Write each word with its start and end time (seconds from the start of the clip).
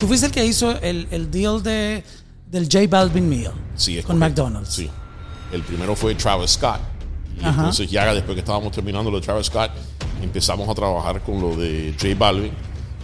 Tú 0.00 0.06
fuiste 0.06 0.24
el 0.26 0.32
que 0.32 0.46
hizo 0.46 0.80
el, 0.80 1.06
el 1.10 1.30
deal 1.30 1.62
de, 1.62 2.02
del 2.46 2.64
J 2.64 2.86
Balvin 2.88 3.44
Sí, 3.76 3.98
es 3.98 4.06
con 4.06 4.18
correcto. 4.18 4.44
McDonald's. 4.44 4.72
Sí. 4.72 4.90
El 5.52 5.60
primero 5.62 5.94
fue 5.94 6.14
Travis 6.14 6.52
Scott. 6.52 6.80
Y 7.36 7.40
Ajá. 7.44 7.50
entonces 7.50 7.90
ya 7.90 8.12
después 8.14 8.34
que 8.34 8.40
estábamos 8.40 8.72
terminando 8.72 9.10
lo 9.10 9.20
de 9.20 9.26
Travis 9.26 9.48
Scott, 9.48 9.70
empezamos 10.22 10.66
a 10.70 10.74
trabajar 10.74 11.20
con 11.22 11.38
lo 11.38 11.54
de 11.54 11.94
J 12.00 12.14
Balvin, 12.18 12.50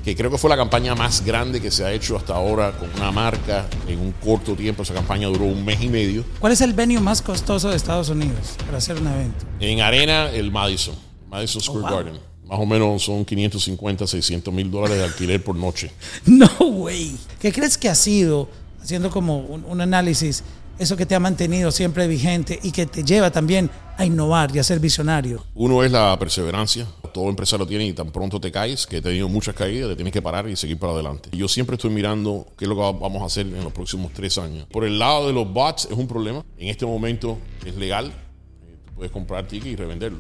que 0.03 0.17
creo 0.17 0.31
que 0.31 0.39
fue 0.39 0.49
la 0.49 0.57
campaña 0.57 0.95
más 0.95 1.23
grande 1.23 1.61
que 1.61 1.71
se 1.71 1.85
ha 1.85 1.93
hecho 1.93 2.17
hasta 2.17 2.35
ahora 2.35 2.73
con 2.73 2.89
una 2.97 3.13
marca 3.13 3.67
en 3.87 3.99
un 4.01 4.13
corto 4.13 4.55
tiempo. 4.55 4.83
Esa 4.83 4.95
campaña 4.95 5.29
duró 5.29 5.45
un 5.45 5.67
mes 5.67 5.83
y 5.83 5.91
medio. 5.91 6.25
¿Cuál 6.41 6.55
es 6.55 6.63
el 6.63 6.73
venue 6.73 6.99
más 7.01 7.21
costoso 7.21 7.69
de 7.69 7.77
Estados 7.77 8.09
Unidos 8.09 8.57
para 8.65 8.79
hacer 8.79 8.99
un 8.99 9.07
evento? 9.09 9.45
En 9.61 9.83
arena, 9.83 10.31
el 10.31 10.51
Madison, 10.51 10.95
Madison 11.29 11.61
Square 11.61 11.81
wow. 11.83 11.91
Garden. 11.91 12.19
Más 12.47 12.61
o 12.61 12.67
menos 12.67 13.03
son 13.03 13.25
550, 13.25 14.07
600 14.07 14.55
mil 14.55 14.71
dólares 14.71 14.99
de 14.99 15.05
alquiler 15.05 15.43
por 15.43 15.57
noche. 15.57 15.91
No, 16.27 16.49
güey. 16.59 17.13
¿Qué 17.41 17.53
crees 17.53 17.77
que 17.77 17.89
ha 17.89 17.95
sido, 17.95 18.49
haciendo 18.81 19.11
como 19.11 19.39
un, 19.39 19.65
un 19.65 19.81
análisis, 19.81 20.45
eso 20.79 20.97
que 20.97 21.07
te 21.07 21.15
ha 21.15 21.21
mantenido 21.21 21.71
siempre 21.71 22.07
vigente 22.07 22.59
y 22.63 22.71
que 22.71 22.87
te 22.87 23.03
lleva 23.03 23.31
también 23.31 23.71
a 23.97 24.05
innovar 24.05 24.55
y 24.55 24.59
a 24.59 24.63
ser 24.63 24.79
visionario? 24.79 25.45
Uno 25.55 25.83
es 25.83 25.91
la 25.91 26.17
perseverancia. 26.19 26.87
Todo 27.13 27.31
empresario 27.31 27.67
tiene 27.67 27.87
y 27.87 27.93
tan 27.95 28.11
pronto 28.11 28.41
te 28.41 28.53
caes, 28.53 28.87
que 28.87 28.99
he 28.99 29.03
tenido 29.03 29.29
muchas 29.29 29.55
caídas, 29.55 29.89
te 29.89 29.97
tienes 29.97 30.13
que 30.13 30.21
parar 30.21 30.49
y 30.49 30.55
seguir 30.55 30.79
para 30.79 30.93
adelante. 30.93 31.31
Yo 31.33 31.49
siempre 31.49 31.77
estoy 31.77 31.91
mirando 31.91 32.47
qué 32.59 32.67
es 32.67 32.69
lo 32.69 32.75
que 32.75 32.83
vamos 32.83 33.23
a 33.23 33.25
hacer 33.25 33.47
en 33.47 33.65
los 33.65 33.73
próximos 33.73 34.13
tres 34.13 34.37
años. 34.37 34.67
Por 34.71 34.85
el 34.85 34.99
lado 34.99 35.27
de 35.27 35.33
los 35.33 35.51
bots 35.51 35.87
es 35.91 35.97
un 35.97 36.07
problema. 36.07 36.45
En 36.59 36.69
este 36.69 36.85
momento 36.85 37.39
es 37.65 37.75
legal. 37.77 38.09
Eh, 38.09 38.77
puedes 38.95 39.11
comprar 39.11 39.47
ticket 39.49 39.73
y 39.73 39.77
revenderlo. 39.77 40.19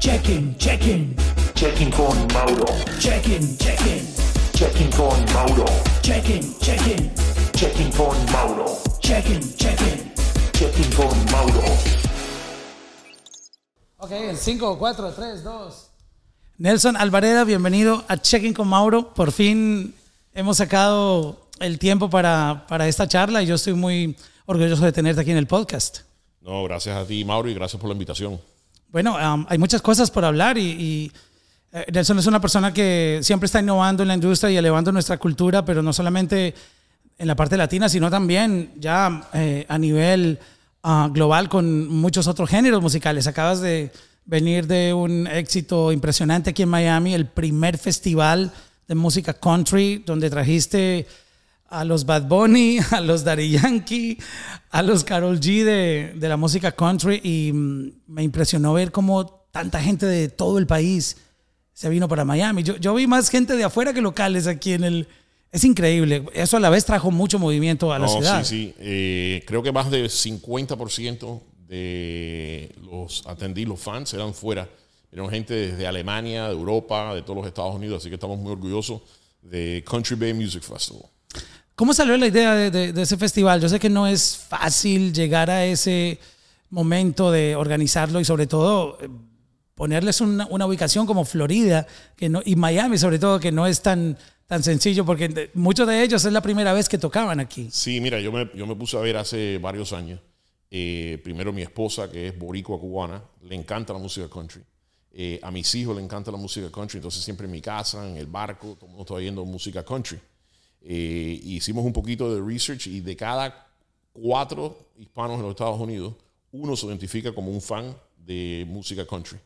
Check-in, 0.00 0.56
check-in, 0.58 1.14
Checking 1.54 1.90
con 1.90 2.16
Mauro. 2.32 2.66
check-in, 3.00 3.56
check-in, 3.58 4.06
Checking 4.54 4.90
con 4.92 5.24
Mauro. 5.34 5.64
check-in, 6.02 6.54
check-in, 6.60 7.10
Checking 7.54 7.90
con 7.92 8.16
Mauro. 8.32 8.78
check-in, 9.00 9.40
check-in. 9.56 10.12
Checking 10.52 10.90
con 10.94 11.24
Mauro. 11.32 11.62
Ok, 13.98 14.10
en 14.12 14.36
5, 14.36 14.78
4, 14.78 15.12
3, 15.12 15.42
2. 15.44 15.90
Nelson 16.58 16.96
Alvareda, 16.96 17.44
bienvenido 17.44 18.04
a 18.08 18.16
Checking 18.18 18.54
con 18.54 18.68
Mauro. 18.68 19.12
Por 19.14 19.32
fin 19.32 19.94
hemos 20.32 20.58
sacado 20.58 21.48
el 21.60 21.78
tiempo 21.80 22.08
para, 22.08 22.66
para 22.68 22.86
esta 22.86 23.08
charla 23.08 23.42
y 23.42 23.46
yo 23.46 23.56
estoy 23.56 23.74
muy 23.74 24.16
orgulloso 24.46 24.84
de 24.84 24.92
tenerte 24.92 25.20
aquí 25.22 25.32
en 25.32 25.38
el 25.38 25.46
podcast. 25.48 26.00
No, 26.40 26.62
gracias 26.64 26.96
a 26.96 27.04
ti, 27.04 27.24
Mauro, 27.24 27.48
y 27.50 27.54
gracias 27.54 27.80
por 27.80 27.88
la 27.88 27.92
invitación. 27.94 28.40
Bueno, 28.90 29.16
um, 29.16 29.44
hay 29.48 29.58
muchas 29.58 29.82
cosas 29.82 30.10
por 30.10 30.24
hablar 30.24 30.56
y, 30.56 31.12
eh, 31.72 31.86
Nelson 31.92 32.18
es 32.18 32.26
una 32.26 32.40
persona 32.40 32.72
que 32.72 33.20
siempre 33.22 33.44
está 33.44 33.60
innovando 33.60 34.02
en 34.02 34.08
la 34.08 34.14
industria 34.14 34.50
y 34.50 34.56
elevando 34.56 34.90
nuestra 34.92 35.18
cultura, 35.18 35.62
pero 35.62 35.82
no 35.82 35.92
solamente 35.92 36.54
en 37.18 37.26
la 37.26 37.36
parte 37.36 37.58
latina, 37.58 37.90
sino 37.90 38.10
también 38.10 38.72
ya 38.76 39.28
eh, 39.34 39.66
a 39.68 39.76
nivel 39.76 40.38
ah, 40.82 41.10
global 41.12 41.50
con 41.50 41.88
muchos 41.88 42.26
otros 42.28 42.48
géneros 42.48 42.80
musicales. 42.80 43.26
Acabas 43.26 43.60
de 43.60 43.92
venir 44.24 44.66
de 44.66 44.94
un 44.94 45.26
éxito 45.26 45.92
impresionante 45.92 46.50
aquí 46.50 46.62
en 46.62 46.70
Miami, 46.70 47.12
el 47.12 47.26
primer 47.26 47.76
festival 47.76 48.52
de 48.86 48.94
música 48.94 49.34
country, 49.34 50.02
donde 50.06 50.30
trajiste 50.30 51.06
a 51.68 51.84
los 51.84 52.04
Bad 52.06 52.24
Bunny, 52.28 52.78
a 52.90 53.00
los 53.00 53.24
Daddy 53.24 53.50
Yankee, 53.50 54.18
a 54.70 54.82
los 54.82 55.04
Carol 55.04 55.38
G 55.40 55.64
de, 55.64 56.12
de 56.16 56.28
la 56.28 56.36
música 56.36 56.72
country 56.72 57.20
y 57.22 57.52
mm, 57.52 57.92
me 58.08 58.22
impresionó 58.22 58.72
ver 58.74 58.90
cómo 58.92 59.26
tanta 59.50 59.80
gente 59.80 60.06
de 60.06 60.28
todo 60.28 60.58
el 60.58 60.66
país 60.66 61.16
se 61.72 61.88
vino 61.88 62.08
para 62.08 62.24
Miami. 62.24 62.62
Yo, 62.62 62.76
yo 62.76 62.94
vi 62.94 63.06
más 63.06 63.28
gente 63.30 63.56
de 63.56 63.64
afuera 63.64 63.92
que 63.92 64.00
locales 64.00 64.46
aquí 64.46 64.72
en 64.72 64.84
el... 64.84 65.08
Es 65.50 65.64
increíble. 65.64 66.24
Eso 66.34 66.56
a 66.58 66.60
la 66.60 66.68
vez 66.68 66.84
trajo 66.84 67.10
mucho 67.10 67.38
movimiento 67.38 67.92
a 67.92 67.98
la 67.98 68.06
No, 68.06 68.12
ciudad. 68.12 68.44
sí, 68.44 68.66
sí. 68.66 68.74
Eh, 68.80 69.42
creo 69.46 69.62
que 69.62 69.72
más 69.72 69.90
del 69.90 70.10
50% 70.10 71.40
de 71.68 72.74
los 72.90 73.26
atendidos, 73.26 73.70
los 73.70 73.80
fans, 73.80 74.12
eran 74.12 74.34
fuera. 74.34 74.68
Eran 75.10 75.30
gente 75.30 75.54
desde 75.54 75.86
Alemania, 75.86 76.46
de 76.48 76.52
Europa, 76.52 77.14
de 77.14 77.22
todos 77.22 77.36
los 77.38 77.46
Estados 77.46 77.74
Unidos. 77.74 78.02
Así 78.02 78.08
que 78.10 78.16
estamos 78.16 78.38
muy 78.38 78.52
orgullosos 78.52 79.00
de 79.40 79.82
Country 79.88 80.16
Bay 80.16 80.34
Music 80.34 80.62
Festival. 80.62 81.04
¿Cómo 81.78 81.94
salió 81.94 82.16
la 82.16 82.26
idea 82.26 82.56
de, 82.56 82.92
ese 83.00 83.16
festival? 83.16 83.60
Yo 83.60 83.68
sé 83.68 83.78
que 83.78 83.88
no 83.88 84.08
es 84.08 84.36
fácil 84.36 85.12
llegar 85.12 85.48
a 85.48 85.64
ese 85.64 86.18
momento 86.70 87.30
de 87.30 87.54
organizarlo 87.54 88.18
y 88.18 88.24
sobre 88.24 88.48
todo 88.48 88.98
eh, 89.00 89.08
ponerles 89.76 90.20
una, 90.20 90.48
ubicación 90.66 91.06
como 91.06 91.24
Florida 91.24 91.86
que 92.16 92.28
no, 92.28 92.42
y 92.44 92.56
Miami 92.56 92.98
sobre 92.98 93.20
todo 93.20 93.38
que 93.38 93.52
no 93.52 93.64
es 93.64 93.80
tan, 93.80 94.18
tan 94.48 94.64
sencillo 94.64 95.04
porque 95.04 95.52
muchos 95.54 95.86
de 95.86 96.02
ellos 96.02 96.24
es 96.24 96.32
la 96.32 96.40
primera 96.40 96.72
vez 96.72 96.88
que 96.88 96.98
tocaban 96.98 97.38
aquí. 97.38 97.68
Sí, 97.70 98.00
mira, 98.00 98.18
yo 98.18 98.32
me, 98.32 98.50
yo 98.56 98.66
me 98.66 98.74
puse 98.74 98.96
a 98.96 99.00
ver 99.00 99.16
hace 99.16 99.58
varios 99.58 99.92
años. 99.92 100.18
eh, 100.72 101.20
primero 101.22 101.52
mi 101.52 101.62
esposa, 101.62 102.10
que 102.10 102.26
es 102.26 102.36
boricua 102.36 102.80
cubana, 102.80 103.22
le 103.44 103.54
encanta 103.54 103.92
la 103.92 104.00
música 104.00 104.28
country. 104.28 104.62
Eh, 105.12 105.38
a 105.44 105.52
mis 105.52 105.72
hijos 105.76 105.94
le 105.94 106.02
encanta 106.02 106.32
la 106.32 106.38
música 106.38 106.72
country, 106.72 106.98
entonces 106.98 107.22
siempre 107.22 107.46
en 107.46 107.52
mi 107.52 107.60
casa, 107.60 108.04
en 108.04 108.16
el 108.16 108.26
barco, 108.26 108.74
todo 108.74 108.86
el 108.86 108.88
mundo 108.88 109.02
está 109.04 109.14
oyendo 109.14 109.44
música 109.44 109.84
country. 109.84 110.18
Eh, 110.80 111.40
hicimos 111.42 111.84
un 111.84 111.92
poquito 111.92 112.34
de 112.34 112.40
research 112.40 112.86
y 112.86 113.00
de 113.00 113.16
cada 113.16 113.66
cuatro 114.12 114.76
hispanos 114.96 115.36
en 115.36 115.42
los 115.42 115.50
Estados 115.50 115.78
Unidos, 115.80 116.14
uno 116.52 116.76
se 116.76 116.86
identifica 116.86 117.34
como 117.34 117.50
un 117.50 117.60
fan 117.60 117.94
de 118.16 118.64
música 118.68 119.06
country. 119.06 119.38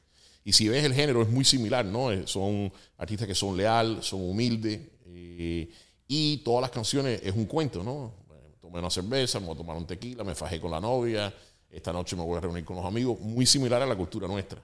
Y 0.45 0.53
si 0.53 0.69
ves 0.69 0.85
el 0.85 0.95
género 0.95 1.23
es 1.23 1.29
muy 1.29 1.45
similar, 1.45 1.85
¿no? 1.85 2.11
Eh, 2.11 2.27
Son 2.27 2.73
artistas 2.99 3.29
que 3.29 3.35
son 3.35 3.57
leal, 3.57 4.03
son 4.03 4.29
humildes 4.29 4.81
eh, 5.07 5.71
y 6.09 6.39
todas 6.39 6.63
las 6.63 6.71
canciones 6.71 7.21
es 7.23 7.35
un 7.35 7.47
cuento, 7.47 7.83
¿no? 7.83 8.13
Tomé 8.61 8.79
una 8.79 8.91
cerveza, 8.91 9.41
me 9.41 9.47
voy 9.47 9.55
a 9.55 9.59
tomar 9.59 9.77
un 9.77 9.87
tequila, 9.87 10.25
me 10.25 10.35
fajé 10.35 10.61
con 10.61 10.71
la 10.71 10.81
novia, 10.81 11.33
esta 11.71 11.93
noche 11.93 12.17
me 12.17 12.23
voy 12.23 12.39
a 12.39 12.41
reunir 12.41 12.65
con 12.65 12.77
los 12.77 12.85
amigos, 12.85 13.19
muy 13.21 13.47
similar 13.47 13.83
a 13.83 13.87
la 13.87 13.97
cultura 13.97 14.29
nuestra. 14.29 14.63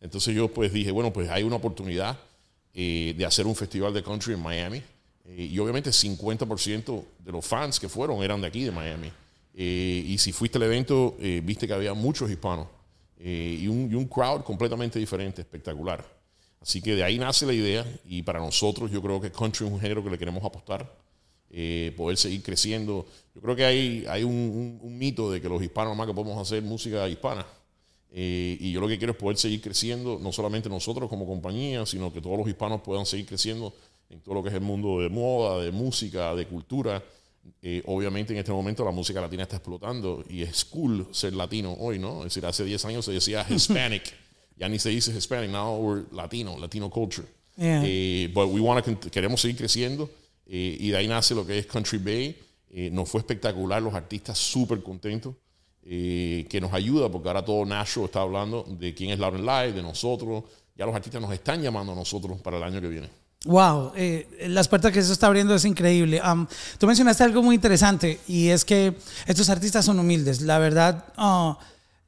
Entonces 0.00 0.34
yo 0.34 0.52
pues 0.52 0.72
dije, 0.72 0.90
bueno, 0.90 1.12
pues 1.12 1.30
hay 1.30 1.42
una 1.42 1.56
oportunidad 1.56 2.18
de 2.74 3.24
hacer 3.26 3.46
un 3.46 3.54
festival 3.54 3.94
de 3.94 4.02
country 4.02 4.34
en 4.34 4.42
Miami. 4.42 4.82
Eh, 5.28 5.48
y 5.52 5.58
obviamente 5.58 5.90
50% 5.90 7.04
de 7.24 7.32
los 7.32 7.44
fans 7.44 7.80
que 7.80 7.88
fueron 7.88 8.22
eran 8.22 8.40
de 8.40 8.46
aquí, 8.46 8.64
de 8.64 8.70
Miami. 8.70 9.10
Eh, 9.54 10.04
y 10.06 10.18
si 10.18 10.32
fuiste 10.32 10.58
al 10.58 10.64
evento, 10.64 11.16
eh, 11.20 11.40
viste 11.44 11.66
que 11.66 11.72
había 11.72 11.94
muchos 11.94 12.30
hispanos. 12.30 12.68
Eh, 13.18 13.58
y, 13.62 13.68
un, 13.68 13.90
y 13.90 13.94
un 13.94 14.06
crowd 14.06 14.42
completamente 14.42 14.98
diferente, 14.98 15.40
espectacular. 15.42 16.04
Así 16.60 16.80
que 16.82 16.94
de 16.94 17.02
ahí 17.04 17.18
nace 17.18 17.46
la 17.46 17.52
idea. 17.54 17.84
Y 18.08 18.22
para 18.22 18.38
nosotros 18.38 18.90
yo 18.90 19.00
creo 19.02 19.20
que 19.20 19.30
country 19.32 19.66
es 19.66 19.72
un 19.72 19.80
género 19.80 20.02
que 20.04 20.10
le 20.10 20.18
queremos 20.18 20.44
apostar. 20.44 20.90
eh, 21.50 21.94
poder 21.96 22.16
seguir 22.18 22.42
creciendo. 22.42 23.06
Yo 23.34 23.40
creo 23.40 23.54
que 23.56 23.64
hay, 23.64 24.04
hay 24.08 24.24
un, 24.24 24.32
un- 24.34 24.78
un 24.82 24.98
mito 24.98 25.30
de 25.30 25.40
que 25.40 25.48
los 25.48 25.62
hispanos 25.62 25.92
nomás 25.92 26.06
que 26.08 26.12
podemos 26.12 26.36
hacer 26.42 26.60
música 26.62 27.08
hispana. 27.08 27.46
Eh, 28.12 28.58
y 28.60 28.72
yo 28.72 28.80
lo 28.80 28.88
que 28.88 28.98
quiero 28.98 29.12
es 29.12 29.18
poder 29.18 29.36
seguir 29.38 29.60
creciendo, 29.60 30.18
no 30.20 30.32
solamente 30.32 30.68
nosotros 30.68 31.08
como 31.08 31.24
compañía, 31.24 31.86
sino 31.86 32.12
que 32.12 32.20
todos 32.20 32.36
los 32.36 32.48
hispanos 32.48 32.80
puedan 32.82 33.06
seguir 33.06 33.26
creciendo 33.26 33.72
en 34.10 34.20
todo 34.20 34.34
lo 34.36 34.42
que 34.42 34.48
es 34.50 34.54
el 34.54 34.60
mundo 34.60 35.00
de 35.00 35.08
moda, 35.08 35.62
de 35.62 35.70
música, 35.72 36.34
de 36.34 36.46
cultura. 36.46 37.02
Eh, 37.62 37.82
obviamente 37.86 38.32
en 38.32 38.40
este 38.40 38.52
momento 38.52 38.84
la 38.84 38.90
música 38.90 39.20
latina 39.20 39.44
está 39.44 39.56
explotando 39.56 40.24
y 40.28 40.42
es 40.42 40.64
cool 40.64 41.06
ser 41.12 41.32
latino 41.32 41.76
hoy, 41.78 41.98
¿no? 41.98 42.18
Es 42.18 42.34
decir, 42.34 42.44
hace 42.46 42.64
10 42.64 42.84
años 42.86 43.04
se 43.04 43.12
decía 43.12 43.46
Hispanic, 43.50 44.14
ya 44.56 44.68
ni 44.68 44.78
se 44.78 44.90
dice 44.90 45.16
Hispanic, 45.16 45.50
now 45.50 45.76
we're 45.76 46.04
Latino, 46.12 46.58
Latino 46.58 46.90
culture. 46.90 47.26
Yeah. 47.56 47.82
Eh, 47.84 48.30
but 48.34 48.48
we 48.48 48.60
wanna 48.60 48.82
queremos 48.82 49.40
seguir 49.40 49.56
creciendo 49.56 50.10
eh, 50.46 50.76
y 50.78 50.90
de 50.90 50.96
ahí 50.96 51.08
nace 51.08 51.34
lo 51.34 51.46
que 51.46 51.58
es 51.58 51.66
Country 51.66 51.98
Bay. 51.98 52.36
Eh, 52.70 52.90
nos 52.90 53.08
fue 53.08 53.20
espectacular, 53.20 53.82
los 53.82 53.94
artistas 53.94 54.38
súper 54.38 54.82
contentos, 54.82 55.34
eh, 55.82 56.46
que 56.48 56.60
nos 56.60 56.72
ayuda 56.72 57.10
porque 57.10 57.28
ahora 57.28 57.44
todo 57.44 57.64
Nashville 57.64 58.06
está 58.06 58.20
hablando 58.20 58.64
de 58.68 58.94
quién 58.94 59.10
es 59.10 59.18
Lauren 59.18 59.44
Live, 59.44 59.72
de 59.72 59.82
nosotros. 59.82 60.44
Ya 60.76 60.84
los 60.84 60.94
artistas 60.94 61.20
nos 61.20 61.32
están 61.32 61.62
llamando 61.62 61.92
a 61.92 61.94
nosotros 61.94 62.40
para 62.42 62.58
el 62.58 62.62
año 62.62 62.80
que 62.80 62.88
viene. 62.88 63.08
Wow, 63.46 63.92
eh, 63.94 64.26
las 64.48 64.66
puertas 64.66 64.90
que 64.92 64.98
eso 64.98 65.12
está 65.12 65.28
abriendo 65.28 65.54
es 65.54 65.64
increíble. 65.64 66.20
Am, 66.22 66.48
tú 66.78 66.86
mencionaste 66.86 67.22
algo 67.22 67.42
muy 67.42 67.54
interesante 67.54 68.18
y 68.26 68.48
es 68.48 68.64
que 68.64 68.94
estos 69.26 69.48
artistas 69.50 69.84
son 69.84 69.98
humildes. 70.00 70.40
La 70.40 70.58
verdad, 70.58 71.04
ah, 71.16 71.56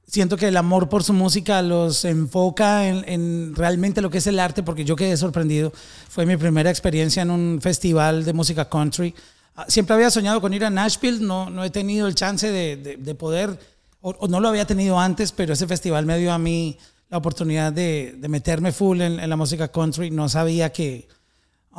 siento 0.04 0.36
que 0.36 0.48
el 0.48 0.56
amor 0.56 0.88
por 0.88 1.04
su 1.04 1.12
música 1.12 1.62
los 1.62 2.04
enfoca 2.04 2.88
en, 2.88 3.04
en 3.08 3.54
realmente 3.54 4.02
lo 4.02 4.10
que 4.10 4.18
es 4.18 4.26
el 4.26 4.40
arte, 4.40 4.64
porque 4.64 4.84
yo 4.84 4.96
quedé 4.96 5.16
sorprendido. 5.16 5.72
Fue 6.08 6.26
mi 6.26 6.36
primera 6.36 6.70
experiencia 6.70 7.22
en 7.22 7.30
un 7.30 7.60
festival 7.62 8.24
de 8.24 8.32
música 8.32 8.68
country. 8.68 9.14
Ah, 9.54 9.66
siempre 9.68 9.94
había 9.94 10.10
soñado 10.10 10.40
con 10.40 10.52
ir 10.54 10.64
a 10.64 10.70
Nashville, 10.70 11.20
no, 11.20 11.50
no 11.50 11.62
he 11.62 11.70
tenido 11.70 12.08
el 12.08 12.16
chance 12.16 12.50
de, 12.50 12.76
de- 12.76 12.96
de 12.96 13.14
poder, 13.14 13.56
o, 14.00 14.10
o 14.10 14.26
no 14.26 14.40
lo 14.40 14.48
había 14.48 14.64
tenido 14.66 14.98
antes, 14.98 15.30
pero 15.30 15.52
ese 15.52 15.68
festival 15.68 16.04
me 16.04 16.18
dio 16.18 16.32
a 16.32 16.38
mí 16.38 16.78
la 17.10 17.18
oportunidad 17.18 17.72
de, 17.72 18.16
de 18.18 18.28
meterme 18.28 18.70
full 18.72 19.00
en, 19.00 19.18
en 19.20 19.30
la 19.30 19.36
música 19.36 19.68
country. 19.68 20.10
No 20.10 20.28
sabía 20.28 20.70
que, 20.72 21.08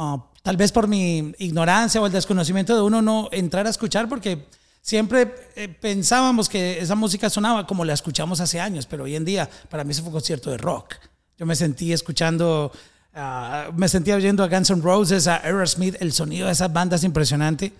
Ah, 0.02 0.18
tal 0.44 0.56
vez 0.56 0.72
por 0.72 0.88
mi 0.88 1.34
ignorancia 1.40 2.00
o 2.00 2.06
el 2.06 2.14
desconocimiento 2.14 2.74
de 2.74 2.82
uno 2.82 3.02
no 3.02 3.28
entrar 3.34 3.68
a 3.68 3.70
escuchar 3.70 4.08
porque 4.08 4.48
siempre 4.82 5.36
eh, 5.58 5.68
pensábamos 5.68 6.48
que 6.48 6.80
esa 6.80 6.96
música 6.96 7.30
sonaba 7.30 7.68
como 7.68 7.84
la 7.84 7.92
escuchamos 7.92 8.40
hace 8.40 8.62
años, 8.62 8.86
pero 8.86 9.04
hoy 9.04 9.18
en 9.18 9.26
día 9.26 9.50
para 9.68 9.84
mí 9.84 9.92
eso 9.92 10.02
fue 10.04 10.08
un 10.08 10.14
concierto 10.14 10.52
de 10.52 10.58
rock. 10.58 10.96
Yo 11.38 11.46
me 11.46 11.54
sentí 11.54 11.92
escuchando 11.92 12.72
ah, 13.14 13.72
me 13.76 13.90
sentía 13.90 14.16
oyendo 14.16 14.42
a 14.42 14.48
Guns 14.48 14.70
N' 14.70 14.82
Roses, 14.82 15.28
a 15.28 15.36
Aerosmith, 15.44 15.98
el 16.00 16.14
sonido 16.14 16.46
de 16.46 16.54
esas 16.54 16.72
bandas 16.72 17.04
impresionante. 17.04 17.74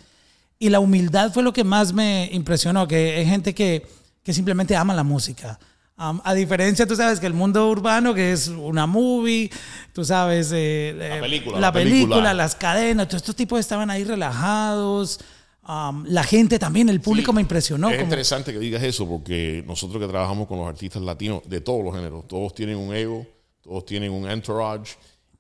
Y 0.60 0.68
la 0.68 0.82
humildad 0.82 1.32
fue 1.32 1.42
lo 1.42 1.54
que 1.54 1.64
más 1.64 1.94
me 1.94 2.28
impresionó, 2.34 2.86
que 2.86 3.16
hay 3.16 3.26
gente 3.28 3.56
que, 3.56 3.88
que 4.24 4.34
simplemente 4.34 4.76
ama 4.76 4.94
la 4.94 5.06
música. 5.06 5.58
Um, 6.00 6.22
a 6.24 6.34
diferencia, 6.34 6.88
tú 6.88 6.96
sabes 6.96 7.20
que 7.20 7.26
el 7.28 7.34
mundo 7.34 7.68
urbano, 7.70 8.14
que 8.14 8.32
es 8.32 8.48
una 8.48 8.88
movie, 8.88 9.50
tú 9.92 10.06
sabes, 10.06 10.50
eh, 10.54 10.96
La 10.98 11.18
eh, 11.18 11.20
película, 11.20 11.56
la 11.56 11.62
la 11.68 11.72
película, 11.74 12.00
película. 12.16 12.34
las 12.34 12.56
cadenas, 12.56 13.08
todos 13.10 13.22
estos 13.22 13.36
tipos 13.36 13.60
estaban 13.60 13.90
ahí 13.90 14.06
relajados. 14.06 15.20
Um, 15.68 16.06
la 16.08 16.24
gente 16.24 16.58
también, 16.58 16.88
el 16.90 17.02
público 17.02 17.32
Sí, 17.32 17.36
me 17.36 17.42
impresionó. 17.42 17.90
es 17.90 17.96
como- 17.98 18.06
interesante 18.06 18.54
que 18.54 18.60
digas 18.60 18.82
eso 18.82 19.08
porque 19.08 19.62
nosotros 19.68 20.02
que 20.02 20.08
trabajamos 20.08 20.48
con 20.48 20.58
los 20.60 20.68
artistas 20.70 21.02
latinos 21.02 21.42
de 21.46 21.60
todos 21.62 21.84
los 21.84 21.94
géneros, 21.94 22.28
todos 22.28 22.56
tienen 22.56 22.78
un 22.78 22.96
ego, 22.96 23.28
todos 23.62 23.86
tienen 23.86 24.12
un 24.12 24.28
entourage 24.30 24.94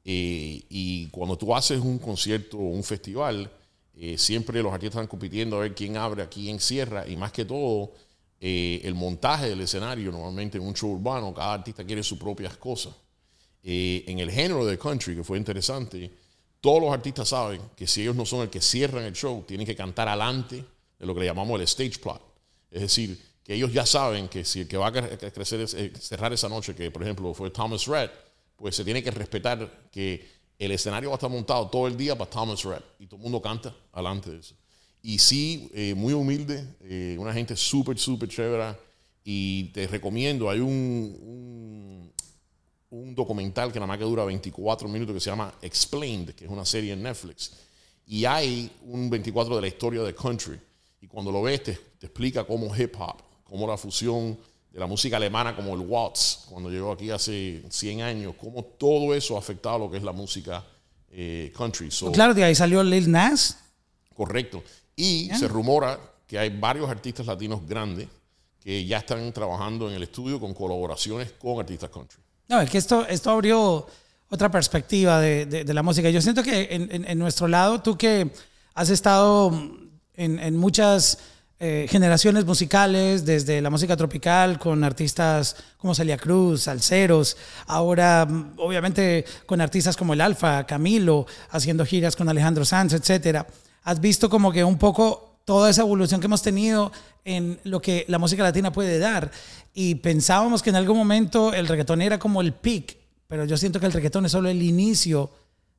eh, 0.05 0.61
y 0.69 1.07
cuando 1.07 1.37
tú 1.37 1.55
haces 1.55 1.79
un 1.79 1.97
concierto 1.99 2.57
o 2.57 2.63
un 2.69 2.83
festival, 2.83 3.49
eh, 3.95 4.17
siempre 4.17 4.61
los 4.61 4.71
artistas 4.73 4.97
están 4.97 5.07
compitiendo 5.07 5.55
a 5.57 5.61
ver 5.61 5.73
quién 5.73 5.97
abre, 5.97 6.21
a 6.23 6.27
quién 6.29 6.59
cierra 6.59 7.07
y 7.07 7.15
más 7.15 7.31
que 7.31 7.45
todo 7.45 7.91
eh, 8.39 8.81
el 8.83 8.95
montaje 8.95 9.49
del 9.49 9.61
escenario, 9.61 10.11
normalmente 10.11 10.57
en 10.57 10.63
un 10.63 10.73
show 10.73 10.91
urbano, 10.91 11.33
cada 11.33 11.53
artista 11.53 11.83
quiere 11.83 12.03
sus 12.03 12.17
propias 12.17 12.55
cosas. 12.57 12.93
Eh, 13.61 14.05
en 14.07 14.19
el 14.19 14.31
género 14.31 14.65
de 14.65 14.77
country, 14.77 15.15
que 15.15 15.23
fue 15.23 15.37
interesante, 15.37 16.11
todos 16.61 16.81
los 16.81 16.93
artistas 16.93 17.29
saben 17.29 17.61
que 17.75 17.87
si 17.87 18.01
ellos 18.01 18.15
no 18.15 18.25
son 18.25 18.41
el 18.41 18.49
que 18.49 18.61
cierran 18.61 19.03
el 19.03 19.13
show, 19.13 19.43
tienen 19.47 19.65
que 19.65 19.75
cantar 19.75 20.07
alante 20.07 20.63
de 20.97 21.05
lo 21.05 21.13
que 21.13 21.21
le 21.21 21.25
llamamos 21.25 21.59
el 21.59 21.63
stage 21.65 21.99
plot. 21.99 22.21
Es 22.71 22.81
decir, 22.81 23.21
que 23.43 23.53
ellos 23.55 23.73
ya 23.73 23.85
saben 23.85 24.27
que 24.27 24.45
si 24.45 24.61
el 24.61 24.67
que 24.67 24.77
va 24.77 24.87
a 24.87 24.91
cre- 24.93 25.17
cre- 25.17 25.31
crecer 25.31 25.65
eh, 25.75 25.91
cerrar 25.99 26.31
esa 26.33 26.47
noche, 26.49 26.75
que 26.75 26.91
por 26.91 27.01
ejemplo 27.03 27.33
fue 27.33 27.49
Thomas 27.49 27.85
Red, 27.87 28.09
pues 28.55 28.75
se 28.75 28.83
tiene 28.83 29.01
que 29.01 29.11
respetar 29.11 29.89
que 29.91 30.27
el 30.57 30.71
escenario 30.71 31.09
va 31.09 31.15
a 31.15 31.17
estar 31.17 31.29
montado 31.29 31.67
todo 31.69 31.87
el 31.87 31.95
día 31.95 32.17
para 32.17 32.29
Thomas 32.29 32.63
Red 32.63 32.81
y 32.99 33.07
todo 33.07 33.15
el 33.17 33.23
mundo 33.23 33.41
canta 33.41 33.73
alante 33.93 34.29
de 34.31 34.39
eso. 34.39 34.55
Y 35.01 35.19
sí, 35.19 35.69
eh, 35.73 35.93
muy 35.95 36.13
humilde, 36.13 36.65
eh, 36.81 37.15
una 37.19 37.33
gente 37.33 37.55
súper, 37.55 37.97
súper 37.97 38.29
chévere. 38.29 38.75
Y 39.23 39.65
te 39.65 39.87
recomiendo, 39.87 40.49
hay 40.49 40.59
un, 40.59 41.17
un, 41.21 42.11
un 42.89 43.15
documental 43.15 43.71
que 43.71 43.79
nada 43.79 43.87
más 43.87 43.97
que 43.97 44.03
dura 44.03 44.25
24 44.25 44.87
minutos 44.87 45.13
que 45.13 45.19
se 45.19 45.29
llama 45.29 45.53
Explained, 45.61 46.31
que 46.33 46.45
es 46.45 46.51
una 46.51 46.65
serie 46.65 46.93
en 46.93 47.03
Netflix. 47.03 47.51
Y 48.07 48.25
hay 48.25 48.71
un 48.85 49.09
24 49.09 49.55
de 49.55 49.61
la 49.61 49.67
historia 49.67 50.01
de 50.01 50.15
country. 50.15 50.59
Y 51.01 51.07
cuando 51.07 51.31
lo 51.31 51.41
ves, 51.43 51.63
te, 51.63 51.73
te 51.99 52.07
explica 52.07 52.43
cómo 52.43 52.75
hip 52.75 52.95
hop, 52.99 53.21
cómo 53.43 53.67
la 53.67 53.77
fusión 53.77 54.37
de 54.71 54.79
la 54.79 54.87
música 54.87 55.17
alemana, 55.17 55.55
como 55.55 55.73
el 55.73 55.81
Watts, 55.81 56.45
cuando 56.49 56.69
llegó 56.69 56.91
aquí 56.91 57.09
hace 57.09 57.63
100 57.69 58.01
años, 58.01 58.35
cómo 58.37 58.63
todo 58.63 59.15
eso 59.15 59.35
ha 59.35 59.39
afectado 59.39 59.75
a 59.75 59.79
lo 59.79 59.91
que 59.91 59.97
es 59.97 60.03
la 60.03 60.11
música 60.11 60.65
eh, 61.11 61.51
country. 61.55 61.89
So, 61.91 62.11
Claro, 62.11 62.33
de 62.33 62.43
ahí 62.43 62.55
salió 62.55 62.83
Lil 62.83 63.09
Nas. 63.09 63.57
Correcto. 64.13 64.63
Y 65.01 65.29
se 65.37 65.47
rumora 65.47 65.99
que 66.27 66.37
hay 66.37 66.49
varios 66.49 66.89
artistas 66.89 67.25
latinos 67.25 67.61
grandes 67.67 68.07
que 68.61 68.85
ya 68.85 68.97
están 68.97 69.31
trabajando 69.33 69.87
en 69.89 69.95
el 69.95 70.03
estudio 70.03 70.39
con 70.39 70.53
colaboraciones 70.53 71.31
con 71.39 71.59
artistas 71.59 71.89
country. 71.89 72.17
No, 72.49 72.59
es 72.61 72.69
que 72.69 72.77
esto, 72.77 73.07
esto 73.07 73.29
abrió 73.31 73.87
otra 74.29 74.49
perspectiva 74.51 75.19
de, 75.19 75.45
de- 75.45 75.63
de 75.63 75.73
la 75.73 75.81
música. 75.83 76.09
Yo 76.09 76.21
siento 76.21 76.43
que 76.43 76.67
en, 76.71 76.89
en- 76.91 77.05
en 77.05 77.17
nuestro 77.17 77.47
lado, 77.47 77.81
tú 77.81 77.97
que 77.97 78.29
has 78.75 78.89
estado 78.89 79.51
en, 80.15 80.39
en 80.39 80.57
muchas 80.57 81.17
eh, 81.61 81.87
generaciones 81.89 82.45
musicales, 82.45 83.25
desde 83.25 83.61
la 83.61 83.69
música 83.69 83.95
tropical, 83.97 84.59
con 84.59 84.83
artistas 84.83 85.55
como 85.77 85.95
Celia 85.95 86.17
Cruz, 86.17 86.63
Salceros, 86.63 87.37
ahora 87.67 88.25
mm, 88.25 88.53
obviamente 88.57 89.25
con 89.45 89.61
artistas 89.61 89.95
como 89.97 90.13
el 90.13 90.21
Alfa, 90.21 90.65
Camilo, 90.65 91.25
haciendo 91.49 91.85
giras 91.85 92.15
con 92.15 92.29
Alejandro 92.29 92.65
Sanz, 92.65 92.93
etcétera. 92.93 93.45
Has 93.83 93.99
visto 93.99 94.29
como 94.29 94.51
que 94.51 94.63
un 94.63 94.77
poco 94.77 95.39
toda 95.45 95.69
esa 95.69 95.81
evolución 95.81 96.21
que 96.21 96.27
hemos 96.27 96.41
tenido 96.41 96.91
en 97.25 97.59
lo 97.63 97.81
que 97.81 98.05
la 98.07 98.19
música 98.19 98.43
latina 98.43 98.71
puede 98.71 98.99
dar. 98.99 99.31
Y 99.73 99.95
pensábamos 99.95 100.61
que 100.61 100.69
en 100.69 100.75
algún 100.75 100.97
momento 100.97 101.53
el 101.53 101.67
reggaetón 101.67 102.01
era 102.01 102.19
como 102.19 102.41
el 102.41 102.53
peak, 102.53 102.97
pero 103.27 103.45
yo 103.45 103.57
siento 103.57 103.79
que 103.79 103.85
el 103.85 103.91
reggaetón 103.91 104.25
es 104.25 104.31
solo 104.31 104.49
el 104.49 104.61
inicio 104.61 105.31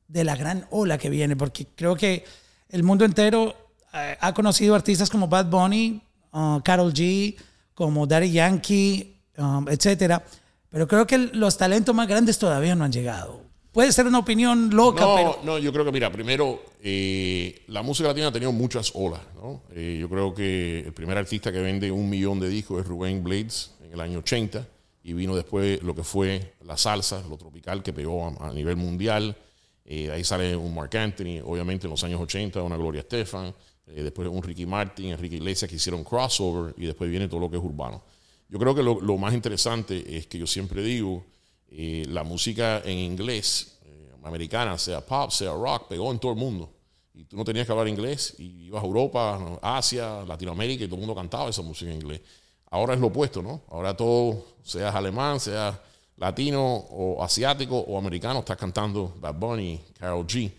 de 0.07 0.23
la 0.23 0.35
gran 0.35 0.65
ola 0.71 0.97
que 0.97 1.09
viene, 1.09 1.35
porque 1.35 1.67
creo 1.75 1.95
que 1.95 2.25
el 2.69 2.83
mundo 2.83 3.05
entero 3.05 3.55
eh, 3.93 4.17
ha 4.19 4.33
conocido 4.33 4.75
artistas 4.75 5.09
como 5.09 5.27
Bad 5.27 5.45
Bunny, 5.47 6.01
uh, 6.33 6.61
Carol 6.63 6.93
G, 6.93 7.35
como 7.73 8.05
Daddy 8.05 8.31
Yankee, 8.31 9.15
um, 9.37 9.67
etcétera. 9.67 10.23
Pero 10.69 10.87
creo 10.87 11.05
que 11.05 11.17
los 11.17 11.57
talentos 11.57 11.93
más 11.93 12.07
grandes 12.07 12.37
todavía 12.37 12.75
no 12.75 12.83
han 12.83 12.91
llegado. 12.91 13.40
Puede 13.71 13.93
ser 13.93 14.05
una 14.05 14.19
opinión 14.19 14.69
loca, 14.75 15.05
No, 15.05 15.15
pero 15.15 15.39
no, 15.43 15.57
yo 15.57 15.71
creo 15.71 15.85
que, 15.85 15.93
mira, 15.93 16.11
primero, 16.11 16.61
eh, 16.81 17.63
la 17.67 17.81
música 17.81 18.09
latina 18.09 18.27
ha 18.27 18.31
tenido 18.31 18.51
muchas 18.51 18.91
olas. 18.95 19.21
¿no? 19.35 19.63
Eh, 19.73 19.97
yo 19.99 20.09
creo 20.09 20.33
que 20.33 20.79
el 20.79 20.93
primer 20.93 21.17
artista 21.17 21.53
que 21.53 21.59
vende 21.59 21.89
un 21.89 22.09
millón 22.09 22.39
de 22.41 22.49
discos 22.49 22.81
es 22.81 22.87
Rubén 22.87 23.23
Blades 23.23 23.73
en 23.81 23.93
el 23.93 24.01
año 24.01 24.19
80 24.19 24.67
y 25.03 25.13
vino 25.13 25.35
después 25.37 25.81
lo 25.83 25.95
que 25.95 26.03
fue 26.03 26.55
la 26.65 26.75
salsa, 26.75 27.23
lo 27.29 27.37
tropical 27.37 27.81
que 27.81 27.93
pegó 27.93 28.27
a, 28.27 28.49
a 28.49 28.53
nivel 28.53 28.75
mundial. 28.75 29.37
Eh, 29.85 30.11
ahí 30.11 30.25
sale 30.25 30.53
un 30.53 30.75
Mark 30.75 30.95
Anthony, 30.97 31.39
obviamente 31.41 31.87
en 31.87 31.91
los 31.91 32.03
años 32.03 32.19
80, 32.19 32.61
una 32.61 32.75
Gloria 32.75 32.99
Estefan, 32.99 33.55
después 33.85 34.27
un 34.27 34.43
Ricky 34.43 34.65
Martin, 34.65 35.11
Enrique 35.11 35.37
Iglesias 35.37 35.69
que 35.69 35.77
hicieron 35.77 36.03
crossover 36.03 36.73
y 36.77 36.87
después 36.87 37.09
viene 37.09 37.29
todo 37.29 37.39
lo 37.39 37.49
que 37.49 37.55
es 37.55 37.63
urbano. 37.63 38.03
Yo 38.49 38.59
creo 38.59 38.75
que 38.75 38.83
lo, 38.83 38.99
lo 38.99 39.17
más 39.17 39.33
interesante 39.33 40.17
es 40.17 40.27
que 40.27 40.37
yo 40.37 40.45
siempre 40.45 40.83
digo, 40.83 41.25
la 41.71 42.23
música 42.23 42.81
en 42.83 42.97
inglés, 42.97 43.79
eh, 43.85 44.11
americana, 44.23 44.77
sea 44.77 45.05
pop, 45.05 45.31
sea 45.31 45.53
rock, 45.53 45.87
pegó 45.87 46.11
en 46.11 46.19
todo 46.19 46.33
el 46.33 46.37
mundo. 46.37 46.69
Y 47.13 47.25
tú 47.25 47.37
no 47.37 47.43
tenías 47.43 47.65
que 47.65 47.71
hablar 47.71 47.87
inglés 47.87 48.35
y 48.37 48.65
ibas 48.65 48.83
a 48.83 48.85
Europa. 48.85 49.59
Asia, 49.61 50.23
Latinoamérica 50.23 50.83
y 50.83 50.87
todo 50.87 50.95
el 50.95 51.01
mundo 51.01 51.15
cantaba 51.15 51.49
esa 51.49 51.61
música 51.61 51.91
en 51.91 51.97
inglés. 51.97 52.21
Ahora 52.69 52.93
es 52.93 52.99
lo 52.99 53.07
opuesto, 53.07 53.41
¿no? 53.41 53.61
Ahora 53.69 53.95
todo, 53.95 54.45
seas 54.63 54.93
alemán, 54.95 55.39
seas 55.39 55.77
latino 56.17 56.63
o 56.63 57.23
asiático 57.23 57.77
o 57.77 57.97
americano, 57.97 58.39
estás 58.39 58.57
cantando 58.57 59.13
Bad 59.19 59.35
Bunny, 59.35 59.79
Carol 59.97 60.25
G. 60.25 60.51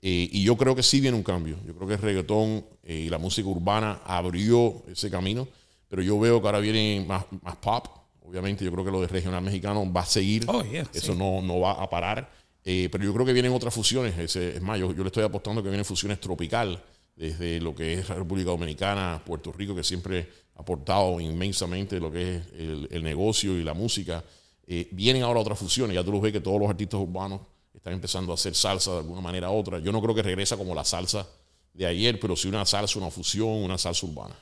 Eh, 0.00 0.28
y 0.30 0.44
yo 0.44 0.56
creo 0.56 0.76
que 0.76 0.82
sí 0.82 1.00
viene 1.00 1.16
un 1.16 1.22
cambio. 1.22 1.58
Yo 1.66 1.74
creo 1.74 1.88
que 1.88 1.94
el 1.94 2.00
reggaetón 2.00 2.64
eh, 2.84 2.94
y 2.94 3.08
la 3.08 3.18
música 3.18 3.48
urbana 3.48 4.00
abrió 4.04 4.82
ese 4.86 5.10
camino, 5.10 5.46
pero 5.88 6.02
yo 6.02 6.18
veo 6.18 6.40
que 6.40 6.46
ahora 6.46 6.60
viene 6.60 7.04
más, 7.06 7.24
más 7.42 7.56
pop. 7.56 7.86
Obviamente 8.28 8.64
yo 8.64 8.70
creo 8.70 8.84
que 8.84 8.90
lo 8.90 9.00
de 9.00 9.06
regional 9.06 9.42
mexicano 9.42 9.90
va 9.90 10.02
a 10.02 10.06
seguir. 10.06 10.44
Oh, 10.48 10.62
yeah, 10.62 10.86
Eso 10.92 11.12
sí. 11.12 11.18
no, 11.18 11.40
no 11.40 11.60
va 11.60 11.72
a 11.72 11.88
parar. 11.88 12.30
Eh, 12.64 12.88
pero 12.92 13.04
yo 13.04 13.14
creo 13.14 13.24
que 13.24 13.32
vienen 13.32 13.52
otras 13.52 13.72
fusiones. 13.72 14.18
Es 14.36 14.60
más, 14.60 14.78
yo, 14.78 14.92
yo 14.92 15.02
le 15.02 15.06
estoy 15.06 15.24
apostando 15.24 15.62
que 15.62 15.70
vienen 15.70 15.84
fusiones 15.84 16.20
tropical, 16.20 16.82
desde 17.16 17.60
lo 17.60 17.74
que 17.74 17.94
es 17.94 18.08
la 18.08 18.16
República 18.16 18.50
Dominicana, 18.50 19.22
Puerto 19.24 19.50
Rico, 19.52 19.74
que 19.74 19.82
siempre 19.82 20.28
ha 20.54 20.60
aportado 20.60 21.18
inmensamente 21.20 21.98
lo 21.98 22.12
que 22.12 22.36
es 22.36 22.42
el, 22.58 22.88
el 22.90 23.02
negocio 23.02 23.58
y 23.58 23.64
la 23.64 23.72
música. 23.72 24.22
Eh, 24.66 24.86
vienen 24.92 25.22
ahora 25.22 25.40
otras 25.40 25.58
fusiones. 25.58 25.94
Ya 25.94 26.04
tú 26.04 26.12
los 26.12 26.20
ves 26.20 26.32
que 26.32 26.40
todos 26.40 26.60
los 26.60 26.68
artistas 26.68 27.00
urbanos 27.00 27.40
están 27.72 27.94
empezando 27.94 28.32
a 28.32 28.34
hacer 28.34 28.54
salsa 28.54 28.92
de 28.92 28.98
alguna 28.98 29.22
manera 29.22 29.50
u 29.50 29.56
otra. 29.56 29.78
Yo 29.78 29.90
no 29.90 30.02
creo 30.02 30.14
que 30.14 30.22
regresa 30.22 30.58
como 30.58 30.74
la 30.74 30.84
salsa 30.84 31.26
de 31.72 31.86
ayer, 31.86 32.20
pero 32.20 32.36
sí 32.36 32.48
una 32.48 32.66
salsa, 32.66 32.98
una 32.98 33.10
fusión, 33.10 33.48
una 33.48 33.78
salsa 33.78 34.04
urbana. 34.04 34.34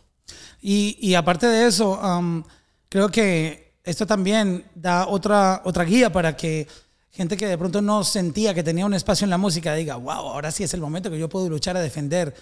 Y, 0.60 0.98
y 1.00 1.14
aparte 1.14 1.46
de 1.46 1.68
eso, 1.68 2.00
um, 2.00 2.42
creo 2.88 3.08
que 3.08 3.65
esto 3.86 4.06
también 4.06 4.64
da 4.74 5.06
otra, 5.06 5.62
otra 5.64 5.84
guía 5.84 6.12
para 6.12 6.36
que 6.36 6.68
gente 7.12 7.36
que 7.36 7.46
de 7.46 7.56
pronto 7.56 7.80
no 7.80 8.04
sentía 8.04 8.52
que 8.52 8.62
tenía 8.62 8.84
un 8.84 8.92
espacio 8.92 9.24
en 9.24 9.30
la 9.30 9.38
música 9.38 9.74
diga, 9.74 9.96
wow, 9.96 10.10
ahora 10.10 10.52
sí 10.52 10.64
es 10.64 10.74
el 10.74 10.80
momento 10.80 11.10
que 11.10 11.18
yo 11.18 11.30
puedo 11.30 11.48
luchar 11.48 11.76
a 11.76 11.80
defender 11.80 12.34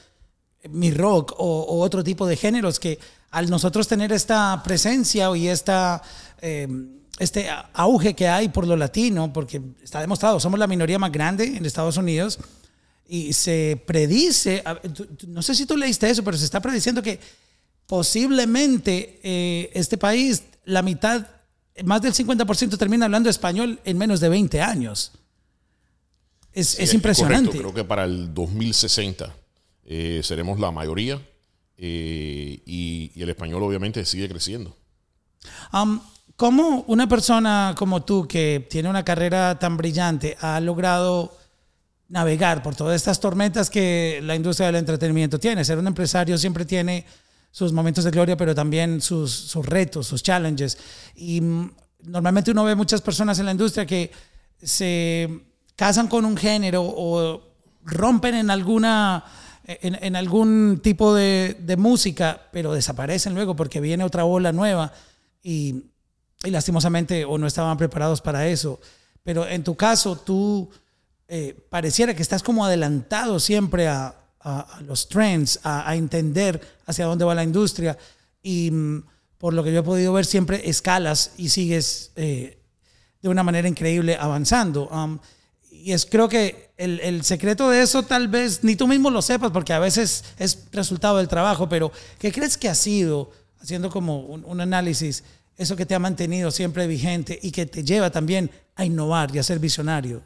mi 0.70 0.90
rock 0.90 1.34
o, 1.38 1.80
otro 1.80 2.02
tipo 2.02 2.26
de 2.26 2.36
géneros 2.36 2.80
que 2.80 2.98
al 3.30 3.50
nosotros 3.50 3.86
tener 3.86 4.10
esta 4.12 4.62
presencia 4.64 5.28
y 5.36 5.48
esta, 5.48 6.02
eh, 6.40 6.66
este 7.18 7.48
auge 7.74 8.14
que 8.14 8.26
hay 8.26 8.48
por 8.48 8.66
lo 8.66 8.76
latino, 8.76 9.32
porque 9.32 9.60
está 9.82 10.00
demostrado, 10.00 10.40
somos 10.40 10.58
la 10.58 10.66
minoría 10.66 10.98
más 10.98 11.12
grande 11.12 11.44
en 11.44 11.66
Estados 11.66 11.96
Unidos, 11.96 12.38
y 13.06 13.34
se 13.34 13.82
predice, 13.86 14.64
no 15.28 15.42
sé 15.42 15.54
si 15.54 15.66
tú 15.66 15.76
leíste 15.76 16.08
eso, 16.08 16.24
pero 16.24 16.38
se 16.38 16.46
está 16.46 16.60
prediciendo 16.60 17.02
que 17.02 17.20
posiblemente 17.86 19.20
eh, 19.22 19.70
este 19.74 19.98
país, 19.98 20.42
la 20.64 20.82
mitad, 20.82 21.26
más 21.84 22.02
del 22.02 22.12
50% 22.14 22.76
termina 22.78 23.06
hablando 23.06 23.28
español 23.30 23.80
en 23.84 23.98
menos 23.98 24.20
de 24.20 24.28
20 24.28 24.60
años. 24.62 25.12
Es, 26.52 26.78
es 26.78 26.90
Sí, 26.90 26.96
impresionante. 26.96 27.46
correcto. 27.48 27.58
Creo 27.58 27.74
que 27.74 27.84
para 27.88 28.04
el 28.04 28.32
2060 28.32 29.34
eh, 29.86 30.20
seremos 30.22 30.60
la 30.60 30.70
mayoría 30.70 31.20
eh, 31.76 32.60
y, 32.64 33.10
y 33.14 33.22
el 33.22 33.28
español 33.30 33.62
obviamente 33.62 34.04
sigue 34.04 34.28
creciendo. 34.28 34.76
Um, 35.72 36.00
¿Cómo 36.36 36.84
una 36.88 37.08
persona 37.08 37.74
como 37.76 38.02
tú, 38.04 38.26
que 38.26 38.66
tiene 38.70 38.88
una 38.88 39.04
carrera 39.04 39.58
tan 39.58 39.76
brillante, 39.76 40.36
ha 40.40 40.58
logrado 40.60 41.36
navegar 42.08 42.62
por 42.62 42.74
todas 42.74 42.96
estas 42.96 43.20
tormentas 43.20 43.70
que 43.70 44.20
la 44.22 44.34
industria 44.34 44.66
del 44.66 44.76
entretenimiento 44.76 45.38
tiene? 45.38 45.64
Ser 45.64 45.78
un 45.78 45.86
empresario 45.86 46.36
siempre 46.38 46.64
tiene 46.64 47.04
sus 47.54 47.72
momentos 47.72 48.02
de 48.02 48.10
gloria, 48.10 48.36
pero 48.36 48.52
también 48.52 49.00
sus, 49.00 49.30
sus 49.30 49.64
retos, 49.64 50.08
sus 50.08 50.24
challenges. 50.24 50.76
Y 51.14 51.40
mm, 51.40 51.70
normalmente 52.02 52.50
uno 52.50 52.64
ve 52.64 52.74
muchas 52.74 53.00
personas 53.00 53.38
en 53.38 53.44
la 53.44 53.52
industria 53.52 53.86
que 53.86 54.10
se 54.60 55.30
casan 55.76 56.08
con 56.08 56.24
un 56.24 56.36
género 56.36 56.82
o 56.84 57.42
rompen 57.84 58.34
en 58.34 58.50
alguna 58.50 59.24
en, 59.66 59.96
en 60.02 60.16
algún 60.16 60.80
tipo 60.82 61.14
de, 61.14 61.56
de 61.60 61.76
música, 61.76 62.42
pero 62.50 62.72
desaparecen 62.72 63.34
luego 63.34 63.54
porque 63.54 63.80
viene 63.80 64.02
otra 64.02 64.24
ola 64.24 64.50
nueva 64.50 64.92
y, 65.40 65.84
y 66.42 66.50
lastimosamente 66.50 67.24
o 67.24 67.38
no 67.38 67.46
estaban 67.46 67.78
preparados 67.78 68.20
para 68.20 68.48
eso. 68.48 68.80
Pero 69.22 69.46
en 69.46 69.62
tu 69.62 69.76
caso, 69.76 70.16
tú 70.16 70.68
eh, 71.28 71.56
pareciera 71.70 72.14
que 72.14 72.22
estás 72.22 72.42
como 72.42 72.64
adelantado 72.64 73.38
siempre 73.38 73.86
a, 73.86 74.23
a- 74.44 74.80
los 74.86 75.08
trends, 75.08 75.58
a, 75.64 75.94
entender 75.96 76.60
hacia 76.86 77.06
dónde 77.06 77.24
va 77.24 77.34
la 77.34 77.42
industria 77.42 77.96
y 78.42 78.70
mm, 78.70 79.02
por 79.38 79.54
lo 79.54 79.64
que 79.64 79.72
yo 79.72 79.80
he 79.80 79.82
podido 79.82 80.12
ver 80.12 80.26
siempre 80.26 80.68
escalas 80.68 81.32
y 81.36 81.48
sigues 81.48 82.12
eh, 82.16 82.58
de 83.20 83.28
una 83.28 83.42
manera 83.42 83.66
increíble 83.66 84.16
avanzando. 84.20 84.86
Um, 84.88 85.18
y 85.70 85.92
es 85.92 86.06
creo 86.06 86.28
que 86.28 86.70
el, 86.76 87.00
el 87.00 87.24
secreto 87.24 87.68
de 87.68 87.82
eso 87.82 88.02
tal 88.04 88.28
vez 88.28 88.62
ni 88.62 88.76
tú 88.76 88.86
mismo 88.86 89.10
lo 89.10 89.22
sepas 89.22 89.50
porque 89.50 89.72
a 89.72 89.78
veces 89.78 90.24
es 90.38 90.66
resultado 90.72 91.16
del 91.18 91.28
trabajo, 91.28 91.68
pero 91.68 91.90
¿qué 92.18 92.30
crees 92.32 92.56
que 92.56 92.68
ha 92.68 92.74
sido, 92.74 93.30
haciendo 93.60 93.90
como 93.90 94.20
un 94.20 94.60
análisis, 94.60 95.24
eso 95.56 95.76
que 95.76 95.86
te 95.86 95.94
ha 95.94 95.98
mantenido 95.98 96.50
siempre 96.50 96.86
vigente 96.86 97.38
y 97.42 97.50
que 97.50 97.66
te 97.66 97.84
lleva 97.84 98.10
también 98.10 98.50
a 98.76 98.84
innovar 98.84 99.34
y 99.34 99.38
a 99.38 99.42
ser 99.42 99.58
visionario? 99.58 100.22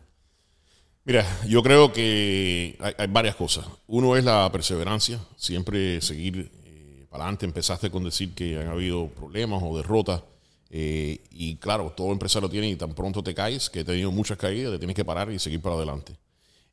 Mira, 1.08 1.24
yo 1.46 1.62
creo 1.62 1.90
que 1.90 2.76
hay, 2.98 3.06
varias 3.06 3.34
cosas. 3.34 3.64
Uno 3.86 4.14
es 4.14 4.24
la 4.24 4.52
perseverancia, 4.52 5.18
siempre 5.38 6.02
seguir 6.02 6.50
eh, 6.66 7.06
para 7.08 7.24
adelante. 7.24 7.46
Empezaste 7.46 7.90
con 7.90 8.04
decir 8.04 8.34
que 8.34 8.58
han 8.58 8.68
habido 8.68 9.08
problemas 9.08 9.62
o 9.64 9.74
derrotas. 9.76 10.22
eh, 10.70 11.20
y 11.30 11.56
claro, 11.56 11.94
todo 11.96 12.12
empresario 12.12 12.50
tiene 12.50 12.68
y 12.68 12.76
tan 12.76 12.92
pronto 12.94 13.22
te 13.22 13.34
caes, 13.34 13.70
que 13.70 13.80
he 13.80 13.84
tenido 13.84 14.12
muchas 14.12 14.36
caídas, 14.36 14.70
te 14.72 14.78
tienes 14.78 14.94
que 14.94 15.02
parar 15.04 15.32
y 15.32 15.38
seguir 15.38 15.62
para 15.62 15.76
adelante. 15.76 16.12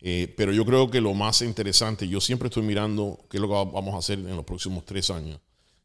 Eh, 0.02 0.34
pero 0.38 0.52
yo 0.52 0.66
creo 0.66 0.92
que 0.92 1.00
lo 1.00 1.14
más 1.14 1.42
interesante, 1.42 2.08
yo 2.08 2.20
siempre 2.22 2.50
estoy 2.50 2.64
mirando 2.64 3.20
qué 3.30 3.38
es 3.38 3.42
lo 3.42 3.48
que 3.48 3.54
va- 3.56 3.64
vamos 3.66 3.96
a 3.96 4.00
hacer 4.00 4.20
en 4.20 4.36
los 4.36 4.46
próximos 4.46 4.86
tres 4.86 5.10
años. 5.12 5.40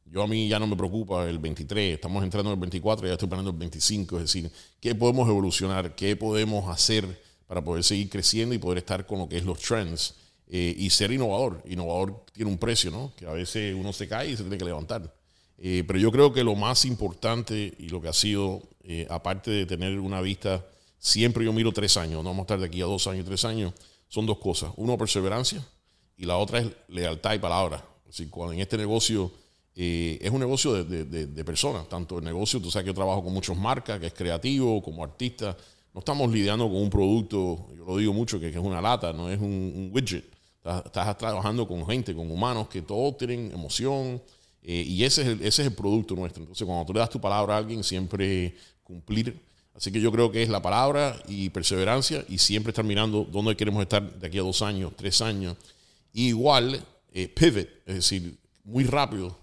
Yo 0.06 0.22
a 0.24 0.28
mí 0.28 0.48
ya 0.48 0.58
no 0.60 0.66
me 0.68 0.76
preocupa 0.76 1.28
el 1.30 1.38
23, 1.38 1.94
estamos 1.94 2.24
entrando 2.24 2.50
en 2.50 2.54
el 2.56 2.60
24, 2.60 3.06
ya 3.06 3.12
estoy 3.14 3.28
planeando 3.28 3.52
el 3.52 3.58
25, 3.58 4.16
es 4.18 4.24
decir, 4.24 4.50
qué 4.80 4.94
podemos 4.96 5.28
evolucionar, 5.28 5.94
qué 5.94 6.16
podemos 6.16 6.68
hacer 6.68 7.06
para 7.50 7.64
poder 7.64 7.82
seguir 7.82 8.08
creciendo 8.08 8.54
y 8.54 8.58
poder 8.58 8.78
estar 8.78 9.04
con 9.08 9.18
lo 9.18 9.28
que 9.28 9.36
es 9.38 9.44
los 9.44 9.58
trends 9.58 10.14
eh, 10.46 10.72
y 10.78 10.88
ser 10.88 11.10
innovador. 11.10 11.60
Innovador 11.68 12.24
tiene 12.32 12.48
un 12.48 12.58
precio, 12.58 12.92
¿no? 12.92 13.12
Que 13.16 13.26
a 13.26 13.32
veces 13.32 13.74
uno 13.76 13.92
se 13.92 14.06
cae 14.06 14.30
y 14.30 14.36
se 14.36 14.44
tiene 14.44 14.56
que 14.56 14.64
levantar. 14.64 15.12
Eh, 15.58 15.82
pero 15.84 15.98
yo 15.98 16.12
creo 16.12 16.32
que 16.32 16.44
lo 16.44 16.54
más 16.54 16.84
importante 16.84 17.74
y 17.76 17.88
lo 17.88 18.00
que 18.00 18.06
ha 18.06 18.12
sido, 18.12 18.62
eh, 18.84 19.04
aparte 19.10 19.50
de 19.50 19.66
tener 19.66 19.98
una 19.98 20.20
vista, 20.20 20.64
siempre 21.00 21.44
yo 21.44 21.52
miro 21.52 21.72
tres 21.72 21.96
años, 21.96 22.22
no 22.22 22.30
vamos 22.30 22.42
a 22.42 22.42
estar 22.42 22.60
de 22.60 22.66
aquí 22.66 22.82
a 22.82 22.84
dos 22.84 23.08
años, 23.08 23.26
tres 23.26 23.44
años, 23.44 23.72
son 24.06 24.26
dos 24.26 24.38
cosas. 24.38 24.70
Uno, 24.76 24.96
perseverancia 24.96 25.66
y 26.16 26.26
la 26.26 26.36
otra 26.36 26.60
es 26.60 26.68
lealtad 26.86 27.34
y 27.34 27.40
palabra. 27.40 27.84
Decir, 28.06 28.30
cuando 28.30 28.52
en 28.52 28.60
este 28.60 28.76
negocio 28.76 29.32
es 29.74 30.30
un 30.30 30.38
negocio 30.38 30.72
de, 30.74 30.84
de- 30.84 31.04
de- 31.04 31.26
de 31.26 31.44
personas, 31.44 31.88
tanto 31.88 32.18
el 32.18 32.24
negocio, 32.24 32.60
tú 32.62 32.70
sabes 32.70 32.84
que 32.84 32.90
yo 32.90 32.94
trabajo 32.94 33.24
con 33.24 33.32
muchas 33.32 33.56
marcas, 33.56 33.98
que 33.98 34.06
es 34.06 34.12
creativo, 34.12 34.80
como 34.82 35.02
artista, 35.02 35.56
no 35.92 35.98
estamos 36.00 36.30
lidiando 36.30 36.68
con 36.68 36.76
un 36.76 36.90
producto, 36.90 37.68
yo 37.76 37.84
lo 37.84 37.96
digo 37.96 38.12
mucho, 38.12 38.38
que, 38.38 38.48
es 38.48 38.56
una 38.56 38.80
lata, 38.80 39.12
no 39.12 39.30
es 39.30 39.40
un, 39.40 39.90
widget. 39.92 40.24
Estás, 40.62 41.16
trabajando 41.16 41.66
con 41.66 41.86
gente, 41.86 42.14
con 42.14 42.30
humanos 42.30 42.68
que 42.68 42.82
todos 42.82 43.16
tienen 43.16 43.50
emoción 43.50 44.22
eh, 44.62 44.84
y 44.86 45.04
ese 45.04 45.22
es, 45.22 45.28
el, 45.28 45.38
ese 45.40 45.62
es 45.62 45.68
el 45.68 45.74
producto 45.74 46.14
nuestro. 46.14 46.42
Entonces, 46.42 46.66
cuando 46.66 46.84
tú 46.84 46.92
le 46.92 47.00
das 47.00 47.10
tu 47.10 47.20
palabra 47.20 47.54
a 47.54 47.58
alguien, 47.58 47.82
siempre 47.82 48.54
cumplir. 48.82 49.40
Así 49.74 49.90
que 49.90 50.00
yo 50.00 50.12
creo 50.12 50.30
que 50.30 50.42
es 50.42 50.48
la 50.48 50.60
palabra 50.60 51.16
y 51.26 51.48
perseverancia 51.48 52.24
y 52.28 52.38
siempre 52.38 52.70
estar 52.70 52.84
mirando 52.84 53.26
dónde 53.30 53.56
queremos 53.56 53.82
estar 53.82 54.02
de 54.02 54.26
aquí 54.26 54.38
a 54.38 54.42
dos 54.42 54.62
años, 54.62 54.92
tres 54.96 55.22
años. 55.22 55.56
Igual, 56.12 56.84
eh, 57.12 57.28
pivot, 57.28 57.68
es 57.86 57.94
decir, 57.94 58.36
muy 58.64 58.84
rápido. 58.84 59.36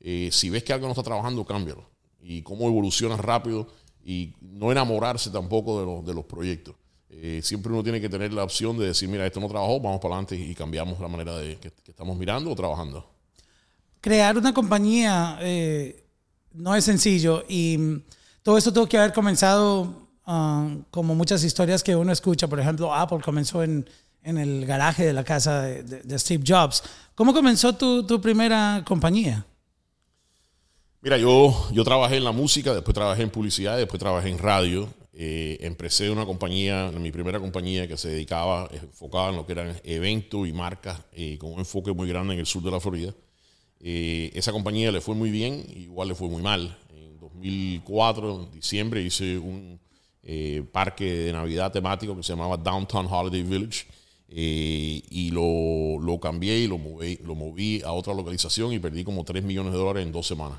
Eh, 0.00 0.30
si 0.32 0.50
ves 0.50 0.64
que 0.64 0.72
algo 0.72 0.86
no 0.86 0.92
está 0.92 1.02
trabajando, 1.02 1.44
cámbialo. 1.44 1.84
Y 2.20 2.42
cómo 2.42 2.66
evoluciona 2.68 3.16
rápido 3.16 3.68
y 4.04 4.34
no 4.40 4.70
enamorarse 4.72 5.30
tampoco 5.30 5.80
de, 5.80 5.86
los- 5.86 6.06
de 6.06 6.14
los 6.14 6.24
proyectos. 6.24 6.74
Eh, 7.10 7.40
siempre 7.42 7.70
uno 7.72 7.82
tiene 7.82 8.00
que 8.00 8.08
tener 8.08 8.32
la 8.32 8.42
opción 8.42 8.78
de 8.78 8.86
decir, 8.86 9.08
mira, 9.08 9.26
esto 9.26 9.38
no 9.38 9.46
trabajó, 9.48 9.78
vamos 9.80 10.00
para 10.00 10.14
adelante 10.14 10.34
y 10.36 10.54
cambiamos 10.54 10.98
la 10.98 11.08
manera 11.08 11.36
de 11.36 11.56
que, 11.58 11.70
estamos 11.86 12.16
mirando 12.16 12.50
o 12.50 12.56
trabajando. 12.56 13.06
crear 14.00 14.36
una 14.38 14.52
compañía 14.54 15.38
eh, 15.40 16.04
no 16.52 16.74
es 16.74 16.84
sencillo 16.84 17.44
y 17.48 17.76
mm, 17.78 18.02
todo 18.42 18.56
esto 18.58 18.72
tuvo 18.72 18.86
que 18.88 18.98
haber 18.98 19.12
comenzado 19.12 20.08
ah, 20.26 20.68
como 20.90 21.14
muchas 21.14 21.44
historias 21.44 21.82
que 21.82 21.94
uno 21.94 22.12
escucha. 22.12 22.48
Por 22.48 22.58
ejemplo, 22.60 22.92
Apple 22.94 23.18
comenzó 23.22 23.62
en, 23.62 23.88
en 24.22 24.38
el 24.38 24.64
garaje 24.66 25.04
de 25.06 25.12
la 25.12 25.22
casa 25.22 25.62
de, 25.62 25.82
de- 25.82 26.00
de 26.02 26.18
Steve 26.18 26.42
Jobs. 26.46 26.82
¿Cómo 27.14 27.32
comenzó 27.34 27.74
tu, 27.74 28.04
tu 28.06 28.20
primera 28.20 28.82
compañía? 28.86 29.44
Mira, 31.02 31.18
yo, 31.18 31.68
yo 31.72 31.82
trabajé 31.82 32.16
en 32.16 32.22
la 32.22 32.30
música, 32.30 32.72
después 32.72 32.94
trabajé 32.94 33.22
en 33.24 33.30
publicidad, 33.30 33.76
después 33.76 33.98
trabajé 33.98 34.28
en 34.28 34.38
radio. 34.38 34.88
Eh, 35.12 35.58
empecé 35.60 36.08
una 36.10 36.24
compañía, 36.24 36.92
mi 36.92 37.10
primera 37.10 37.40
compañía 37.40 37.88
que 37.88 37.96
se 37.96 38.10
dedicaba, 38.10 38.68
enfocada 38.72 39.30
en 39.30 39.36
lo 39.36 39.44
que 39.44 39.52
eran 39.52 39.76
eventos 39.82 40.46
y 40.46 40.52
marcas, 40.52 41.00
eh, 41.12 41.38
con 41.38 41.52
un 41.54 41.58
enfoque 41.58 41.92
muy 41.92 42.08
grande 42.08 42.34
en 42.34 42.40
el 42.40 42.46
sur 42.46 42.62
de 42.62 42.70
la 42.70 42.78
Florida. 42.78 43.12
Eh, 43.80 44.30
esa 44.34 44.52
compañía 44.52 44.92
le 44.92 45.00
fue 45.00 45.16
muy 45.16 45.30
bien, 45.32 45.66
igual 45.74 46.06
le 46.06 46.14
fue 46.14 46.28
muy 46.28 46.40
mal. 46.40 46.78
En 46.94 47.18
2004, 47.18 48.44
en 48.44 48.52
diciembre, 48.52 49.02
hice 49.02 49.38
un 49.38 49.80
eh, 50.22 50.62
parque 50.70 51.04
de 51.12 51.32
Navidad 51.32 51.72
temático 51.72 52.16
que 52.16 52.22
se 52.22 52.32
llamaba 52.32 52.56
Downtown 52.56 53.06
Holiday 53.10 53.42
Village. 53.42 53.86
eh, 54.28 55.02
y 55.10 55.30
lo, 55.32 55.98
lo 56.00 56.20
cambié 56.20 56.58
y 56.58 56.68
lo 56.68 56.78
moví, 56.78 57.18
lo 57.24 57.34
moví 57.34 57.82
a 57.84 57.92
otra 57.92 58.14
localización 58.14 58.72
y 58.72 58.78
perdí 58.78 59.02
como 59.04 59.24
3 59.24 59.42
millones 59.42 59.72
de 59.72 59.78
dólares 59.78 60.06
en 60.06 60.12
dos 60.12 60.26
semanas. 60.28 60.58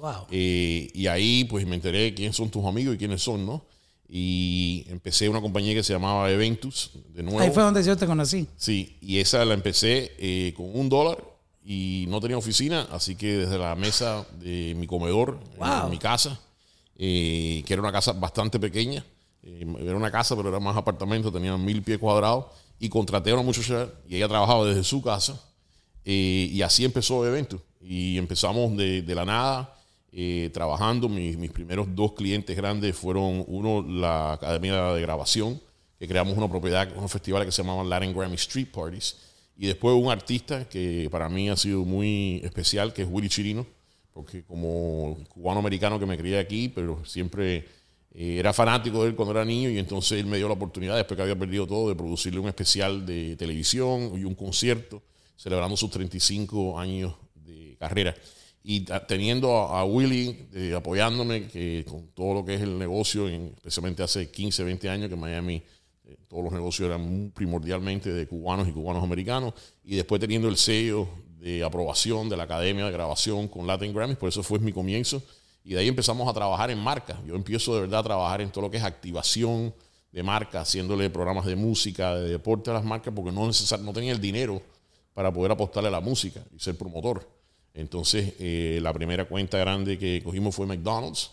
Wow. 0.00 0.26
Eh, 0.30 0.90
y 0.94 1.06
ahí 1.06 1.44
pues 1.44 1.66
me 1.66 1.74
enteré 1.74 1.98
de 2.00 2.14
quiénes 2.14 2.34
son 2.34 2.50
tus 2.50 2.64
amigos 2.64 2.94
y 2.94 2.98
quiénes 2.98 3.22
son, 3.22 3.44
¿no? 3.44 3.64
Y 4.08 4.84
empecé 4.88 5.28
una 5.28 5.40
compañía 5.40 5.74
que 5.74 5.82
se 5.84 5.92
llamaba 5.92 6.30
Eventus, 6.30 6.90
de 7.14 7.22
nuevo. 7.22 7.38
Ahí 7.40 7.50
fue 7.50 7.62
donde 7.62 7.84
yo 7.84 7.96
te 7.96 8.06
conocí. 8.06 8.46
Sí, 8.56 8.96
y 9.00 9.18
esa 9.18 9.44
la 9.44 9.54
empecé 9.54 10.12
eh, 10.18 10.52
con 10.56 10.74
un 10.74 10.88
dólar 10.88 11.22
y 11.64 12.06
no 12.08 12.18
tenía 12.20 12.36
oficina, 12.36 12.88
así 12.90 13.14
que 13.14 13.36
desde 13.38 13.58
la 13.58 13.76
mesa 13.76 14.26
de 14.40 14.74
mi 14.76 14.86
comedor, 14.86 15.38
Wow. 15.58 15.84
en, 15.84 15.90
mi 15.90 15.98
casa, 15.98 16.40
eh, 16.96 17.62
que 17.66 17.72
era 17.72 17.82
una 17.82 17.92
casa 17.92 18.12
bastante 18.12 18.58
pequeña, 18.58 19.04
eh, 19.42 19.66
era 19.80 19.96
una 19.96 20.10
casa 20.10 20.34
pero 20.34 20.48
era 20.48 20.58
más 20.58 20.76
apartamento, 20.76 21.30
tenía 21.30 21.56
mil 21.56 21.82
pies 21.82 21.98
cuadrados, 21.98 22.46
y 22.80 22.88
contraté 22.88 23.30
a 23.30 23.34
una 23.34 23.42
muchacha 23.42 23.88
y 24.08 24.16
ella 24.16 24.26
trabajaba 24.26 24.64
desde 24.66 24.82
su 24.82 25.02
casa, 25.02 25.40
eh, 26.04 26.48
y 26.50 26.62
así 26.62 26.84
empezó 26.84 27.22
el 27.24 27.30
evento. 27.30 27.62
Y 27.82 28.18
empezamos 28.18 28.76
de, 28.76 29.02
de 29.02 29.14
la 29.14 29.24
nada, 29.24 29.74
eh, 30.12 30.50
trabajando. 30.52 31.08
Mis, 31.08 31.36
primeros 31.50 31.86
dos 31.94 32.12
clientes 32.12 32.56
grandes 32.56 32.96
fueron 32.96 33.44
uno, 33.46 33.82
la 33.82 34.32
Academia 34.34 34.92
de 34.92 35.00
Grabación, 35.02 35.60
que 35.98 36.08
creamos 36.08 36.36
una 36.36 36.48
propiedad, 36.48 36.88
unos 36.96 37.10
festivales 37.10 37.46
que 37.46 37.52
se 37.52 37.62
llamaban 37.62 37.88
Latin 37.88 38.12
Grammy 38.14 38.34
Street 38.36 38.68
Parties. 38.72 39.16
Y 39.56 39.66
después 39.66 39.94
un 39.94 40.10
artista 40.10 40.68
que 40.68 41.08
para 41.10 41.28
mí 41.28 41.50
ha 41.50 41.56
sido 41.56 41.84
muy 41.84 42.40
especial, 42.42 42.92
que 42.92 43.02
es 43.02 43.08
Willy 43.10 43.28
Chirino, 43.28 43.66
porque 44.12 44.42
como 44.42 45.18
cubano-americano 45.28 46.00
que 46.00 46.06
me 46.06 46.16
crié 46.16 46.38
aquí, 46.38 46.68
pero 46.68 47.04
siempre 47.04 47.66
eh, 48.12 48.38
era 48.38 48.52
fanático 48.52 49.02
de 49.02 49.10
él 49.10 49.14
cuando 49.14 49.32
era 49.32 49.44
niño 49.44 49.70
y 49.70 49.78
entonces 49.78 50.18
él 50.18 50.26
me 50.26 50.38
dio 50.38 50.48
la 50.48 50.54
oportunidad, 50.54 50.96
después 50.96 51.16
que 51.16 51.22
había 51.22 51.38
perdido 51.38 51.66
todo, 51.66 51.88
de 51.88 51.94
producirle 51.94 52.40
un 52.40 52.48
especial 52.48 53.06
de 53.06 53.36
televisión 53.36 54.12
y 54.18 54.24
un 54.24 54.34
concierto 54.34 55.02
celebrando 55.36 55.76
sus 55.76 55.90
35 55.90 56.78
años 56.78 57.14
de 57.34 57.76
carrera. 57.78 58.14
Y 58.62 58.80
teniendo 59.08 59.56
a, 59.56 59.80
a 59.80 59.84
Willy 59.84 60.48
eh, 60.52 60.74
apoyándome 60.76 61.46
que 61.48 61.84
con 61.88 62.08
todo 62.08 62.34
lo 62.34 62.44
que 62.44 62.54
es 62.54 62.60
el 62.60 62.78
negocio, 62.78 63.28
en- 63.28 63.52
especialmente 63.56 64.02
hace 64.02 64.30
15, 64.30 64.64
20 64.64 64.88
años 64.90 65.08
que 65.08 65.14
en 65.14 65.20
Miami 65.20 65.62
eh, 66.04 66.16
todos 66.28 66.44
los 66.44 66.52
negocios 66.52 66.86
eran 66.88 67.32
primordialmente 67.34 68.12
de 68.12 68.26
cubanos 68.26 68.68
y 68.68 68.72
cubanos 68.72 69.02
americanos, 69.02 69.54
y 69.82 69.96
después 69.96 70.20
teniendo 70.20 70.48
el 70.48 70.56
sello 70.58 71.08
de 71.38 71.64
aprobación 71.64 72.28
de 72.28 72.36
la 72.36 72.42
Academia 72.42 72.84
de 72.84 72.92
Grabación 72.92 73.48
con 73.48 73.66
Latin 73.66 73.94
Grammys, 73.94 74.18
por 74.18 74.28
eso 74.28 74.42
fue 74.42 74.58
mi 74.58 74.72
comienzo, 74.74 75.22
y 75.64 75.72
de 75.74 75.80
ahí 75.80 75.88
empezamos 75.88 76.28
a 76.28 76.32
trabajar 76.34 76.70
en 76.70 76.78
marcas. 76.78 77.16
Yo 77.26 77.34
empiezo 77.36 77.74
de 77.74 77.80
verdad 77.82 78.00
a 78.00 78.04
trabajar 78.04 78.40
en 78.42 78.50
todo 78.50 78.62
lo 78.62 78.70
que 78.70 78.76
es 78.76 78.82
activación 78.84 79.74
de 80.12 80.22
marcas, 80.22 80.68
haciéndole 80.68 81.08
programas 81.08 81.46
de 81.46 81.56
música, 81.56 82.14
de 82.16 82.28
deporte 82.28 82.70
a 82.70 82.74
las 82.74 82.84
marcas, 82.84 83.12
porque 83.14 83.32
no, 83.32 83.46
necesar- 83.46 83.80
no 83.80 83.92
tenía 83.94 84.12
el 84.12 84.20
dinero 84.20 84.60
para 85.14 85.32
poder 85.32 85.52
apostarle 85.52 85.88
a 85.88 85.92
la 85.92 86.00
música 86.00 86.40
y 86.54 86.58
ser 86.58 86.76
promotor. 86.76 87.26
Entonces, 87.74 88.34
eh, 88.38 88.78
la 88.82 88.92
primera 88.92 89.24
cuenta 89.26 89.58
grande 89.58 89.98
que 89.98 90.20
cogimos 90.24 90.54
fue 90.54 90.66
McDonald's, 90.66 91.30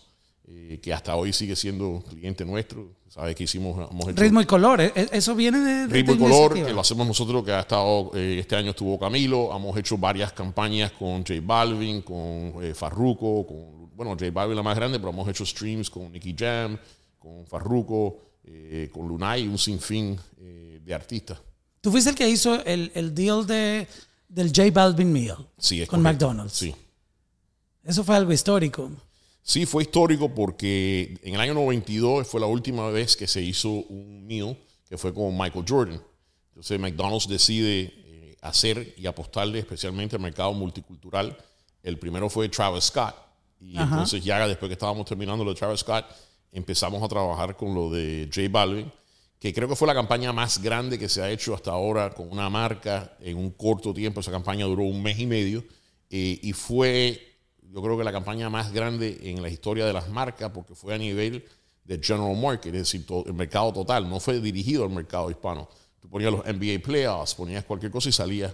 eh, 0.47 0.79
que 0.81 0.93
hasta 0.93 1.15
hoy 1.15 1.33
sigue 1.33 1.55
siendo 1.55 2.03
cliente 2.07 2.45
nuestro. 2.45 2.95
Sabes 3.09 3.35
que 3.35 3.45
hicimos, 3.45 3.89
hemos 3.89 4.09
hecho 4.09 4.21
Ritmo 4.21 4.41
y 4.41 4.45
color. 4.45 4.81
¿eh? 4.81 4.93
Eso 5.11 5.35
viene 5.35 5.59
de, 5.59 5.87
de 5.87 5.93
Ritmo 5.93 6.13
y 6.13 6.15
esta 6.15 6.29
color, 6.29 6.53
que 6.53 6.73
lo 6.73 6.81
hacemos 6.81 7.07
nosotros, 7.07 7.43
que 7.43 7.51
ha 7.51 7.61
estado, 7.61 8.11
este 8.13 8.55
año 8.55 8.71
estuvo 8.71 8.99
Camilo, 8.99 9.55
hemos 9.55 9.75
hecho 9.77 9.97
varias 9.97 10.31
campañas 10.33 10.91
con 10.91 11.25
J 11.25 11.35
Balvin, 11.41 12.01
con 12.01 12.53
Farruko, 12.75 13.47
con, 13.47 13.89
bueno, 13.95 14.11
J 14.11 14.29
Balvin 14.31 14.55
la 14.55 14.63
más 14.63 14.75
grande, 14.75 14.99
pero 14.99 15.09
hemos 15.09 15.27
hecho 15.27 15.45
streams 15.45 15.89
con 15.89 16.11
Nicky 16.11 16.35
Jam, 16.37 16.77
con 17.17 17.45
Farruko, 17.47 18.19
con 18.91 19.07
Lunay 19.07 19.43
y 19.43 19.47
un 19.47 19.57
sinfín 19.57 20.17
de 20.37 20.93
artistas. 20.93 21.39
Tú 21.81 21.91
fuiste 21.91 22.09
el 22.09 22.15
que 22.15 22.29
hizo 22.29 22.63
el, 22.65 22.91
el 22.93 23.15
deal 23.15 23.47
de, 23.47 23.87
del 24.27 24.47
J 24.49 24.71
Balvin 24.71 25.13
Sí, 25.57 25.81
es 25.81 25.87
con 25.89 26.01
correcto. 26.01 26.27
McDonald's. 26.27 26.53
Sí. 26.53 26.75
Eso 27.83 28.03
fue 28.03 28.15
algo 28.15 28.33
histórico. 28.33 28.91
Sí, 29.41 29.65
fue 29.65 29.83
histórico 29.83 30.33
porque 30.33 31.17
en 31.23 31.35
el 31.35 31.39
año 31.39 31.53
92 31.53 32.27
fue 32.27 32.41
la 32.41 32.47
última 32.47 32.89
vez 32.89 33.15
que 33.15 33.27
se 33.27 33.41
hizo 33.41 33.69
un 33.69 34.27
meal 34.27 34.57
que 34.89 34.97
fue 34.97 35.13
con 35.13 35.37
Michael 35.37 35.65
Jordan. 35.67 36.01
Entonces 36.49 36.79
McDonald's 36.79 37.27
decide 37.27 37.93
eh, 37.95 38.37
hacer 38.41 38.93
y 38.97 39.05
apostarle 39.05 39.59
especialmente 39.59 40.17
al 40.17 40.21
mercado 40.21 40.51
multicultural. 40.53 41.37
El 41.81 41.97
primero 41.97 42.29
fue 42.29 42.49
Travis 42.49 42.85
Scott. 42.85 43.15
Y 43.61 43.77
Ajá. 43.77 43.85
entonces 43.85 44.23
ya 44.23 44.45
después 44.47 44.67
que 44.67 44.73
estábamos 44.73 45.05
terminando 45.05 45.45
lo 45.45 45.53
de 45.53 45.59
Travis 45.59 45.79
Scott, 45.79 46.05
empezamos 46.51 47.01
a 47.01 47.07
trabajar 47.07 47.55
con 47.55 47.73
lo 47.73 47.89
de 47.89 48.29
J 48.33 48.47
Balvin, 48.49 48.91
que 49.39 49.53
creo 49.53 49.67
que 49.67 49.75
fue 49.75 49.87
la 49.87 49.93
campaña 49.93 50.33
más 50.33 50.61
grande 50.61 50.97
que 50.97 51.09
se 51.09 51.21
ha 51.21 51.29
hecho 51.29 51.53
hasta 51.53 51.71
ahora 51.71 52.09
con 52.11 52.31
una 52.31 52.49
marca 52.49 53.13
en 53.21 53.37
un 53.37 53.51
corto 53.51 53.93
tiempo. 53.93 54.19
Esa 54.19 54.31
campaña 54.31 54.65
duró 54.65 54.83
un 54.83 55.01
mes 55.03 55.19
y 55.19 55.27
medio 55.27 55.63
eh, 56.09 56.39
y 56.41 56.53
fue 56.53 57.23
yo 57.71 57.81
creo 57.81 57.97
que 57.97 58.03
la 58.03 58.11
campaña 58.11 58.49
más 58.49 58.71
grande 58.71 59.19
en 59.23 59.41
la 59.41 59.49
historia 59.49 59.85
de 59.85 59.93
las 59.93 60.09
marcas, 60.09 60.51
porque 60.51 60.73
fue 60.73 60.95
a 60.95 60.97
nivel 60.97 61.43
de 61.83 61.99
general 62.01 62.35
market, 62.35 62.73
es 62.73 62.81
decir, 62.81 63.05
todo- 63.05 63.25
el 63.27 63.33
mercado 63.33 63.71
total, 63.73 64.09
no 64.09 64.19
fue 64.19 64.39
dirigido 64.39 64.83
al 64.85 64.89
mercado 64.89 65.29
hispano. 65.29 65.67
Tú 65.99 66.09
ponías 66.09 66.31
los 66.31 66.45
NBA 66.45 66.81
playoffs, 66.81 67.35
ponías 67.35 67.63
cualquier 67.65 67.91
cosa 67.91 68.09
y 68.09 68.13
salía 68.13 68.53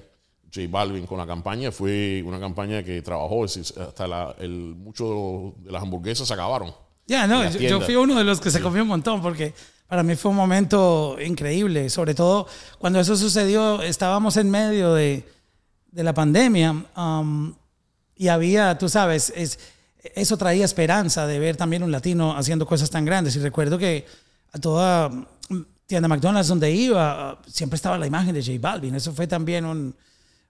J 0.53 0.67
Balvin 0.69 1.05
con 1.05 1.17
la 1.17 1.27
campaña. 1.27 1.71
Fue 1.71 2.23
una 2.25 2.39
campaña 2.39 2.83
que 2.83 3.01
trabajó, 3.01 3.45
es 3.45 3.55
decir, 3.55 3.81
hasta 3.81 4.07
la, 4.07 4.35
el, 4.39 4.51
mucho 4.75 5.53
de 5.59 5.71
las 5.71 5.81
hamburguesas 5.83 6.27
se 6.27 6.33
acabaron. 6.33 6.73
Ya, 7.05 7.27
no, 7.27 7.39
En 7.39 7.45
las 7.45 7.53
yo, 7.55 7.69
yo 7.69 7.81
fui 7.81 7.95
uno 7.95 8.15
de 8.15 8.23
los 8.23 8.39
que 8.39 8.49
se 8.49 8.61
comió 8.61 8.81
un 8.81 8.87
montón 8.87 9.21
porque 9.21 9.53
para 9.93 10.01
mí 10.01 10.15
fue 10.15 10.31
un 10.31 10.37
momento 10.37 11.17
increíble. 11.23 11.87
Sobre 11.87 12.15
todo 12.15 12.47
cuando 12.79 12.99
eso 12.99 13.15
sucedió, 13.15 13.79
estábamos 13.83 14.37
en 14.37 14.49
medio 14.49 14.95
de, 14.95 15.23
de 15.91 16.03
la 16.03 16.15
pandemia 16.15 16.83
um, 16.97 17.53
y 18.15 18.27
había, 18.29 18.75
tú 18.75 18.89
sabes, 18.89 19.31
es, 19.35 19.59
eso 20.15 20.35
traía 20.35 20.65
esperanza 20.65 21.27
de 21.27 21.37
ver 21.37 21.57
también 21.57 21.83
un 21.83 21.91
latino 21.91 22.35
haciendo 22.35 22.65
cosas 22.65 22.89
tan 22.89 23.05
grandes. 23.05 23.35
Y 23.35 23.39
recuerdo 23.39 23.77
que 23.77 24.07
a 24.51 24.57
toda 24.57 25.11
tienda 25.85 26.07
McDonald's 26.07 26.47
donde 26.47 26.71
iba, 26.71 27.33
uh, 27.33 27.37
siempre 27.47 27.75
estaba 27.75 27.95
la 27.95 28.07
imagen 28.07 28.33
de 28.33 28.41
J 28.41 28.53
Balvin. 28.59 28.95
Eso 28.95 29.13
fue 29.13 29.27
también 29.27 29.63
un, 29.63 29.95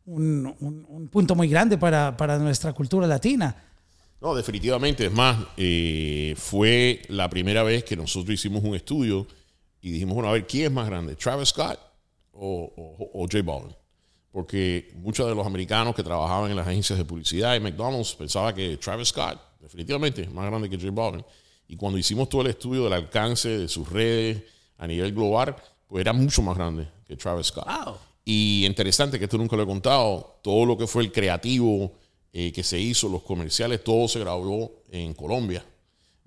un- 0.06 0.56
un- 0.62 0.86
un 0.88 1.08
punto 1.10 1.36
muy 1.36 1.50
grande 1.50 1.78
para, 1.78 2.16
para 2.16 2.38
nuestra 2.40 2.72
cultura 2.72 3.08
latina. 3.08 3.54
No, 4.24 4.34
definitivamente. 4.34 5.08
Es 5.08 5.12
más, 5.12 5.38
eh, 5.58 6.34
fue 6.38 7.02
la 7.10 7.30
primera 7.30 7.62
vez 7.62 7.84
que 7.84 7.98
nosotros 7.98 8.34
hicimos 8.34 8.64
un 8.64 8.74
estudio 8.74 9.28
y 9.82 9.92
dijimos, 9.92 10.16
bueno, 10.16 10.30
a 10.30 10.32
ver, 10.32 10.48
¿quién 10.48 10.68
es 10.68 10.72
más 10.72 10.88
grande? 10.88 11.18
¿Travis 11.18 11.50
Scott 11.50 11.78
o, 12.32 12.72
o, 12.74 13.20
o 13.20 13.24
J 13.24 13.42
Balvin? 13.44 13.76
Porque 14.32 14.94
muchos 14.96 15.28
de 15.28 15.36
los 15.36 15.46
americanos 15.46 15.94
que 15.94 16.04
trabajaban 16.04 16.50
en 16.50 16.56
las 16.56 16.66
agencias 16.66 16.98
de 16.98 17.04
publicidad 17.04 17.54
y 17.54 17.60
McDonald's 17.60 18.16
pensaban 18.16 18.56
que 18.56 18.78
Travis 18.78 19.10
Scott, 19.10 19.38
definitivamente, 19.60 20.22
es 20.22 20.32
más 20.32 20.46
grande 20.46 20.70
que 20.70 20.78
J 20.78 20.90
Balvin. 20.90 21.26
Y 21.68 21.76
cuando 21.76 21.98
hicimos 21.98 22.30
todo 22.30 22.44
el 22.44 22.48
estudio 22.48 22.86
del 22.86 22.94
alcance 22.94 23.50
de 23.50 23.68
sus 23.68 23.90
redes 23.90 24.42
a 24.78 24.88
nivel 24.88 25.14
global, 25.14 25.54
pues 25.86 26.00
era 26.00 26.14
mucho 26.14 26.42
más 26.42 26.56
grande 26.56 26.88
que 27.06 27.18
Travis 27.18 27.48
Scott. 27.48 27.66
Wow. 27.66 27.98
Y 28.24 28.66
interesante 28.66 29.20
que 29.20 29.26
esto 29.26 29.38
nunca 29.38 29.58
lo 29.58 29.64
he 29.64 29.68
contado, 29.68 30.40
todo 30.42 30.66
lo 30.66 30.78
que 30.78 30.88
fue 30.88 31.04
el 31.04 31.12
creativo 31.12 31.92
eh, 32.34 32.52
que 32.52 32.64
se 32.64 32.80
hizo, 32.80 33.08
los 33.08 33.22
comerciales, 33.24 33.84
todo 33.84 34.08
se 34.08 34.20
grabó 34.20 34.72
en 34.90 35.14
Colombia, 35.14 35.64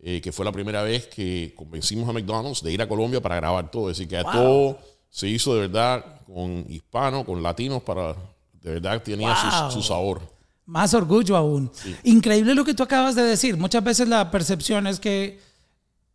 eh, 0.01 0.21
que 0.21 0.31
fue 0.33 0.45
la 0.45 0.53
primera 0.53 0.83
vez 0.83 1.07
que 1.09 1.53
convencimos 1.57 2.09
a 2.09 2.13
McDonald's 2.13 2.63
de 2.63 2.73
ir 2.73 2.81
a 2.81 2.89
Colombia 2.89 3.21
para 3.21 3.37
grabar 3.37 3.71
todo. 3.71 3.91
Es 3.91 3.99
decir, 3.99 4.09
que 4.09 4.23
todo 4.23 4.79
se 5.11 5.27
hizo 5.29 5.55
de 5.55 5.63
verdad 5.63 6.21
con 6.27 6.65
hispanos, 6.69 7.25
con 7.25 7.43
latinos, 7.43 7.83
para 7.83 8.15
de 8.63 8.73
verdad 8.75 9.03
tenía 9.03 9.35
su- 9.37 9.63
Wow. 9.63 9.71
su, 9.73 9.83
sabor. 9.83 10.21
Más 10.67 10.95
orgullo 10.95 11.37
aún. 11.37 11.71
Increíble 12.05 12.55
lo 12.55 12.65
que 12.65 12.75
tú 12.75 12.83
acabas 12.83 13.15
de 13.15 13.23
decir. 13.23 13.57
Muchas 13.57 13.83
veces 13.85 14.09
la 14.09 14.31
percepción 14.31 14.87
es 14.89 14.99
que 15.01 15.39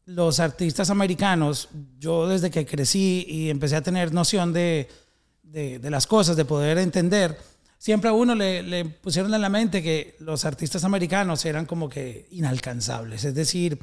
los 0.05 0.39
artistas 0.41 0.89
americanos, 0.89 1.69
yo 1.99 2.27
desde 2.27 2.49
que 2.51 2.65
crecí 2.65 3.25
y 3.29 3.49
empecé 3.49 3.75
a 3.77 3.81
tener 3.81 4.13
noción 4.13 4.51
de, 4.53 4.89
de- 5.43 5.79
de 5.79 5.89
las 5.89 6.05
cosas, 6.07 6.35
de 6.35 6.43
poder 6.45 6.77
entender, 6.79 7.37
siempre 7.81 8.11
a 8.11 8.13
uno 8.13 8.35
le, 8.35 8.85
pusieron 8.85 9.33
en 9.33 9.41
la 9.41 9.49
mente 9.49 9.81
que 9.81 10.15
los 10.19 10.45
artistas 10.45 10.83
americanos 10.83 11.43
eran 11.45 11.65
como 11.65 11.89
que 11.89 12.27
inalcanzables. 12.29 13.25
Es 13.25 13.33
decir, 13.33 13.79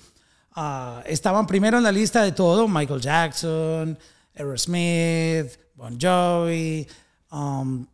ah, 0.52 1.02
estaban 1.04 1.48
primero 1.48 1.78
en 1.78 1.82
la 1.82 1.90
lista 1.90 2.22
de 2.22 2.30
todo, 2.30 2.68
Michael 2.68 3.00
Jackson, 3.00 3.98
Aerosmith, 4.36 5.58
Bon 5.74 5.98
Jovi, 6.00 6.86
um, 7.32 7.84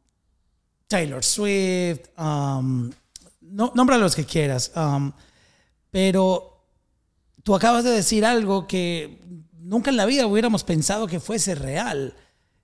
Taylor 0.88 1.24
Swift, 1.24 2.10
um, 2.18 2.92
no, 3.40 3.72
nombra 3.74 3.96
los 3.96 4.14
que 4.14 4.26
quieras, 4.26 4.72
um, 4.76 5.10
pero 5.90 6.66
tú 7.42 7.54
acabas 7.54 7.82
de 7.82 7.92
decir 7.92 8.26
algo 8.26 8.66
que 8.66 9.22
nunca 9.52 9.88
en 9.88 9.96
la 9.96 10.04
vida 10.04 10.26
hubiéramos 10.26 10.64
pensado 10.64 11.06
que 11.06 11.18
fuese 11.18 11.54
real, 11.54 12.14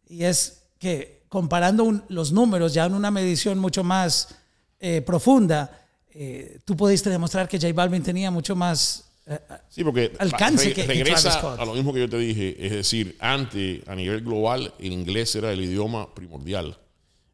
y 0.07 0.25
es 0.25 0.65
que 0.79 1.20
comparando 1.31 1.85
un- 1.85 2.03
los 2.09 2.33
números 2.33 2.75
ya 2.75 2.85
en 2.85 2.93
una 2.93 3.11
medición 3.11 3.59
mucho 3.59 3.83
más 3.83 4.35
eh, 4.81 5.01
profunda, 5.01 5.87
eh, 6.13 6.59
tú 6.67 6.77
pudiste 6.77 7.09
demostrar 7.09 7.49
que 7.49 7.59
J 7.59 7.73
Balvin 7.73 8.03
tenía 8.03 8.31
mucho 8.31 8.55
más... 8.57 9.05
eh, 9.27 9.39
Sí, 9.71 9.83
porque 9.85 10.13
Alcance 10.19 10.65
re- 10.69 10.75
que- 10.75 10.83
que 10.83 10.89
regresa 10.89 11.31
Scott. 11.31 11.59
a 11.61 11.65
lo 11.65 11.73
mismo 11.75 11.93
que 11.95 12.01
yo 12.01 12.09
te 12.11 12.19
dije, 12.19 12.57
es 12.59 12.73
decir, 12.73 13.17
antes 13.21 13.87
a 13.89 13.95
nivel 13.95 14.23
global 14.23 14.75
el 14.79 14.93
inglés 14.93 15.35
era 15.37 15.51
el 15.53 15.61
idioma 15.63 16.15
primordial 16.15 16.77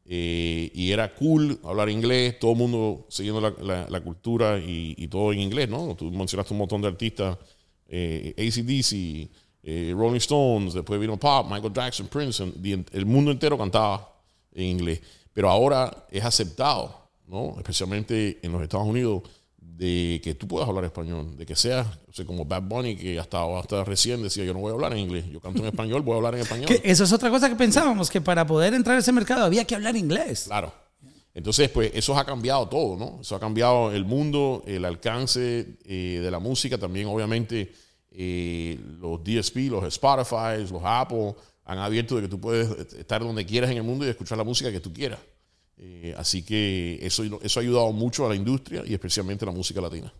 Eh, 0.08 0.70
y 0.72 0.92
era 0.92 1.12
cool 1.16 1.58
hablar 1.64 1.88
inglés, 1.90 2.38
todo 2.38 2.52
el 2.52 2.58
mundo 2.58 3.06
siguiendo 3.08 3.40
la, 3.40 3.50
la- 3.60 3.86
la 3.90 4.00
cultura 4.00 4.56
y, 4.56 4.94
y 4.96 5.08
todo 5.08 5.32
en 5.32 5.40
inglés, 5.40 5.68
¿no? 5.68 5.96
Tú 5.96 6.12
mencionaste 6.12 6.54
un 6.54 6.58
montón 6.58 6.80
de 6.80 6.86
artistas, 6.86 7.36
eh, 7.88 8.32
ACDC, 8.38 9.28
eh, 9.68 9.92
Rolling 9.96 10.18
Stones, 10.18 10.74
después 10.74 11.00
vino 11.00 11.16
Pop, 11.16 11.48
Michael 11.50 11.72
Jackson, 11.72 12.06
Prince, 12.06 12.40
el 12.92 13.04
mundo 13.04 13.32
entero 13.32 13.58
cantaba 13.58 14.12
en 14.52 14.64
inglés, 14.64 15.00
pero 15.32 15.50
ahora 15.50 16.06
es 16.08 16.24
aceptado, 16.24 17.08
¿no? 17.26 17.56
Especialmente 17.58 18.38
en 18.42 18.52
los 18.52 18.62
Estados 18.62 18.86
Unidos, 18.86 19.24
de 19.58 20.20
que 20.22 20.34
tú 20.34 20.46
puedas 20.46 20.68
hablar 20.68 20.84
español, 20.84 21.36
de 21.36 21.44
que 21.44 21.56
seas, 21.56 21.84
o 22.08 22.12
sea, 22.12 22.24
como 22.24 22.44
Bad 22.44 22.62
Bunny, 22.62 22.94
que 22.94 23.18
hasta, 23.18 23.42
hasta 23.58 23.82
recién 23.82 24.22
decía, 24.22 24.44
yo 24.44 24.54
no 24.54 24.60
voy 24.60 24.70
a 24.70 24.74
hablar 24.74 24.92
en 24.92 25.00
inglés, 25.00 25.24
yo 25.32 25.40
canto 25.40 25.58
en 25.58 25.66
español, 25.66 26.02
voy 26.02 26.14
a 26.14 26.16
hablar 26.18 26.36
en 26.36 26.42
español. 26.42 26.66
que 26.66 26.80
eso 26.84 27.02
es 27.02 27.12
otra 27.12 27.28
cosa 27.28 27.48
que 27.48 27.56
pensábamos, 27.56 28.08
que 28.08 28.20
para 28.20 28.46
poder 28.46 28.72
entrar 28.72 28.94
a 28.94 29.00
ese 29.00 29.10
mercado 29.10 29.44
había 29.44 29.64
que 29.64 29.74
hablar 29.74 29.96
inglés. 29.96 30.44
Claro. 30.46 30.72
Entonces, 31.34 31.68
pues 31.70 31.90
eso 31.92 32.16
ha 32.16 32.24
cambiado 32.24 32.68
todo, 32.68 32.96
¿no? 32.96 33.18
Eso 33.20 33.34
ha 33.34 33.40
cambiado 33.40 33.90
el 33.90 34.04
mundo, 34.04 34.62
el 34.64 34.84
alcance 34.84 35.76
eh, 35.84 36.20
de 36.22 36.30
la 36.30 36.38
música, 36.38 36.78
también 36.78 37.08
obviamente 37.08 37.72
eh, 38.18 38.80
los 38.98 39.22
DSP, 39.22 39.70
los 39.70 39.84
Spotify, 39.84 40.66
los 40.70 40.82
Apple 40.82 41.34
han 41.66 41.78
abierto 41.78 42.16
de 42.16 42.22
que 42.22 42.28
tú 42.28 42.40
puedes 42.40 42.70
estar 42.94 43.20
donde 43.20 43.44
quieras 43.44 43.70
en 43.70 43.76
el 43.76 43.82
mundo 43.82 44.06
y 44.06 44.08
escuchar 44.08 44.38
la 44.38 44.44
música 44.44 44.72
que 44.72 44.80
tú 44.80 44.90
quieras. 44.92 45.18
Eh, 45.76 46.14
así 46.16 46.42
que 46.42 46.98
eso, 47.02 47.22
eso 47.42 47.60
ha 47.60 47.62
ayudado 47.62 47.92
mucho 47.92 48.24
a 48.24 48.30
la 48.30 48.34
industria 48.34 48.82
y 48.86 48.94
especialmente 48.94 49.44
a 49.44 49.46
la 49.46 49.52
música 49.52 49.80
latina. 49.82 50.10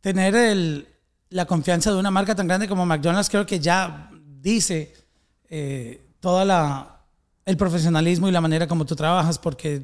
tener 0.00 0.86
la 1.30 1.46
confianza 1.46 1.90
de 1.90 1.98
una 1.98 2.12
marca 2.12 2.36
tan 2.36 2.46
grande 2.46 2.68
como 2.68 2.86
McDonald's 2.86 3.28
creo 3.28 3.44
que 3.44 3.58
ya 3.58 4.08
dice 4.40 4.94
eh, 5.48 6.00
toda 6.20 6.44
la 6.44 7.00
el 7.44 7.56
profesionalismo 7.56 8.28
y 8.28 8.32
la 8.32 8.40
manera 8.40 8.68
como 8.68 8.86
tú 8.86 8.94
trabajas 8.94 9.40
porque 9.40 9.82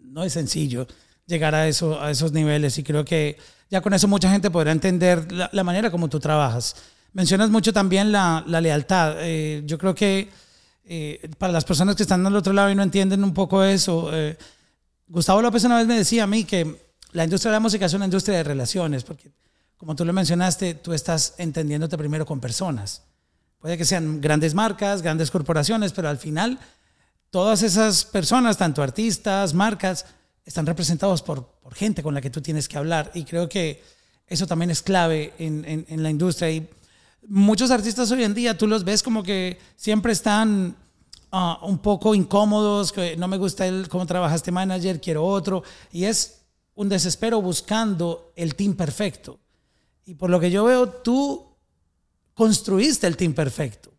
no 0.00 0.24
es 0.24 0.32
sencillo 0.32 0.86
llegar 1.26 1.54
a 1.54 1.68
eso 1.68 2.00
a 2.00 2.10
esos 2.10 2.32
niveles 2.32 2.78
y 2.78 2.82
creo 2.82 3.04
que 3.04 3.36
ya 3.70 3.80
con 3.80 3.94
eso 3.94 4.08
mucha 4.08 4.30
gente 4.30 4.50
podrá 4.50 4.72
entender 4.72 5.30
la, 5.32 5.64
manera 5.64 5.90
como 5.90 6.08
tú 6.08 6.20
trabajas 6.20 6.76
mencionas 7.12 7.50
mucho 7.50 7.72
también 7.72 8.12
la, 8.12 8.44
la 8.46 8.60
lealtad 8.60 9.16
Eh, 9.20 9.62
yo 9.64 9.78
creo 9.78 9.94
que 9.94 10.30
eh, 10.84 11.30
para 11.38 11.52
las 11.52 11.64
personas 11.64 11.96
que 11.96 12.02
están 12.02 12.26
al 12.26 12.36
otro 12.36 12.52
lado 12.52 12.70
y 12.70 12.74
no 12.74 12.82
entienden 12.82 13.24
un 13.24 13.34
poco 13.34 13.62
eso 13.64 14.10
eh, 14.12 14.36
Gustavo 15.08 15.40
López 15.40 15.64
una 15.64 15.78
vez 15.78 15.86
me 15.86 15.96
decía 15.96 16.24
a 16.24 16.26
mí 16.26 16.44
que 16.44 16.88
la 17.12 17.24
industria 17.24 17.50
de 17.50 17.56
la 17.56 17.60
música 17.60 17.86
es 17.86 17.94
una 17.94 18.04
industria 18.04 18.36
de 18.38 18.44
relaciones, 18.44 19.04
porque 19.04 19.30
como 19.76 19.94
tú 19.94 20.04
lo 20.04 20.12
mencionaste, 20.12 20.74
tú 20.74 20.92
estás 20.92 21.34
entendiéndote 21.38 21.96
primero 21.96 22.26
con 22.26 22.40
personas. 22.40 23.02
Puede 23.58 23.78
que 23.78 23.84
sean 23.84 24.20
grandes 24.20 24.54
marcas, 24.54 25.02
grandes 25.02 25.30
corporaciones, 25.30 25.92
pero 25.92 26.08
al 26.08 26.18
final 26.18 26.58
todas 27.30 27.62
esas 27.62 28.04
personas, 28.04 28.56
tanto 28.56 28.82
artistas, 28.82 29.54
marcas, 29.54 30.06
están 30.48 30.64
representados 30.66 31.20
por, 31.22 31.44
por 31.62 31.74
gente 31.74 32.02
con 32.02 32.14
la 32.14 32.20
que 32.22 32.30
tú 32.30 32.40
tienes 32.40 32.68
que 32.68 32.78
hablar. 32.78 33.10
Y 33.14 33.24
creo 33.24 33.48
que 33.48 33.82
eso 34.26 34.46
también 34.46 34.70
es 34.70 34.82
clave 34.82 35.34
en, 35.38 35.64
en- 35.66 35.84
en 35.88 36.02
la 36.02 36.08
industria. 36.10 36.50
Y 36.50 36.68
muchos 37.28 37.70
artistas 37.70 38.10
hoy 38.10 38.24
en 38.24 38.32
día 38.34 38.56
tú 38.56 38.66
los 38.66 38.82
ves 38.82 39.02
como 39.02 39.22
que 39.22 39.58
siempre 39.76 40.12
están 40.12 40.74
ah, 41.32 41.58
un 41.62 41.78
poco 41.78 42.14
incómodos, 42.14 42.92
que 42.92 43.16
no 43.16 43.28
me 43.28 43.36
gusta 43.36 43.66
el 43.66 43.88
cómo 43.88 44.06
trabaja 44.06 44.34
este 44.36 44.50
manager, 44.50 45.00
quiero 45.00 45.24
otro. 45.24 45.62
Y 45.92 46.04
es 46.04 46.40
un 46.74 46.88
desespero 46.88 47.42
buscando 47.42 48.32
el 48.34 48.54
team 48.54 48.74
perfecto. 48.74 49.38
Y 50.06 50.14
por 50.14 50.30
lo 50.30 50.40
que 50.40 50.50
yo 50.50 50.64
veo, 50.64 50.88
tú 50.88 51.44
construiste 52.32 53.06
el 53.06 53.16
team 53.18 53.34
perfecto. 53.34 53.92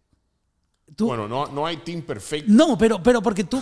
Tú- 0.95 1.07
Bueno, 1.07 1.27
no, 1.27 1.45
no 1.47 1.65
hay 1.67 1.77
team 1.77 2.01
perfecto. 2.01 2.51
no, 2.51 2.75
pero, 2.77 3.01
pero 3.03 3.21
porque 3.21 3.43
tú, 3.43 3.61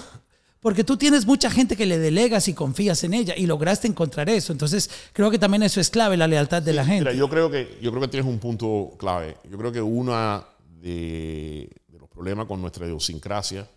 porque 0.60 0.84
tú 0.84 0.98
tienes 0.98 1.26
mucha 1.26 1.50
gente 1.50 1.76
que 1.76 1.86
le 1.86 1.98
delegas 2.00 2.48
y 2.48 2.54
confías 2.54 3.04
en 3.04 3.14
ella 3.14 3.36
y 3.38 3.46
lograste 3.46 3.88
encontrar 3.88 4.30
eso. 4.30 4.52
Entonces, 4.52 4.90
creo 5.14 5.30
que 5.32 5.40
también 5.40 5.64
eso 5.64 5.80
es 5.80 5.90
clave, 5.90 6.18
la 6.18 6.28
lealtad 6.28 6.62
de 6.62 6.74
la 6.74 6.84
gente. 6.86 7.06
Mira, 7.06 7.14
yo 7.14 7.30
creo 7.30 7.50
que 7.52 7.78
yo 7.82 7.92
creo 7.92 8.02
que 8.02 8.08
tienes 8.08 8.28
un 8.30 8.40
punto 8.40 8.96
clave. 8.98 9.38
Yo 9.50 9.58
creo 9.58 9.72
que 9.72 9.82
uno 9.82 10.14
de, 10.82 11.70
de 11.88 12.00
los 12.00 12.10
problemas 12.10 12.48
con 12.48 12.62
nuestra 12.62 12.86
idiosincrasia 12.86 13.68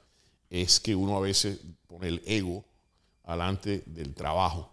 es 0.49 0.81
que 0.81 0.95
uno 0.95 1.16
a 1.16 1.21
veces 1.21 1.59
pone 1.87 2.09
el 2.09 2.23
ego 2.27 2.64
alante 3.25 3.83
del 3.87 4.14
trabajo. 4.14 4.71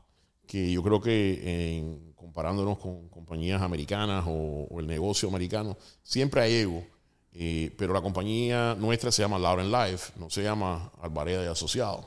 Que 0.48 0.72
yo 0.72 0.82
creo 0.82 1.02
que 1.02 1.78
en- 1.78 2.14
comparándonos 2.16 2.78
con 2.80 3.08
compañías 3.10 3.62
americanas 3.62 4.24
o, 4.28 4.68
o 4.70 4.80
el 4.80 4.88
negocio 4.88 5.28
americano, 5.30 5.78
siempre 6.04 6.42
hay 6.42 6.54
ego. 6.54 6.84
Eh, 7.40 7.72
pero 7.78 7.94
la 7.94 8.02
compañía 8.02 8.76
nuestra 8.80 9.12
se 9.12 9.22
llama 9.22 9.38
Lauren 9.38 9.72
Life, 9.72 10.14
no 10.18 10.28
se 10.30 10.42
llama 10.42 10.92
Alvareda 11.02 11.44
y 11.44 11.48
Asociados. 11.48 12.06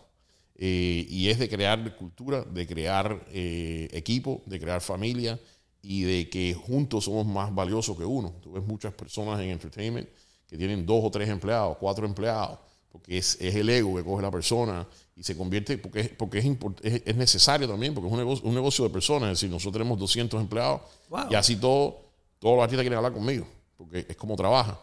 Eh, 0.56 1.06
y 1.08 1.28
es 1.28 1.38
de 1.38 1.48
crear 1.48 1.96
cultura, 1.96 2.42
de 2.42 2.66
crear 2.66 3.24
eh, 3.32 3.88
equipo, 3.92 4.42
de 4.46 4.58
crear 4.58 4.80
familia 4.80 5.38
y 5.82 6.02
de 6.02 6.28
que 6.28 6.52
juntos 6.54 7.04
somos 7.04 7.24
más 7.26 7.54
valiosos 7.54 7.96
que 7.96 8.04
uno. 8.04 8.34
Tú 8.42 8.52
ves 8.52 8.64
muchas 8.64 8.92
personas 8.92 9.40
en 9.40 9.50
entertainment 9.50 10.08
que 10.48 10.58
tienen 10.58 10.84
dos 10.84 11.02
o 11.04 11.10
tres 11.10 11.28
empleados, 11.28 11.76
cuatro 11.78 12.04
empleados, 12.06 12.58
porque 12.90 13.18
es, 13.18 13.40
es 13.40 13.54
el 13.54 13.70
ego 13.70 13.94
que 13.96 14.02
coge 14.02 14.22
la 14.22 14.32
persona 14.32 14.86
y 15.16 15.22
se 15.22 15.36
convierte, 15.36 15.78
porque, 15.78 16.00
es, 16.00 16.08
porque 16.08 16.38
es, 16.40 16.44
import- 16.44 16.80
es, 16.82 17.02
es 17.06 17.14
necesario 17.16 17.68
también, 17.68 17.94
porque 17.94 18.08
es 18.08 18.12
un 18.12 18.18
negocio, 18.18 18.48
un 18.48 18.54
negocio 18.54 18.84
de 18.84 18.90
personas, 18.90 19.30
es 19.30 19.38
decir, 19.38 19.48
nosotros 19.48 19.74
tenemos 19.74 19.96
200 19.98 20.40
empleados 20.40 20.80
Wow. 21.08 21.26
y 21.30 21.34
así 21.36 21.54
todo, 21.56 22.00
todos 22.40 22.56
los 22.56 22.64
artistas 22.64 22.82
quieren 22.82 22.96
hablar 22.96 23.12
conmigo, 23.12 23.46
porque 23.76 24.04
es 24.08 24.16
como 24.16 24.34
trabaja. 24.34 24.78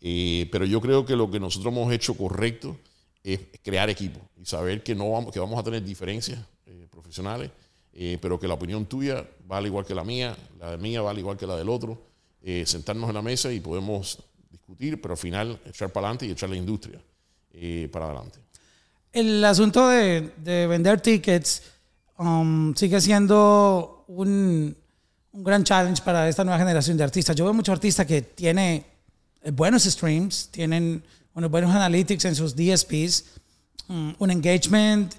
Eh, 0.00 0.48
pero 0.50 0.64
yo 0.64 0.80
creo 0.80 1.04
que 1.04 1.14
lo 1.14 1.30
que 1.30 1.38
nosotros 1.38 1.72
hemos 1.72 1.92
hecho 1.92 2.14
correcto 2.14 2.76
es 3.22 3.40
crear 3.62 3.90
equipo 3.90 4.20
y 4.40 4.46
saber 4.46 4.82
que 4.82 4.94
no 4.94 5.10
vamos, 5.10 5.32
que 5.32 5.38
vamos 5.38 5.58
a 5.58 5.62
tener 5.62 5.84
diferencias 5.84 6.40
eh, 6.66 6.86
profesionales, 6.90 7.50
eh, 7.92 8.16
pero 8.20 8.40
que 8.40 8.48
la 8.48 8.54
opinión 8.54 8.86
tuya 8.86 9.26
vale 9.46 9.68
igual 9.68 9.84
que 9.84 9.94
la 9.94 10.04
mía, 10.04 10.36
la 10.58 10.70
de 10.70 10.78
mía 10.78 11.02
vale 11.02 11.20
igual 11.20 11.36
que 11.36 11.46
la 11.46 11.56
del 11.56 11.68
otro, 11.68 12.00
sentarnos 12.64 13.10
en 13.10 13.14
la 13.14 13.20
mesa 13.20 13.52
y 13.52 13.60
podemos 13.60 14.18
discutir, 14.50 14.98
pero 15.02 15.12
al 15.12 15.18
final 15.18 15.60
echar 15.66 15.90
para 15.90 16.06
adelante 16.06 16.24
y 16.24 16.30
echar 16.30 16.48
la 16.48 16.56
industria 16.56 16.98
para 17.92 18.06
adelante. 18.06 18.38
El 19.12 19.44
asunto 19.44 19.88
de, 19.88 20.32
de 20.38 20.66
vender 20.66 21.02
tickets 21.02 21.62
um, 22.16 22.74
sigue 22.74 22.98
siendo 23.00 24.04
un, 24.08 24.74
un 25.32 25.44
gran 25.44 25.64
challenge 25.64 26.02
para 26.02 26.28
esta 26.28 26.44
nueva 26.44 26.58
generación 26.58 26.96
de 26.96 27.04
artistas. 27.04 27.36
Yo 27.36 27.44
veo 27.44 27.54
muchos 27.54 27.72
artistas 27.72 28.06
que 28.06 28.22
tienen 28.22 28.76
eh, 28.76 28.89
buenos 29.52 29.84
streams, 29.84 30.48
tienen 30.50 31.02
unos 31.34 31.50
buenos 31.50 31.74
analytics 31.74 32.24
en 32.24 32.34
sus 32.34 32.54
DSPs, 32.54 33.24
mm, 33.88 34.10
un 34.18 34.30
engagement 34.30 35.14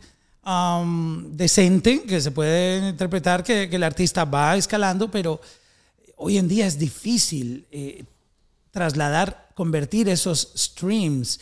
um, 0.45 1.35
decente 1.35 2.03
que 2.03 2.21
se 2.21 2.31
puede 2.31 2.89
interpretar 2.89 3.43
que, 3.43 3.69
que 3.69 3.75
el 3.75 3.83
artista 3.83 4.25
va 4.25 4.55
escalando, 4.55 5.09
pero 5.09 5.41
hoy 6.17 6.37
en 6.37 6.47
día 6.47 6.67
es 6.67 6.77
difícil 6.77 7.65
eh, 7.71 8.03
trasladar, 8.71 9.49
convertir 9.55 10.07
esos 10.09 10.53
streams 10.55 11.39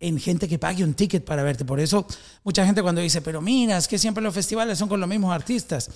en 0.00 0.18
gente 0.20 0.48
que 0.48 0.58
pague 0.58 0.84
un 0.84 0.94
ticket 0.94 1.24
para 1.24 1.42
verte. 1.42 1.64
Por 1.64 1.80
eso 1.80 2.06
mucha 2.42 2.64
gente 2.64 2.82
cuando 2.82 3.00
dice, 3.00 3.22
pero 3.22 3.40
mira, 3.40 3.76
es 3.76 3.88
que 3.88 3.98
siempre 3.98 4.22
los 4.22 4.34
festivales 4.34 4.78
son 4.78 4.88
con 4.88 5.00
los 5.00 5.08
mismos 5.08 5.32
artistas. 5.32 5.90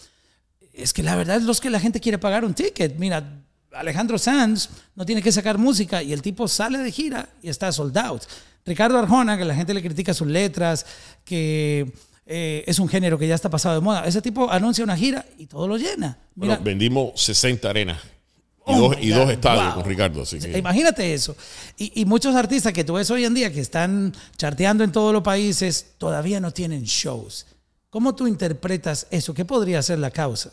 Es 0.73 0.93
que 0.93 1.03
la 1.03 1.17
verdad 1.17 1.37
es 1.37 1.43
los 1.43 1.61
que 1.61 1.71
la 1.71 1.81
gente 1.81 2.01
quiere 2.01 2.19
pagar 2.19 2.45
un 2.45 2.55
ticket. 2.55 2.97
Mira, 2.99 3.43
Alejandro 3.73 4.19
Sanz 4.19 4.69
no 4.95 5.05
tiene 5.05 5.23
que 5.23 5.33
sacar 5.33 5.59
música 5.59 6.03
y 6.03 6.13
el 6.13 6.23
tipo 6.23 6.49
sale 6.49 6.79
de 6.79 6.91
gira 6.91 7.29
y 7.43 7.49
está 7.49 7.71
sold 7.73 7.97
out. 7.99 8.23
Ricardo 8.65 8.99
Arjona, 8.99 9.37
que 9.39 9.45
la 9.45 9.55
gente 9.55 9.73
le 9.75 9.83
critica 9.83 10.13
sus 10.13 10.27
letras, 10.29 10.85
que 11.25 11.93
eh, 12.27 12.65
es 12.67 12.79
un 12.79 12.89
género 12.89 13.19
que 13.19 13.27
ya 13.27 13.35
está 13.35 13.49
pasado 13.49 13.77
de 13.77 13.81
moda. 13.81 14.05
Ese 14.07 14.21
tipo 14.21 14.51
anuncia 14.51 14.85
una 14.85 14.97
gira 14.97 15.25
y 15.39 15.47
todo 15.47 15.67
lo 15.67 15.77
llena. 15.77 16.19
Mira, 16.35 16.55
Bueno, 16.57 16.65
vendimos 16.65 17.21
60 17.21 17.71
arenas 17.71 17.99
y, 18.67 18.73
Oh 18.73 18.91
dos, 18.91 18.97
y 19.01 19.13
estadios 19.13 19.65
wow. 19.65 19.75
con 19.75 19.85
Ricardo. 19.85 20.23
Así 20.23 20.39
que, 20.39 20.59
Imagínate 20.59 21.15
eso. 21.15 21.35
Y, 21.79 22.03
y 22.03 22.05
muchos 22.05 22.35
artistas 22.35 22.73
que 22.73 22.85
tú 22.85 22.95
ves 22.95 23.11
hoy 23.11 23.25
en 23.25 23.33
día 23.33 23.53
que 23.53 23.61
están 23.61 24.13
charteando 24.37 24.85
en 24.85 24.93
todos 24.93 25.13
los 25.13 25.23
países 25.23 25.95
todavía 25.97 26.39
no 26.41 26.51
tienen 26.53 26.85
shows. 26.85 27.47
¿Cómo 27.91 28.15
tú 28.15 28.27
interpretas 28.27 29.07
eso? 29.11 29.33
¿Qué 29.33 29.47
podría 29.47 29.81
ser 29.83 29.99
la 29.99 30.11
causa? 30.11 30.53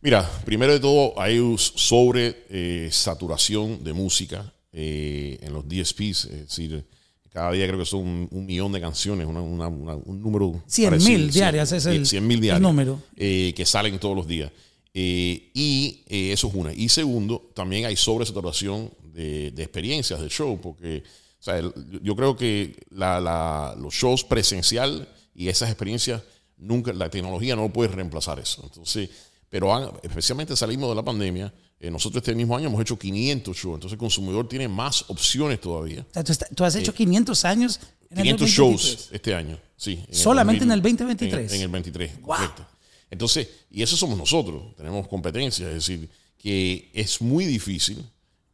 Mira, 0.00 0.28
primero 0.44 0.72
de 0.72 0.80
todo 0.80 1.20
hay 1.20 1.38
sobre 1.58 2.44
eh, 2.50 2.88
saturación 2.92 3.82
de 3.82 3.92
música 3.92 4.52
eh, 4.72 5.38
en 5.42 5.52
los 5.52 5.66
DSPs, 5.66 6.24
es 6.26 6.40
decir, 6.46 6.84
cada 7.30 7.50
día 7.52 7.66
creo 7.66 7.78
que 7.80 7.84
son 7.84 8.00
un, 8.00 8.28
un 8.30 8.46
millón 8.46 8.70
de 8.72 8.80
canciones, 8.80 9.26
una- 9.26 9.40
una- 9.42 9.68
una- 9.68 9.96
un 9.96 10.22
número 10.22 10.62
100 10.66 10.90
parecido, 10.90 11.18
mil 11.18 11.30
diarias 11.30 11.72
es 11.72 11.86
el- 11.86 12.06
100 12.06 12.26
mil 12.26 12.36
el 12.36 12.42
diarias 12.42 12.62
número. 12.62 13.02
eh, 13.16 13.52
que 13.56 13.66
salen 13.66 13.98
todos 13.98 14.14
los 14.16 14.26
días. 14.26 14.52
Y 14.94 16.02
eso 16.08 16.48
es 16.48 16.54
una. 16.54 16.72
Y 16.72 16.88
segundo, 16.88 17.50
también 17.54 17.84
hay 17.86 17.94
sobresaturación 17.96 18.90
de, 19.12 19.50
de 19.52 19.62
experiencias 19.62 20.20
de 20.20 20.28
show, 20.28 20.60
porque 20.60 21.02
o 21.38 21.42
sea, 21.42 21.58
el- 21.58 21.72
yo 22.02 22.16
creo 22.16 22.36
que 22.36 22.74
la- 22.90 23.20
la- 23.20 23.76
los 23.78 23.94
shows 23.94 24.24
presencial 24.24 25.08
y 25.34 25.48
esas 25.48 25.68
experiencias, 25.70 26.22
nunca, 26.56 26.92
la 26.92 27.08
tecnología 27.10 27.54
no 27.54 27.72
puede 27.72 27.90
reemplazar 27.90 28.40
eso. 28.40 28.62
Entonces, 28.64 29.08
pero 29.50 29.74
han- 29.74 29.90
especialmente 30.02 30.56
salimos 30.56 30.88
de 30.90 30.94
la 30.94 31.04
pandemia, 31.04 31.52
eh, 31.80 31.90
nosotros 31.90 32.20
este 32.22 32.34
mismo 32.34 32.56
año 32.56 32.68
hemos 32.68 32.80
hecho 32.80 32.98
500 32.98 33.56
shows, 33.56 33.74
entonces 33.76 33.92
el 33.92 33.98
consumidor 33.98 34.48
tiene 34.48 34.68
más 34.68 35.04
opciones 35.08 35.60
todavía. 35.60 36.04
O 36.10 36.12
sea, 36.12 36.24
tú, 36.24 36.32
está- 36.32 36.48
tú 36.54 36.64
has 36.64 36.74
hecho 36.74 36.92
500 36.92 37.44
años 37.44 37.78
en 38.10 38.18
el 38.18 38.22
500 38.24 38.48
2023. 38.50 38.56
shows 38.56 39.08
este 39.12 39.34
año, 39.34 39.58
sí. 39.76 40.04
en 40.08 40.14
Solamente 40.14 40.64
en 40.64 40.72
el 40.72 40.80
2000, 40.82 40.96
2023. 40.96 41.50
En, 41.52 41.56
en 41.58 41.62
el 41.62 41.68
23, 41.68 42.12
correcto. 42.20 42.66
Entonces, 43.10 43.48
y 43.70 43.82
eso 43.82 43.96
somos 43.96 44.18
nosotros, 44.18 44.74
tenemos 44.76 45.06
competencia, 45.08 45.66
es 45.68 45.74
decir, 45.74 46.08
que 46.36 46.90
es 46.92 47.20
muy 47.22 47.44
difícil 47.46 48.04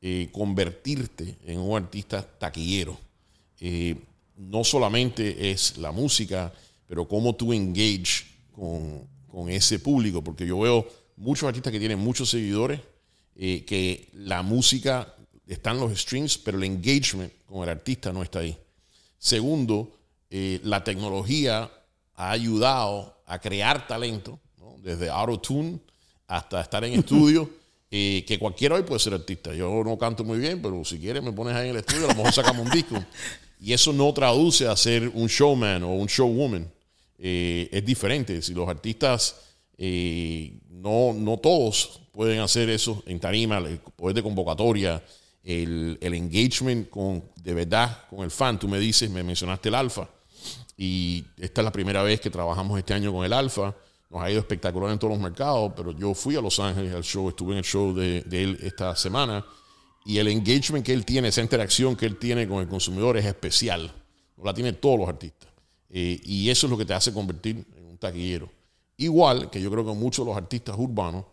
eh, 0.00 0.28
convertirte 0.32 1.36
en 1.46 1.58
un 1.58 1.76
artista 1.76 2.22
taquillero. 2.22 2.96
Eh, 3.60 3.96
no 4.36 4.62
solamente 4.64 5.50
es 5.50 5.76
la 5.78 5.92
música, 5.92 6.52
pero 6.86 7.08
cómo 7.08 7.34
tú 7.34 7.52
engage 7.52 8.26
con, 8.52 9.08
con 9.34 9.50
ese 9.50 9.80
público, 9.80 10.22
porque 10.22 10.46
yo 10.46 10.60
veo 10.60 10.86
muchos 11.16 11.48
artistas 11.48 11.72
que 11.72 11.80
tienen 11.80 11.98
muchos 11.98 12.30
seguidores, 12.30 12.80
eh, 13.34 13.64
que 13.64 14.08
la 14.12 14.42
música 14.42 15.12
está 15.44 15.72
en 15.72 15.80
los 15.80 15.98
streams, 15.98 16.38
pero 16.38 16.56
el 16.56 16.64
engagement 16.64 17.32
con 17.44 17.64
el 17.64 17.68
artista 17.68 18.12
no 18.12 18.22
está 18.22 18.38
ahí. 18.38 18.56
Segundo, 19.18 19.90
eh, 20.30 20.60
la 20.62 20.84
tecnología 20.84 21.68
ha 22.14 22.30
ayudado 22.30 23.18
a 23.26 23.40
crear 23.40 23.88
talento, 23.88 24.38
¿no? 24.58 24.76
desde 24.78 25.10
auto-tune 25.10 25.80
hasta 26.28 26.60
estar 26.60 26.84
en 26.84 27.00
estudio, 27.00 27.50
eh, 27.90 28.24
que 28.28 28.38
cualquiera 28.38 28.76
hoy 28.76 28.84
puede 28.84 29.00
ser 29.00 29.14
artista. 29.14 29.52
Yo 29.52 29.82
no 29.84 29.98
canto 29.98 30.22
muy 30.22 30.38
bien, 30.38 30.62
pero 30.62 30.84
si 30.84 30.98
quieres 30.98 31.24
me 31.24 31.32
pones 31.32 31.56
ahí 31.56 31.70
en 31.70 31.74
el 31.74 31.80
estudio, 31.80 32.04
a 32.04 32.08
lo 32.10 32.14
mejor 32.14 32.32
sacamos 32.32 32.64
un 32.64 32.70
disco. 32.70 33.04
Y 33.60 33.72
eso 33.72 33.92
no 33.92 34.12
traduce 34.14 34.68
a 34.68 34.76
ser 34.76 35.08
un 35.08 35.26
showman 35.26 35.82
o 35.82 35.94
un 35.94 36.06
showwoman. 36.06 36.70
Eh, 37.26 37.70
es 37.72 37.82
diferente. 37.82 38.42
Si 38.42 38.52
los 38.52 38.68
artistas, 38.68 39.56
eh, 39.78 40.58
no, 40.68 41.14
no 41.14 41.38
todos 41.38 42.02
pueden 42.12 42.40
hacer 42.40 42.68
eso 42.68 43.02
en 43.06 43.18
tarima, 43.18 43.56
el 43.56 43.78
poder 43.78 44.16
de 44.16 44.22
convocatoria, 44.22 45.02
el, 45.42 45.96
el 46.02 46.12
engagement 46.12 46.90
con, 46.90 47.24
de 47.42 47.54
verdad 47.54 48.04
con 48.10 48.24
el 48.24 48.30
fan. 48.30 48.58
Tú 48.58 48.68
me 48.68 48.78
dices, 48.78 49.08
me 49.08 49.22
mencionaste 49.22 49.70
el 49.70 49.74
alfa. 49.74 50.06
Y 50.76 51.24
esta 51.38 51.62
es 51.62 51.64
la 51.64 51.72
primera 51.72 52.02
vez 52.02 52.20
que 52.20 52.28
trabajamos 52.28 52.78
este 52.78 52.92
año 52.92 53.10
con 53.10 53.24
el 53.24 53.32
Alfa. 53.32 53.74
Nos 54.10 54.22
ha 54.22 54.30
ido 54.30 54.40
espectacular 54.40 54.92
en 54.92 54.98
todos 54.98 55.14
los 55.14 55.22
mercados, 55.22 55.72
pero 55.74 55.92
yo 55.92 56.12
fui 56.12 56.36
a 56.36 56.42
Los 56.42 56.60
Ángeles 56.60 56.92
al 56.94 57.04
show, 57.04 57.28
estuve 57.30 57.52
en 57.52 57.58
el 57.58 57.64
show 57.64 57.94
de, 57.94 58.18
él 58.30 58.58
esta 58.60 58.94
semana. 58.96 59.44
Y 60.04 60.18
el 60.18 60.28
engagement 60.28 60.84
que 60.84 60.92
él 60.92 61.06
tiene, 61.06 61.28
esa 61.28 61.40
interacción 61.40 61.96
que 61.96 62.04
él 62.04 62.18
tiene 62.18 62.46
con 62.46 62.60
el 62.60 62.68
consumidor 62.68 63.16
es 63.16 63.24
especial. 63.24 63.90
No 64.36 64.44
la 64.44 64.52
tienen 64.52 64.74
todos 64.76 64.98
los 64.98 65.08
artistas. 65.08 65.48
Eh, 65.96 66.20
y 66.24 66.50
eso 66.50 66.66
es 66.66 66.70
lo 66.72 66.76
que 66.76 66.84
te 66.84 66.92
hace 66.92 67.12
convertir 67.12 67.64
en 67.76 67.84
un 67.84 67.96
taquillero. 67.96 68.50
Igual 68.96 69.48
que 69.48 69.62
yo 69.62 69.70
creo 69.70 69.86
que 69.86 69.92
muchos 69.92 70.24
de 70.24 70.30
los 70.32 70.36
artistas 70.36 70.74
urbanos 70.76 71.24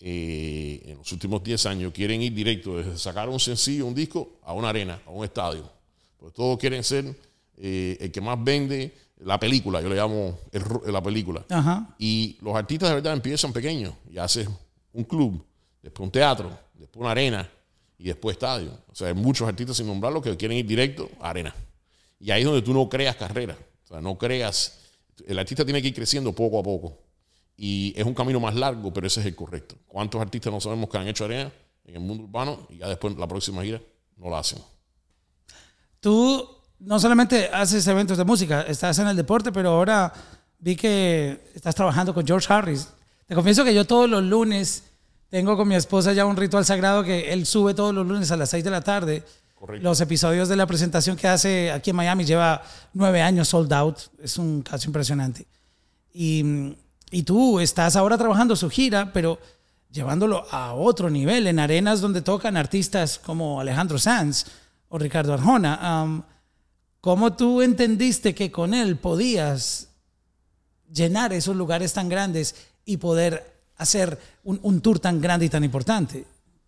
eh, 0.00 0.82
en 0.84 0.98
los 0.98 1.10
últimos 1.10 1.42
10 1.42 1.66
años 1.66 1.92
quieren 1.92 2.22
ir 2.22 2.32
directo 2.32 2.76
desde 2.76 2.96
sacar 2.96 3.28
un 3.28 3.40
sencillo, 3.40 3.86
un 3.86 3.94
disco, 3.94 4.38
a 4.44 4.52
una 4.52 4.68
arena, 4.68 5.00
a 5.04 5.10
un 5.10 5.24
estadio. 5.24 5.68
Pues 6.16 6.32
todos 6.32 6.56
quieren 6.60 6.84
ser 6.84 7.12
eh, 7.56 7.96
el 7.98 8.12
que 8.12 8.20
más 8.20 8.38
vende 8.42 8.94
la 9.18 9.40
película, 9.40 9.82
yo 9.82 9.88
le 9.88 9.96
llamo 9.96 10.38
el 10.52 10.62
la 10.92 11.02
película. 11.02 11.44
Ajá. 11.48 11.96
Y 11.98 12.38
los 12.40 12.54
artistas 12.54 12.90
de 12.90 12.94
verdad 12.94 13.14
empiezan 13.14 13.52
pequeños 13.52 13.94
y 14.08 14.18
haces 14.18 14.48
un 14.92 15.02
club, 15.02 15.44
después 15.82 16.06
un 16.06 16.12
teatro, 16.12 16.56
después 16.74 17.00
una 17.00 17.10
arena 17.10 17.50
y 17.98 18.04
después 18.04 18.34
estadio. 18.34 18.78
O 18.92 18.94
sea, 18.94 19.08
hay 19.08 19.14
muchos 19.14 19.48
artistas 19.48 19.76
sin 19.76 19.88
nombrarlos 19.88 20.22
que 20.22 20.36
quieren 20.36 20.56
ir 20.58 20.66
directo 20.66 21.10
a 21.20 21.30
arena. 21.30 21.52
Y 22.20 22.30
ahí 22.30 22.42
es 22.42 22.46
donde 22.46 22.62
tú 22.62 22.72
no 22.72 22.88
creas 22.88 23.16
carrera. 23.16 23.58
O 23.84 23.86
sea, 23.88 24.00
no 24.00 24.16
creas. 24.18 24.80
El 25.26 25.38
artista 25.38 25.64
tiene 25.64 25.80
que 25.80 25.88
ir 25.88 25.94
creciendo 25.94 26.32
poco 26.32 26.58
a 26.58 26.62
poco. 26.62 26.98
Y 27.56 27.92
es 27.96 28.04
un 28.04 28.14
camino 28.14 28.40
más 28.40 28.54
largo, 28.54 28.92
pero 28.92 29.06
ese 29.06 29.20
es 29.20 29.26
el 29.26 29.34
correcto. 29.36 29.76
¿Cuántos 29.86 30.20
artistas 30.20 30.52
no 30.52 30.60
sabemos 30.60 30.88
que 30.90 30.98
han 30.98 31.06
hecho 31.06 31.24
arena 31.24 31.52
en 31.86 31.94
el 31.94 32.00
mundo 32.00 32.24
urbano 32.24 32.66
y 32.70 32.78
ya 32.78 32.88
después 32.88 33.16
la 33.16 33.28
próxima 33.28 33.62
gira 33.62 33.80
no 34.16 34.30
la 34.30 34.38
hacen. 34.38 34.58
Tú 36.00 36.48
no 36.80 36.98
solamente 36.98 37.48
haces 37.52 37.86
eventos 37.86 38.18
de 38.18 38.24
música, 38.24 38.62
estás 38.62 38.98
en 38.98 39.08
el 39.08 39.16
deporte, 39.16 39.52
pero 39.52 39.70
ahora 39.70 40.12
vi 40.58 40.76
que 40.76 41.50
estás 41.54 41.74
trabajando 41.74 42.14
con 42.14 42.26
George 42.26 42.52
Harris. 42.52 42.88
Te 43.26 43.34
confieso 43.34 43.64
que 43.64 43.74
yo 43.74 43.86
todos 43.86 44.08
los 44.08 44.22
lunes 44.22 44.84
tengo 45.28 45.56
con 45.56 45.66
mi 45.66 45.74
esposa 45.74 46.12
ya 46.12 46.26
un 46.26 46.36
ritual 46.36 46.64
sagrado 46.64 47.02
que 47.02 47.32
él 47.32 47.46
sube 47.46 47.74
todos 47.74 47.94
los 47.94 48.06
lunes 48.06 48.30
a 48.30 48.36
las 48.36 48.50
6 48.50 48.64
de 48.64 48.70
la 48.70 48.82
tarde. 48.82 49.22
Los 49.80 50.00
episodios 50.00 50.48
de 50.48 50.56
la 50.56 50.66
presentación 50.66 51.16
que 51.16 51.28
hace 51.28 51.70
aquí 51.72 51.90
en 51.90 51.96
Miami 51.96 52.24
lleva 52.24 52.62
nueve 52.92 53.22
años 53.22 53.48
sold 53.48 53.72
out. 53.72 53.98
Es 54.22 54.36
un 54.38 54.62
caso 54.62 54.88
impresionante. 54.88 55.46
Y, 56.12 56.76
y 57.10 57.22
tú 57.22 57.60
estás 57.60 57.96
ahora 57.96 58.18
trabajando 58.18 58.56
su 58.56 58.68
gira, 58.68 59.12
pero 59.12 59.38
llevándolo 59.90 60.44
a 60.50 60.74
otro 60.74 61.08
nivel, 61.08 61.46
en 61.46 61.58
arenas 61.58 62.00
donde 62.00 62.20
tocan 62.20 62.56
artistas 62.56 63.18
como 63.18 63.60
Alejandro 63.60 63.98
Sanz 63.98 64.44
o 64.88 64.98
Ricardo 64.98 65.32
Arjona. 65.32 66.24
¿Cómo 67.00 67.34
tú 67.34 67.62
entendiste 67.62 68.34
que 68.34 68.50
con 68.50 68.74
él 68.74 68.96
podías 68.96 69.88
llenar 70.92 71.32
esos 71.32 71.54
lugares 71.54 71.92
tan 71.92 72.08
grandes 72.08 72.54
y 72.84 72.96
poder 72.96 73.60
hacer 73.76 74.18
un, 74.42 74.58
un 74.62 74.80
tour 74.80 74.98
tan 74.98 75.20
grande 75.20 75.46
y 75.46 75.48
tan 75.48 75.64
importante? 75.64 76.26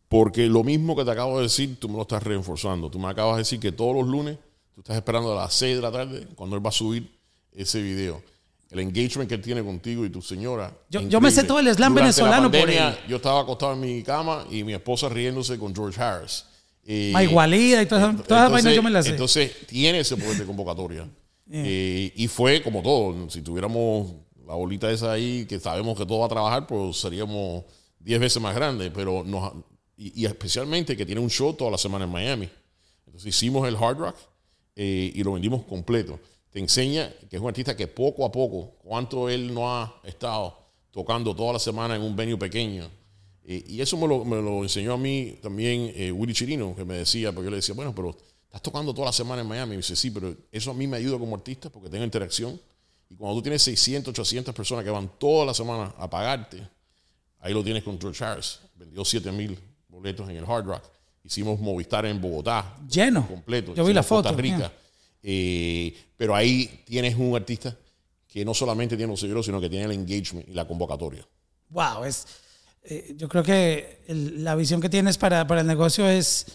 Porque 0.09 0.47
lo 0.47 0.63
mismo 0.63 0.95
que 0.95 1.05
te 1.05 1.11
acabo 1.11 1.37
de 1.39 1.45
decir, 1.45 1.79
tú 1.81 1.89
me 1.89 1.97
lo 1.97 2.03
estás 2.03 2.23
reforzando. 2.23 2.91
Tú 2.91 2.99
me 2.99 3.09
acabas 3.09 3.37
de 3.37 3.41
decir 3.41 3.59
que 3.61 3.73
todos 3.73 3.95
los 3.97 4.07
lunes 4.07 4.39
tú 4.75 4.81
estás 4.81 4.97
esperando 4.97 5.33
a 5.33 5.43
las 5.43 5.55
6 5.55 5.77
de 5.77 5.83
la 5.83 5.91
tarde 5.91 6.27
cuando 6.37 6.55
él 6.57 6.65
va 6.65 6.69
a 6.69 6.73
subir 6.73 7.11
ese 7.53 7.83
video. 7.83 8.23
El 8.71 8.81
engagement 8.81 9.29
que 9.29 9.35
él 9.37 9.43
tiene 9.43 9.63
contigo 9.63 10.05
y 10.05 10.11
tu 10.11 10.21
señora. 10.23 10.73
Yo- 10.91 11.01
yo 11.01 11.21
me 11.21 11.31
sé 11.31 11.45
todo 11.45 11.61
el 11.61 11.73
slam 11.75 11.95
venezolano 11.95 12.51
por 12.51 12.69
él. 12.71 12.95
Yo 13.09 13.17
estaba 13.17 13.41
acostado 13.41 13.73
en 13.73 13.81
mi 13.81 14.03
cama 14.03 14.45
y 14.51 14.65
mi 14.65 14.75
esposa 14.75 15.09
riéndose 15.09 15.59
con 15.59 15.75
George 15.75 16.01
Harris. 16.01 16.45
Y- 16.85 17.13
Mike 17.15 17.35
Walida 17.35 17.83
y 17.83 17.87
todas 17.87 18.15
esas 18.15 18.51
vainas 18.51 18.75
yo 18.75 18.83
me 18.83 18.91
las 18.91 19.05
sé. 19.07 19.11
Entonces, 19.13 19.67
tiene 19.67 20.01
ese 20.01 20.17
poder 20.17 20.37
de 20.39 20.45
convocatoria. 20.47 21.09
Eh, 21.49 22.13
y 22.17 22.27
fue 22.27 22.61
como 22.61 22.83
todo. 22.83 23.31
Si 23.31 23.41
tuviéramos 23.41 24.11
la 24.49 24.55
bolita 24.55 24.91
esa 24.91 25.13
ahí, 25.13 25.47
que 25.47 25.61
sabemos 25.61 25.97
que 25.97 26.05
todo 26.05 26.19
va 26.19 26.27
a 26.27 26.29
trabajar, 26.29 26.67
pues 26.67 26.97
seríamos 26.97 27.63
10 28.01 28.19
veces 28.19 28.43
más 28.43 28.53
grandes. 28.53 28.91
Pero 28.93 29.23
nos, 29.25 29.53
y, 29.97 30.27
especialmente 30.27 30.97
que 30.97 31.07
tiene 31.07 31.21
un 31.21 31.31
show 31.31 31.55
toda 31.55 31.71
la 31.71 31.79
semana 31.79 32.05
en 32.05 32.11
Miami. 32.11 32.49
Entonces 33.07 33.35
hicimos 33.35 33.67
el 33.67 33.77
Hard 33.77 33.99
Rock 33.99 34.17
eh, 34.75 35.11
y 35.15 35.23
lo 35.23 35.33
vendimos 35.33 35.65
completo. 35.65 36.21
Te 36.51 36.59
enseña 36.59 37.13
que 37.31 37.37
es 37.37 37.43
un 37.43 37.49
artista 37.49 37.77
que 37.77 37.87
poco 37.87 38.25
a 38.25 38.33
poco, 38.33 38.77
cuánto 38.83 39.29
él 39.29 39.53
no 39.53 39.75
ha 39.75 40.01
estado 40.05 40.59
tocando 40.91 41.35
toda 41.35 41.55
la 41.55 41.59
semana 41.59 41.97
en 41.97 42.03
un 42.03 42.15
venue 42.15 42.37
pequeño. 42.37 42.89
Eh, 43.45 43.65
y 43.69 43.81
eso 43.81 43.97
me 43.97 44.07
lo, 44.07 44.25
me 44.25 44.37
lo 44.37 44.63
enseñó 44.63 44.95
a 44.95 44.99
mí 44.99 45.39
también 45.43 45.93
eh, 45.95 46.13
Willy 46.13 46.35
Chirino, 46.35 46.75
que 46.75 46.85
me 46.85 46.97
decía, 46.97 47.33
porque 47.33 47.47
yo 47.47 47.51
le 47.51 47.57
decía, 47.57 47.75
bueno, 47.75 47.95
pero 47.95 48.17
estás 48.45 48.63
tocando 48.63 48.93
toda 48.93 49.07
la 49.07 49.13
semana 49.13 49.43
en 49.43 49.49
Miami. 49.49 49.75
Y 49.75 49.77
me 49.77 49.77
dice, 49.79 49.97
sí, 49.97 50.11
pero 50.11 50.37
eso 50.53 50.71
a 50.71 50.75
mí 50.75 50.87
me 50.87 50.99
ayuda 50.99 51.19
como 51.19 51.37
artista 51.37 51.71
porque 51.71 51.89
tengo 51.89 52.05
interacción. 52.05 52.61
Y 53.09 53.15
cuando 53.15 53.37
tú 53.37 53.43
tienes 53.43 53.63
600, 53.63 54.11
800 54.11 54.55
personas 54.55 54.85
que 54.85 54.91
van 54.91 55.11
toda 55.19 55.47
la 55.47 55.55
semana 55.55 55.95
a 55.97 56.11
pagarte, 56.11 56.67
ahí 57.39 57.55
lo 57.55 57.63
tienes 57.63 57.83
con 57.83 58.01
George 58.01 58.23
Harris. 58.25 58.59
Vendió 58.75 59.05
7 59.05 59.31
mil 59.33 59.57
boletos 60.07 60.29
en 60.31 60.37
el 60.37 60.45
Hard 60.45 60.67
Rock. 60.67 60.83
Hicimos 61.25 61.59
Movistar 61.59 62.07
en 62.07 62.21
Bogotá. 62.21 62.77
Lleno. 62.89 63.27
Completo. 63.27 63.75
Yo 63.75 63.85
vi 63.85 63.93
la 63.93 64.05
foto. 64.05 64.29
Costa 64.29 64.41
Rica. 64.41 64.73
Eh, 65.23 65.93
pero 66.17 66.37
ahí 66.37 66.83
tienes 66.85 67.17
un 67.17 67.35
artista 67.35 67.77
que 68.29 68.45
no 68.45 68.55
solamente 68.55 68.97
tiene 68.97 69.11
los 69.11 69.19
seguidores, 69.19 69.47
sino 69.47 69.61
que 69.61 69.69
tiene 69.69 69.87
el 69.87 69.93
engagement 69.93 70.49
y 70.49 70.53
la 70.53 70.65
convocatoria. 70.67 71.27
Wow, 71.71 72.05
es, 72.05 72.27
eh, 72.85 73.15
yo 73.17 73.29
creo 73.29 73.43
que 73.43 74.05
el- 74.07 74.45
la 74.45 74.55
visión 74.55 74.81
que 74.81 74.89
tienes 74.89 75.19
para, 75.19 75.45
para 75.49 75.63
el 75.63 75.67
negocio 75.67 76.09
es, 76.09 76.47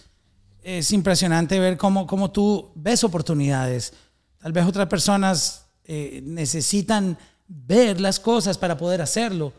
es 0.64 0.92
impresionante 0.94 1.60
ver 1.60 1.76
cómo, 1.76 2.08
cómo 2.08 2.32
tú 2.32 2.72
ves 2.76 3.04
oportunidades. 3.04 3.92
Tal 4.40 4.54
vez 4.54 4.66
otras 4.66 4.88
personas 4.88 5.66
eh, 5.84 6.22
necesitan 6.24 7.18
ver 7.48 8.00
las 8.00 8.18
cosas 8.22 8.58
para 8.58 8.78
poder 8.78 9.02
hacerlo, 9.02 9.52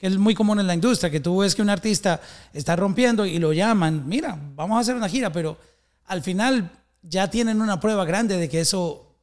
que 0.00 0.06
es 0.06 0.16
muy 0.16 0.34
común 0.34 0.58
en 0.58 0.66
la 0.66 0.72
industria, 0.72 1.10
que 1.10 1.20
tú 1.20 1.38
ves 1.38 1.54
que 1.54 1.60
un 1.60 1.68
artista 1.68 2.22
está 2.54 2.74
rompiendo 2.74 3.26
y 3.26 3.38
lo 3.38 3.52
llaman, 3.52 4.08
mira, 4.08 4.38
vamos 4.56 4.78
a 4.78 4.80
hacer 4.80 4.96
una 4.96 5.10
gira, 5.10 5.30
pero 5.30 5.58
al 6.06 6.22
final 6.22 6.70
ya 7.02 7.28
tienen 7.28 7.60
una 7.60 7.78
prueba 7.78 8.06
grande 8.06 8.38
de 8.38 8.48
que 8.48 8.60
eso 8.60 9.14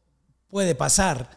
puede 0.47 0.75
pasar, 0.75 1.31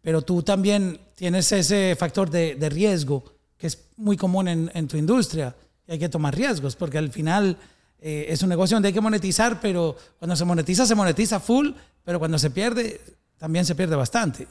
pero 0.00 0.22
tú 0.22 0.42
también 0.42 0.98
tienes 1.14 1.52
ese 1.52 1.96
factor 1.98 2.30
de, 2.30 2.54
de 2.54 2.70
riesgo 2.70 3.22
que 3.58 3.66
es 3.66 3.78
muy 3.98 4.16
común 4.16 4.48
en, 4.48 4.70
en 4.72 4.88
tu 4.88 4.96
industria. 4.96 5.54
Y 5.86 5.92
hay 5.92 5.98
que 5.98 6.08
tomar 6.08 6.34
riesgos 6.34 6.74
porque 6.74 6.96
al 6.96 7.12
final 7.12 7.58
eh, 8.00 8.26
es 8.28 8.42
un 8.42 8.48
negocio 8.48 8.76
donde 8.76 8.88
hay 8.88 8.94
que 8.94 9.00
monetizar, 9.02 9.60
pero 9.60 9.96
cuando 10.18 10.34
se 10.34 10.46
monetiza, 10.46 10.86
se 10.86 10.94
monetiza 10.94 11.40
full, 11.40 11.72
pero 12.04 12.18
cuando 12.18 12.38
se 12.38 12.50
pierde, 12.50 13.00
también 13.36 13.66
se 13.66 13.74
pierde 13.74 13.96
bastante. 13.96 14.46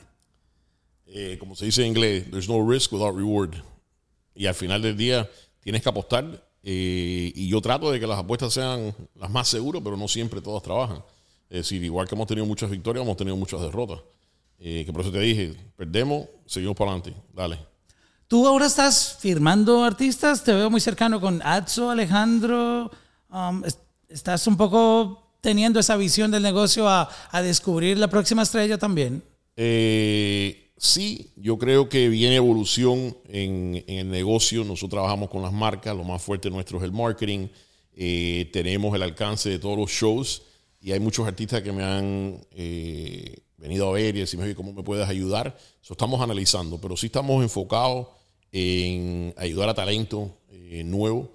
Eh, 1.07 1.37
como 1.39 1.55
se 1.55 1.65
dice 1.65 1.81
en 1.81 1.87
inglés, 1.87 2.29
there's 2.29 2.49
no 2.49 2.69
risk 2.69 2.91
without 2.91 3.15
reward. 3.15 3.55
Y 4.37 4.45
al 4.45 4.55
final 4.55 4.81
del 4.81 4.95
día 4.95 5.29
tienes 5.59 5.81
que 5.81 5.89
apostar. 5.89 6.45
eh, 6.69 7.31
y 7.35 7.47
yo 7.47 7.61
trato 7.61 7.91
de 7.91 7.99
que 7.99 8.05
las 8.07 8.19
apuestas 8.19 8.53
sean 8.53 8.93
las 9.15 9.29
más 9.29 9.47
seguras, 9.47 9.81
pero 9.83 9.95
no 9.95 10.07
siempre 10.07 10.41
todas 10.41 10.61
trabajan. 10.63 11.01
Es 11.49 11.59
decir, 11.59 11.81
igual 11.83 12.07
que 12.07 12.15
hemos 12.15 12.27
tenido 12.27 12.45
muchas 12.45 12.69
victorias, 12.69 13.03
hemos 13.05 13.15
tenido 13.15 13.37
muchas 13.37 13.61
derrotas. 13.61 13.99
Eh, 14.59 14.83
que 14.85 14.91
por 14.91 15.01
eso 15.01 15.11
te 15.11 15.19
dije, 15.19 15.55
perdemos, 15.77 16.25
seguimos 16.45 16.75
para 16.75 16.91
adelante. 16.91 17.15
Dale. 17.33 17.57
Tú 18.27 18.45
ahora 18.45 18.65
estás 18.65 19.17
firmando 19.21 19.83
artistas, 19.83 20.43
te 20.43 20.51
veo 20.53 20.69
muy 20.69 20.81
cercano 20.81 21.21
con 21.21 21.41
Atso, 21.43 21.89
Alejandro. 21.89 22.91
um, 23.31 23.63
es- 23.63 23.79
estás 24.09 24.45
un 24.47 24.57
poco 24.57 25.37
teniendo 25.41 25.79
esa 25.79 25.95
visión 25.95 26.31
del 26.31 26.43
negocio 26.43 26.89
a, 26.89 27.09
a 27.31 27.41
descubrir 27.41 27.97
la 27.97 28.09
próxima 28.09 28.41
estrella 28.43 28.77
también. 28.77 29.23
Eh, 29.55 30.66
sí, 30.77 31.31
yo 31.35 31.57
creo 31.57 31.89
que 31.89 32.09
viene 32.09 32.35
evolución 32.35 33.17
en, 33.27 33.83
el 33.87 34.09
negocio. 34.09 34.63
Nosotros 34.63 34.91
trabajamos 34.91 35.29
con 35.29 35.41
las 35.41 35.51
marcas, 35.51 35.95
lo 35.95 36.03
más 36.03 36.21
fuerte 36.21 36.49
nuestro 36.49 36.77
es 36.77 36.83
el 36.83 36.91
marketing. 36.91 37.47
Eh, 37.93 38.49
tenemos 38.53 38.95
el 38.95 39.01
alcance 39.01 39.49
de 39.49 39.59
todos 39.59 39.77
los 39.77 39.91
shows 39.91 40.43
y 40.79 40.91
hay 40.91 40.99
muchos 40.99 41.27
artistas 41.27 41.61
que 41.63 41.71
me 41.71 41.83
han 41.83 42.39
eh, 42.51 43.37
venido 43.57 43.89
a 43.89 43.93
ver 43.93 44.15
y 44.15 44.19
decirme, 44.19 44.45
"Oye, 44.45 44.55
¿cómo 44.55 44.71
me 44.71 44.83
puedes 44.83 45.07
ayudar? 45.09 45.57
Eso 45.81 45.93
estamos 45.93 46.21
analizando, 46.21 46.79
pero 46.79 46.95
sí 46.95 47.07
estamos 47.07 47.41
enfocados 47.41 48.07
en 48.51 49.33
ayudar 49.37 49.69
a 49.69 49.73
talento 49.73 50.37
eh, 50.51 50.83
nuevo. 50.83 51.31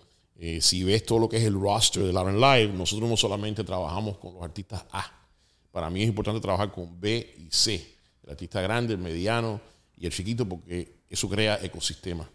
Si 0.61 0.83
ves 0.83 1.07
todo 1.07 1.21
lo 1.21 1.29
que 1.29 1.37
es 1.37 1.45
el 1.45 1.55
roster 1.55 2.03
de 2.03 2.13
Lauren 2.13 2.41
Live, 2.41 2.73
nosotros 2.73 3.09
no 3.09 3.17
solamente 3.17 3.63
trabajamos 3.63 4.19
con 4.19 4.35
los 4.35 4.43
artistas 4.43 4.85
A. 4.91 5.23
Para 5.71 5.89
mí 5.89 6.03
es 6.03 6.09
importante 6.09 6.41
trabajar 6.41 6.73
con 6.73 7.01
B 7.01 7.35
y 7.39 7.47
C. 7.49 7.92
Artista 8.33 8.61
grande, 8.61 8.95
el 8.95 8.99
mediano 9.01 9.61
y 9.97 10.07
el 10.07 10.13
chiquito, 10.13 10.47
porque 10.49 10.95
eso 11.09 11.29
crea 11.29 11.59
ecosistema. 11.63 12.29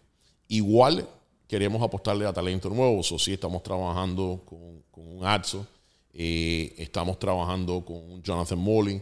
Igual 0.47 1.07
queremos 1.47 1.81
apostarle 1.81 2.25
a 2.25 2.33
talento 2.33 2.69
nuevo. 2.69 3.03
So, 3.03 3.19
sí, 3.19 3.33
estamos 3.33 3.61
trabajando 3.63 4.41
con, 4.45 4.81
con 4.91 5.17
un 5.17 5.25
Atso, 5.25 5.67
eh, 6.13 6.73
estamos 6.77 7.19
trabajando 7.19 7.83
con 7.83 7.97
un 7.97 8.23
Jonathan 8.23 8.57
Molling, 8.57 9.01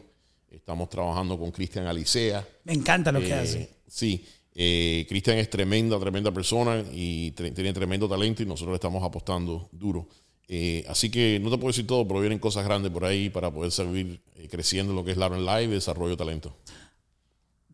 estamos 0.50 0.90
trabajando 0.90 1.38
con 1.38 1.52
Cristian 1.52 1.86
Alicea. 1.88 2.48
Me 2.64 2.74
encanta 2.74 3.12
lo 3.12 3.20
que 3.20 3.30
Eh, 3.30 3.34
hace. 3.34 3.70
Sí, 3.88 4.26
eh, 4.56 5.06
Cristian 5.08 5.38
es 5.38 5.50
tremenda, 5.50 6.00
tremenda 6.00 6.32
persona 6.32 6.84
y 6.94 7.32
tre- 7.34 7.54
tiene 7.54 7.74
tremendo 7.74 8.08
talento 8.10 8.42
y 8.42 8.46
nosotros 8.46 8.72
le 8.72 8.76
estamos 8.76 9.04
apostando 9.04 9.70
duro. 9.72 10.08
Eh, 10.48 10.86
así 10.88 11.10
que 11.10 11.40
no 11.42 11.50
te 11.50 11.58
puedo 11.58 11.70
decir 11.70 11.88
todo, 11.88 12.08
pero 12.08 12.20
vienen 12.20 12.38
cosas 12.40 12.64
grandes 12.64 12.92
por 12.92 13.04
ahí 13.06 13.30
para 13.30 13.52
poder 13.52 13.72
seguir 13.72 14.22
creciendo 14.50 14.92
en 14.92 14.96
lo 14.98 15.04
que 15.04 15.12
es 15.12 15.18
Lauren 15.18 15.44
Live 15.46 15.64
y 15.64 15.68
desarrollo 15.68 16.12
de 16.12 16.18
talento. 16.18 16.56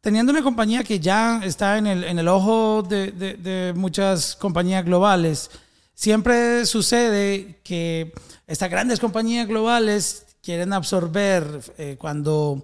Teniendo 0.02 0.32
una 0.32 0.42
compañía 0.42 0.84
que 0.84 1.00
ya 1.00 1.42
está 1.44 1.78
en 1.78 1.86
el, 1.86 2.04
en 2.04 2.18
el 2.18 2.28
ojo 2.28 2.82
de, 2.82 3.12
de- 3.12 3.74
muchas 3.76 4.36
compañías 4.36 4.84
globales, 4.84 5.52
siempre 5.94 6.66
sucede 6.66 7.60
que 7.64 8.12
estas 8.48 8.72
grandes 8.72 9.00
compañías 9.00 9.48
globales 9.48 10.26
quieren 10.42 10.74
absorber 10.74 11.44
eh, 11.78 11.98
cuando, 12.00 12.64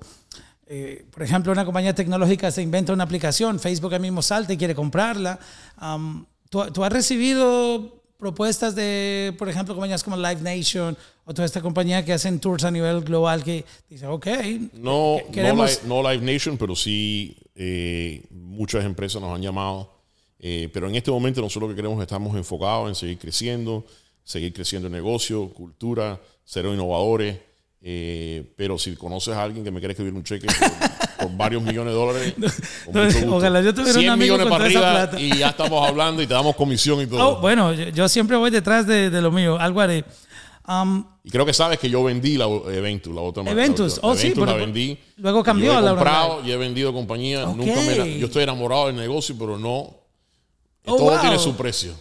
eh, 0.66 1.06
por 1.12 1.22
ejemplo, 1.22 1.52
una 1.52 1.64
compañía 1.64 1.94
tecnológica 1.94 2.50
se 2.50 2.64
inventa 2.64 2.92
una 2.92 3.04
aplicación, 3.04 3.60
Facebook 3.60 3.94
ahí 3.94 4.00
mismo 4.00 4.24
salta 4.24 4.54
y 4.54 4.58
quiere 4.58 4.74
comprarla. 4.74 5.38
Am, 5.76 6.26
¿tú, 6.50 6.64
tú 6.72 6.84
has 6.84 6.92
recibido 6.92 7.97
propuestas 8.18 8.76
de, 8.76 9.34
por 9.38 9.48
ejemplo, 9.50 9.74
compañías 9.76 10.04
como 10.04 10.18
Live 10.18 10.42
Nation 10.42 10.98
o 11.26 11.34
toda 11.34 11.46
esta 11.46 11.62
compañía 11.62 12.04
que 12.04 12.14
hacen 12.14 12.40
tours 12.40 12.64
a 12.64 12.72
nivel 12.72 13.02
global 13.02 13.44
que 13.44 13.64
dice, 13.90 14.08
ok, 14.08 14.28
No, 14.74 15.18
que- 15.28 15.32
queremos... 15.34 15.82
no, 15.86 16.02
Live, 16.02 16.04
no 16.04 16.12
Live 16.12 16.34
Nation, 16.34 16.58
pero 16.58 16.76
sí 16.76 17.38
eh, 17.56 18.24
muchas 18.32 18.86
empresas 18.86 19.22
nos 19.22 19.36
han 19.36 19.42
llamado. 19.42 19.94
Eh, 20.40 20.70
pero 20.74 20.88
en 20.88 20.96
este 20.96 21.10
momento 21.12 21.42
nosotros 21.42 21.70
lo 21.70 21.76
que 21.76 21.82
queremos 21.82 22.02
estamos 22.02 22.36
enfocados 22.36 22.90
en 22.90 22.96
seguir 22.96 23.18
creciendo, 23.18 23.86
seguir 24.24 24.54
creciendo 24.54 24.88
el 24.88 24.94
negocio, 24.94 25.50
cultura, 25.50 26.20
ser 26.44 26.66
innovadores. 26.66 27.38
Eh, 27.90 28.44
pero 28.58 28.78
si 28.78 28.98
conoces 28.98 29.34
a 29.34 29.44
alguien 29.44 29.64
que 29.64 29.72
me 29.72 29.80
quiere 29.80 29.94
escribir 29.94 30.14
un 30.14 30.22
cheque, 30.24 30.46
por 31.22 31.32
varios 31.38 31.64
millones 31.64 31.94
de 31.94 31.98
dólares. 32.00 32.34
con 32.84 32.94
No, 32.94 33.04
mucho 33.06 33.18
gusto. 33.20 33.36
ojalá 33.38 33.62
yo 33.62 33.74
tuviera 33.74 33.94
un 33.94 34.00
100 34.02 34.10
amigo 34.12 34.34
millones 34.36 34.52
para 34.52 34.66
arriba 34.66 34.82
plata. 34.92 35.22
y 35.22 35.38
ya 35.38 35.50
estamos 35.50 35.88
hablando 35.88 36.22
y 36.22 36.28
te 36.28 36.34
damos 36.34 36.54
comisión 36.58 37.00
y 37.02 37.08
todo. 37.08 37.26
Oh, 37.38 37.40
bueno, 37.40 37.72
yo, 37.74 37.88
yo 37.88 38.10
siempre 38.10 38.36
voy 38.36 38.52
detrás 38.52 38.86
de, 38.86 39.10
de 39.10 39.22
lo 39.22 39.32
mío. 39.32 39.58
Algo 39.58 39.80
haré. 39.80 40.04
Um, 40.68 41.06
Y 41.24 41.30
creo 41.32 41.46
que 41.46 41.54
sabes 41.54 41.80
que 41.80 41.90
yo 41.90 42.04
vendí 42.04 42.36
la 42.36 42.44
Eventus, 42.48 43.16
la 43.16 43.22
otra 43.22 43.42
marca. 43.42 43.58
Eventus, 43.58 44.02
La 44.04 44.10
oh, 44.10 44.16
sí, 44.16 44.24
Eventus 44.28 44.46
la 44.48 44.54
pero- 44.54 44.66
vendí. 44.66 45.00
luego 45.16 45.42
cambió 45.42 45.72
Yo 45.72 45.80
he 45.80 45.82
la 45.82 45.90
comprado 45.92 46.42
y 46.46 46.52
he 46.52 46.58
vendido 46.58 46.92
compañía. 46.92 47.48
Ok. 47.48 47.56
Nunca 47.56 47.82
me 47.84 47.96
la- 47.96 48.06
yo 48.06 48.26
estoy 48.26 48.44
enamorado 48.44 48.88
del 48.88 48.98
negocio, 48.98 49.34
pero 49.40 49.58
no. 49.58 49.70
Oh, 49.70 49.96
todo 50.98 50.98
wow. 51.12 51.22
tiene 51.22 51.40
su 51.40 51.56
precio. 51.56 51.94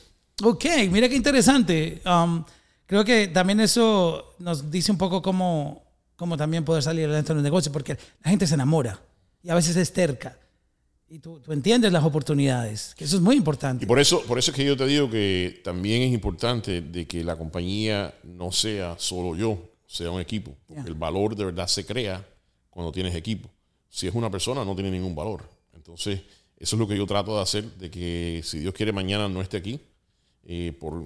Ok, 0.42 0.64
mira 0.90 1.08
qué 1.08 1.14
interesante. 1.14 2.02
Um, 2.04 2.42
creo 2.86 3.04
que 3.04 3.28
también 3.28 3.60
eso 3.60 4.34
nos 4.38 4.70
dice 4.70 4.90
un 4.92 4.98
poco 4.98 5.22
cómo, 5.22 5.82
cómo 6.16 6.36
también 6.36 6.64
poder 6.64 6.82
salir 6.82 7.04
adelante 7.06 7.32
en 7.32 7.38
el 7.38 7.44
negocio, 7.44 7.70
porque 7.72 7.96
la 8.24 8.30
gente 8.30 8.46
se 8.46 8.54
enamora 8.54 9.00
y 9.42 9.50
a 9.50 9.54
veces 9.54 9.76
es 9.76 9.92
terca. 9.92 10.38
Y 11.08 11.20
tú, 11.20 11.38
tú 11.38 11.52
entiendes 11.52 11.92
las 11.92 12.02
oportunidades, 12.02 12.92
que 12.96 13.04
eso 13.04 13.14
es 13.16 13.22
muy 13.22 13.36
Y 13.36 13.38
importante. 13.38 13.86
por 13.86 14.00
eso, 14.00 14.22
por 14.22 14.38
eso 14.40 14.50
es 14.50 14.56
que 14.56 14.64
yo 14.64 14.76
te 14.76 14.86
digo 14.86 15.08
que 15.08 15.60
también 15.62 16.02
es 16.02 16.12
importante 16.12 16.80
de 16.80 17.06
que 17.06 17.22
la 17.22 17.36
compañía 17.36 18.12
no 18.24 18.50
sea 18.50 18.96
solo 18.98 19.36
yo, 19.36 19.56
sea 19.86 20.10
un 20.10 20.20
equipo. 20.20 20.56
Porque 20.66 20.82
Ya. 20.82 20.88
el 20.88 20.94
valor 20.94 21.36
de 21.36 21.44
verdad 21.44 21.68
se 21.68 21.86
crea 21.86 22.26
cuando 22.70 22.90
tienes 22.90 23.14
equipo. 23.14 23.48
Si 23.88 24.08
es 24.08 24.14
una 24.16 24.28
persona, 24.30 24.64
no 24.64 24.74
tiene 24.74 24.90
ningún 24.90 25.14
valor. 25.14 25.48
Entonces, 25.74 26.22
eso 26.58 26.74
es 26.74 26.80
lo 26.80 26.88
que 26.88 26.96
yo 26.96 27.06
trato 27.06 27.36
de 27.36 27.42
hacer, 27.42 27.64
de 27.76 27.88
que 27.88 28.40
si 28.44 28.58
Dios 28.58 28.74
quiere 28.74 28.90
mañana 28.92 29.28
no 29.28 29.40
esté 29.40 29.58
aquí, 29.58 29.78
eh, 30.44 30.76
por 30.78 31.04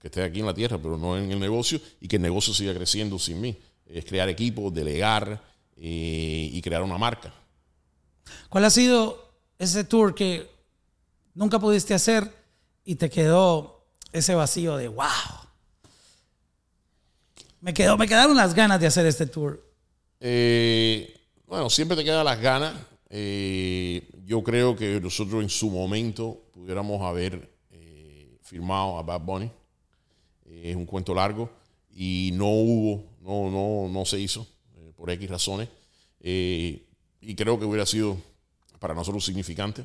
que 0.00 0.08
esté 0.08 0.22
aquí 0.22 0.40
en 0.40 0.46
la 0.46 0.54
tierra, 0.54 0.78
pero 0.78 0.96
no 0.96 1.16
en 1.18 1.30
el 1.30 1.38
negocio, 1.38 1.80
y 2.00 2.08
que 2.08 2.16
el 2.16 2.22
negocio 2.22 2.54
siga 2.54 2.74
creciendo 2.74 3.18
sin 3.18 3.40
mí. 3.40 3.56
Es 3.86 4.04
crear 4.04 4.28
equipos, 4.28 4.72
delegar 4.72 5.42
eh, 5.76 6.50
y 6.52 6.62
crear 6.62 6.82
una 6.82 6.96
marca. 6.96 7.32
¿Cuál 8.48 8.64
ha 8.64 8.70
sido 8.70 9.30
ese 9.58 9.84
tour 9.84 10.14
que 10.14 10.48
nunca 11.34 11.58
pudiste 11.58 11.92
hacer 11.92 12.32
y 12.84 12.94
te 12.94 13.10
quedó 13.10 13.84
ese 14.12 14.34
vacío 14.34 14.76
de 14.76 14.88
wow? 14.88 15.06
Me, 17.60 17.74
quedó, 17.74 17.98
me 17.98 18.08
quedaron 18.08 18.36
las 18.36 18.54
ganas 18.54 18.80
de 18.80 18.86
hacer 18.86 19.04
este 19.04 19.26
tour. 19.26 19.62
Eh, 20.18 21.14
bueno, 21.46 21.68
siempre 21.68 21.96
te 21.96 22.04
quedan 22.04 22.24
las 22.24 22.40
ganas. 22.40 22.74
Eh, 23.10 24.08
yo 24.24 24.42
creo 24.42 24.74
que 24.74 24.98
nosotros 24.98 25.42
en 25.42 25.50
su 25.50 25.68
momento 25.68 26.40
pudiéramos 26.54 27.02
haber 27.02 27.50
firmado 28.42 28.98
a 28.98 29.02
Bad 29.02 29.20
Bunny. 29.20 29.50
Es 30.50 30.76
un 30.76 30.86
cuento 30.86 31.14
largo 31.14 31.50
y 31.94 32.30
no 32.34 32.48
hubo, 32.48 33.04
no, 33.20 33.50
no, 33.50 33.88
no 33.92 34.04
se 34.04 34.18
hizo 34.20 34.46
eh, 34.76 34.92
por 34.96 35.10
X 35.10 35.28
razones. 35.28 35.68
Eh, 36.20 36.84
y 37.20 37.34
creo 37.34 37.58
que 37.58 37.64
hubiera 37.64 37.86
sido 37.86 38.16
para 38.78 38.94
nosotros 38.94 39.24
significante. 39.24 39.84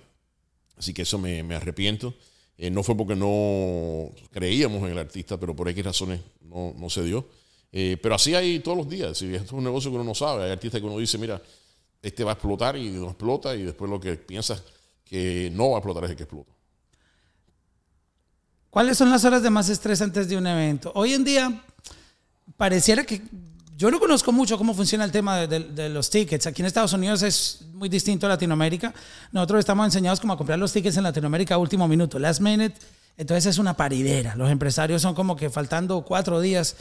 Así 0.77 0.93
que 0.93 1.03
eso 1.03 1.17
me, 1.17 1.43
me 1.43 1.55
arrepiento. 1.55 2.13
Eh, 2.57 2.69
no 2.69 2.83
fue 2.83 2.95
porque 2.95 3.15
no 3.15 4.11
creíamos 4.31 4.83
en 4.83 4.91
el 4.91 4.97
artista, 4.97 5.37
pero 5.39 5.55
por 5.55 5.67
X 5.69 5.83
razones 5.83 6.21
no, 6.41 6.73
no 6.77 6.89
se 6.89 7.03
dio. 7.03 7.27
Pero 7.71 8.15
así 8.15 8.33
hay 8.33 8.59
todos 8.59 8.77
los 8.77 8.87
días. 8.87 9.17
Si 9.17 9.25
esto 9.35 9.47
es 9.47 9.51
un 9.51 9.65
negocio 9.65 9.91
que 9.91 9.95
uno 9.95 10.05
no 10.05 10.15
sabe, 10.15 10.45
hay 10.45 10.51
artistas 10.51 10.79
que 10.79 10.87
uno 10.87 10.97
dice, 10.97 11.17
mira, 11.17 11.41
este 12.01 12.23
va 12.23 12.31
a 12.31 12.33
explotar 12.35 12.77
y 12.77 12.89
no 12.91 13.07
explota, 13.07 13.53
y 13.53 13.63
después 13.63 13.91
lo 13.91 13.99
que 13.99 14.15
piensas 14.15 14.63
que 15.03 15.51
no 15.53 15.71
va 15.71 15.77
a 15.77 15.79
explotar 15.79 16.05
es 16.05 16.11
el 16.11 16.15
que 16.15 16.23
explota. 16.23 16.54
¿Cuáles 18.75 18.97
son 18.97 19.09
las 19.09 19.23
horas 19.23 19.41
de 19.41 19.49
más 19.49 19.69
estrés 19.69 20.01
antes 20.01 20.27
de 20.27 20.35
un 20.35 20.45
evento? 20.45 20.91
Hoy 20.95 21.13
en 21.13 21.23
día 21.23 21.61
pareciera 22.57 23.05
que 23.05 23.21
yo 23.77 23.89
no 23.89 24.01
conozco 24.01 24.33
mucho 24.33 24.57
cómo 24.57 24.73
funciona 24.73 25.05
el 25.05 25.13
tema 25.13 25.37
de, 25.37 25.47
de- 25.47 25.59
de 25.69 25.87
los 25.87 26.09
tickets. 26.09 26.45
Aquí 26.45 26.61
en 26.61 26.65
Estados 26.65 26.91
Unidos 26.91 27.21
es 27.21 27.61
muy 27.71 27.87
distinto 27.87 28.25
a 28.25 28.29
Latinoamérica. 28.31 28.93
Nosotros 29.31 29.59
estamos 29.59 29.85
enseñados 29.85 30.19
como 30.19 30.33
a 30.33 30.37
comprar 30.37 30.59
los 30.59 30.73
tickets 30.73 30.97
en 30.97 31.03
Latinoamérica 31.03 31.55
a 31.55 31.57
último 31.57 31.87
minuto, 31.87 32.19
last 32.19 32.41
minute. 32.41 32.75
Entonces 33.15 33.45
es 33.45 33.59
una 33.59 33.77
paridera. 33.77 34.35
Los 34.35 34.51
empresarios 34.51 35.01
son 35.01 35.15
como 35.15 35.37
que 35.37 35.49
faltando 35.49 36.01
cuatro 36.03 36.41
días. 36.41 36.75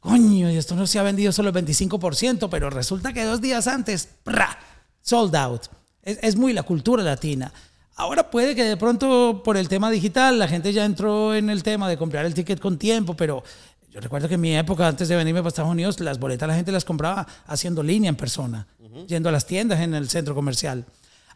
Coño, 0.00 0.50
y 0.50 0.56
esto 0.56 0.74
no 0.74 0.88
se 0.88 0.98
ha 0.98 1.04
vendido 1.04 1.30
solo 1.30 1.50
el 1.50 1.54
25%, 1.54 2.48
pero 2.50 2.68
resulta 2.68 3.12
que 3.12 3.22
dos 3.22 3.40
días 3.40 3.68
antes, 3.68 4.08
¡pra! 4.24 4.58
sold 5.02 5.36
out. 5.36 5.62
Es, 6.02 6.18
es 6.20 6.34
muy 6.34 6.52
la 6.52 6.64
cultura 6.64 7.04
latina. 7.04 7.52
Ahora 7.96 8.30
puede 8.30 8.54
que 8.54 8.62
de 8.64 8.76
pronto 8.76 9.42
por 9.42 9.56
el 9.56 9.68
tema 9.68 9.90
digital 9.90 10.38
la 10.38 10.46
gente 10.48 10.72
ya 10.72 10.84
entró 10.84 11.34
en 11.34 11.48
el 11.50 11.62
tema 11.62 11.88
de 11.88 11.96
comprar 11.96 12.26
el 12.26 12.34
ticket 12.34 12.60
con 12.60 12.78
tiempo, 12.78 13.14
pero 13.14 13.42
yo 13.90 14.00
recuerdo 14.00 14.28
que 14.28 14.34
en 14.34 14.40
mi 14.42 14.54
época, 14.54 14.86
antes 14.86 15.08
de 15.08 15.16
venirme 15.16 15.40
para 15.40 15.48
Estados 15.48 15.70
Unidos, 15.70 15.98
las 16.00 16.18
boletas 16.18 16.46
la 16.46 16.54
gente 16.54 16.70
las 16.72 16.84
compraba 16.84 17.26
haciendo 17.46 17.82
línea 17.82 18.10
en 18.10 18.16
persona, 18.16 18.66
yendo 19.06 19.30
a 19.30 19.32
las 19.32 19.46
tiendas 19.46 19.80
en 19.80 19.94
el 19.94 20.10
centro 20.10 20.34
comercial. 20.34 20.84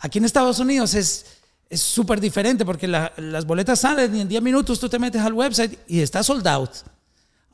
Aquí 0.00 0.18
en 0.18 0.24
Estados 0.26 0.58
Unidos 0.58 0.94
es 0.94 1.26
es 1.70 1.80
súper 1.80 2.20
diferente 2.20 2.64
porque 2.64 2.88
la- 2.88 3.12
las 3.16 3.46
boletas 3.46 3.78
salen 3.78 4.14
y 4.16 4.20
en 4.20 4.28
10 4.28 4.42
minutos 4.42 4.80
tú 4.80 4.88
te 4.88 4.98
metes 4.98 5.22
al 5.22 5.32
website 5.32 5.78
y 5.86 6.00
está 6.00 6.20
sold 6.24 6.44
out. 6.48 6.70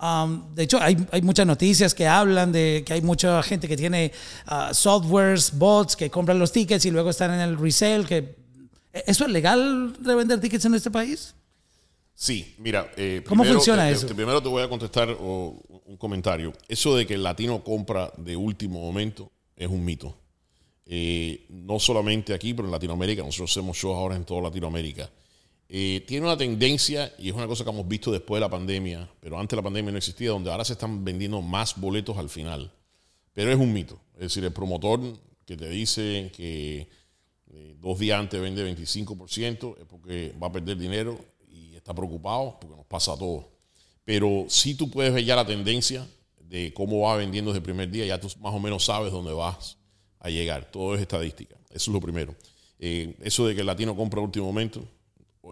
Um, 0.00 0.54
de 0.54 0.62
hecho, 0.62 0.78
hay, 0.80 0.96
hay 1.12 1.20
muchas 1.20 1.46
noticias 1.46 1.94
que 1.94 2.08
hablan 2.08 2.50
de 2.50 2.82
que 2.86 2.94
hay 2.94 3.02
mucha 3.02 3.42
gente 3.42 3.68
que 3.68 3.76
tiene 3.76 4.12
ah, 4.46 4.70
softwares, 4.72 5.52
bots 5.58 5.96
que 5.96 6.08
compran 6.10 6.38
los 6.38 6.50
tickets 6.50 6.86
y 6.86 6.90
luego 6.90 7.10
están 7.10 7.30
en 7.34 7.40
el 7.40 7.58
resale. 7.58 8.06
Que, 8.06 8.45
¿Eso 9.06 9.24
es 9.24 9.30
legal 9.30 9.94
revender 10.02 10.40
tickets 10.40 10.64
en 10.64 10.74
este 10.74 10.90
país? 10.90 11.34
Sí, 12.14 12.54
mira. 12.58 12.90
eh, 12.96 13.22
¿Cómo 13.28 13.42
primero 13.42 13.58
funciona 13.60 13.86
te- 13.86 13.92
eso? 13.92 14.06
primero 14.06 14.42
te 14.42 14.48
voy 14.48 14.62
a 14.62 14.68
contestar 14.68 15.10
un 15.10 15.96
comentario. 15.98 16.52
Eso 16.68 16.96
de 16.96 17.06
que 17.06 17.14
el 17.14 17.22
latino 17.22 17.62
compra 17.62 18.10
de 18.16 18.36
último 18.36 18.80
momento 18.80 19.30
es 19.54 19.68
un 19.68 19.84
mito. 19.84 20.16
Eh, 20.86 21.44
no 21.50 21.78
solamente 21.78 22.32
aquí, 22.32 22.54
pero 22.54 22.68
en 22.68 22.72
Latinoamérica. 22.72 23.22
Nosotros 23.22 23.50
hacemos 23.50 23.76
shows 23.76 23.96
ahora 23.96 24.16
en 24.16 24.24
toda 24.24 24.42
Latinoamérica. 24.42 25.10
Eh, 25.68 26.04
tiene 26.06 26.24
una 26.26 26.36
tendencia, 26.36 27.12
y 27.18 27.28
es 27.28 27.34
una 27.34 27.46
cosa 27.48 27.64
que 27.64 27.70
hemos 27.70 27.88
visto 27.88 28.12
después 28.12 28.36
de 28.38 28.40
la 28.42 28.48
pandemia, 28.50 29.08
pero 29.20 29.36
antes 29.38 29.50
de 29.50 29.56
la 29.56 29.62
pandemia 29.64 29.90
no 29.90 29.98
existía, 29.98 30.30
donde 30.30 30.50
ahora 30.50 30.64
se 30.64 30.74
están 30.74 31.04
vendiendo 31.04 31.42
más 31.42 31.74
boletos 31.78 32.16
al 32.16 32.28
final. 32.30 32.70
Pero 33.34 33.50
es 33.50 33.58
un 33.58 33.72
mito. 33.72 34.00
Es 34.14 34.20
decir, 34.20 34.44
el 34.44 34.52
promotor 34.52 35.00
que 35.44 35.56
te 35.56 35.68
dice 35.68 36.30
que 36.36 36.88
eh, 37.56 37.74
dos 37.80 37.98
días 37.98 38.20
antes 38.20 38.38
vende 38.38 38.62
25% 38.70 39.78
es 39.78 39.86
porque 39.86 40.34
va 40.42 40.48
a 40.48 40.52
perder 40.52 40.76
dinero 40.76 41.18
y 41.48 41.74
está 41.74 41.94
preocupado 41.94 42.58
porque 42.60 42.76
nos 42.76 42.84
pasa 42.84 43.14
a 43.14 43.16
todos. 43.16 43.46
Pero 44.04 44.44
si 44.48 44.74
tú 44.74 44.90
puedes 44.90 45.14
ver 45.14 45.24
ya 45.24 45.36
la 45.36 45.46
tendencia 45.46 46.06
de 46.38 46.74
cómo 46.74 47.00
va 47.00 47.16
vendiendo 47.16 47.50
desde 47.50 47.60
el 47.60 47.64
primer 47.64 47.90
día, 47.90 48.04
ya 48.04 48.20
tú 48.20 48.28
más 48.40 48.52
o 48.52 48.58
menos 48.60 48.84
sabes 48.84 49.10
dónde 49.10 49.32
vas 49.32 49.78
a 50.20 50.28
llegar. 50.28 50.70
Todo 50.70 50.94
es 50.94 51.00
estadística. 51.00 51.56
Eso 51.70 51.90
es 51.90 51.94
lo 51.94 52.00
primero. 52.00 52.36
Eh, 52.78 53.16
eso 53.22 53.46
de 53.46 53.54
que 53.54 53.62
el 53.62 53.66
latino 53.66 53.96
compra 53.96 54.20
a 54.20 54.24
último 54.24 54.44
momento 54.44 54.86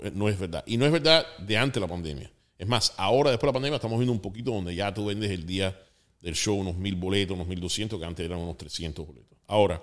eh, 0.02 0.12
no 0.14 0.28
es 0.28 0.38
verdad. 0.38 0.62
Y 0.66 0.76
no 0.76 0.84
es 0.84 0.92
verdad 0.92 1.24
de 1.38 1.56
antes 1.56 1.74
de 1.74 1.80
la 1.80 1.88
pandemia. 1.88 2.30
Es 2.58 2.68
más, 2.68 2.92
ahora 2.98 3.30
después 3.30 3.48
de 3.48 3.52
la 3.52 3.54
pandemia 3.54 3.76
estamos 3.76 3.98
viendo 3.98 4.12
un 4.12 4.20
poquito 4.20 4.52
donde 4.52 4.74
ya 4.74 4.92
tú 4.92 5.06
vendes 5.06 5.30
el 5.30 5.46
día 5.46 5.74
del 6.20 6.34
show 6.34 6.54
unos 6.54 6.76
mil 6.76 6.96
boletos, 6.96 7.34
unos 7.34 7.48
mil 7.48 7.60
doscientos, 7.60 7.98
que 7.98 8.04
antes 8.04 8.26
eran 8.26 8.40
unos 8.40 8.58
300 8.58 9.06
boletos. 9.06 9.38
Ahora, 9.46 9.82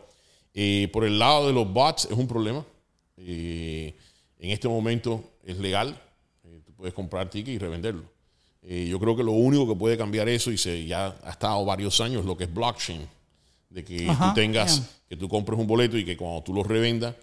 eh, 0.54 0.90
por 0.92 1.04
el 1.06 1.18
lado 1.20 1.48
de 1.48 1.54
los 1.54 1.72
bots 1.72 2.06
es 2.06 2.18
un 2.18 2.28
problema. 2.28 2.66
Eh, 3.18 3.94
en 4.40 4.52
este 4.52 4.68
momento 4.68 5.24
es 5.46 5.58
legal. 5.58 6.00
Eh, 6.44 6.62
tú 6.66 6.74
puedes 6.74 6.94
comprar 6.94 7.30
ticket 7.30 7.54
y 7.56 7.58
revenderlo. 7.58 8.04
Eh, 8.64 8.88
yo 8.90 9.00
creo 9.00 9.16
que 9.16 9.24
lo 9.24 9.32
único 9.32 9.68
que 9.68 9.76
puede 9.76 9.98
cambiar 9.98 10.30
eso, 10.30 10.52
y 10.52 10.58
se 10.58 10.86
ya 10.86 11.18
ha 11.24 11.32
estado 11.32 11.64
varios 11.66 12.00
años, 12.02 12.22
es 12.22 12.26
lo 12.26 12.38
que 12.38 12.44
es 12.46 12.54
blockchain. 12.54 13.02
De 13.70 13.84
que 13.84 14.10
Ajá, 14.10 14.30
tú 14.30 14.36
tengas, 14.42 14.78
yeah. 14.80 14.90
que 15.10 15.16
tú 15.18 15.30
compres 15.30 15.58
un 15.60 15.66
boleto 15.68 15.98
y 15.98 16.04
que 16.04 16.18
cuando 16.18 16.44
tú 16.44 16.54
lo 16.54 16.62
revendas, 16.64 17.16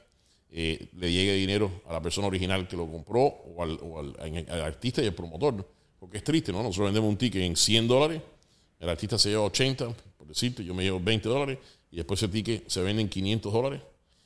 eh, 0.50 0.88
le 0.96 1.12
llegue 1.12 1.34
dinero 1.34 1.70
a 1.86 1.92
la 1.92 2.00
persona 2.00 2.26
original 2.26 2.66
que 2.66 2.76
lo 2.76 2.90
compró 2.90 3.20
o 3.22 3.62
al, 3.62 3.78
o 3.82 3.98
al- 4.00 4.16
en- 4.34 4.50
al 4.50 4.62
artista 4.62 5.02
y 5.02 5.06
al 5.06 5.12
promotor. 5.14 5.52
¿no? 5.54 5.66
Porque 6.00 6.16
es 6.18 6.24
triste, 6.24 6.50
¿no? 6.52 6.62
Nosotros 6.62 6.86
vendemos 6.86 7.10
un 7.10 7.18
ticket 7.18 7.42
en 7.42 7.54
100 7.54 7.86
dólares, 7.86 8.22
el 8.80 8.88
artista 8.88 9.18
se 9.18 9.28
lleva 9.28 9.42
80, 9.42 9.92
por 10.16 10.26
decirte, 10.26 10.64
yo 10.64 10.72
me 10.74 10.82
llevo 10.84 10.98
20 11.00 11.28
dólares 11.28 11.58
y 11.90 11.96
después 11.96 12.22
ese 12.22 12.30
ticket 12.32 12.68
se 12.68 12.80
vende 12.82 13.02
en 13.02 13.08
500 13.08 13.52
dólares. 13.52 13.80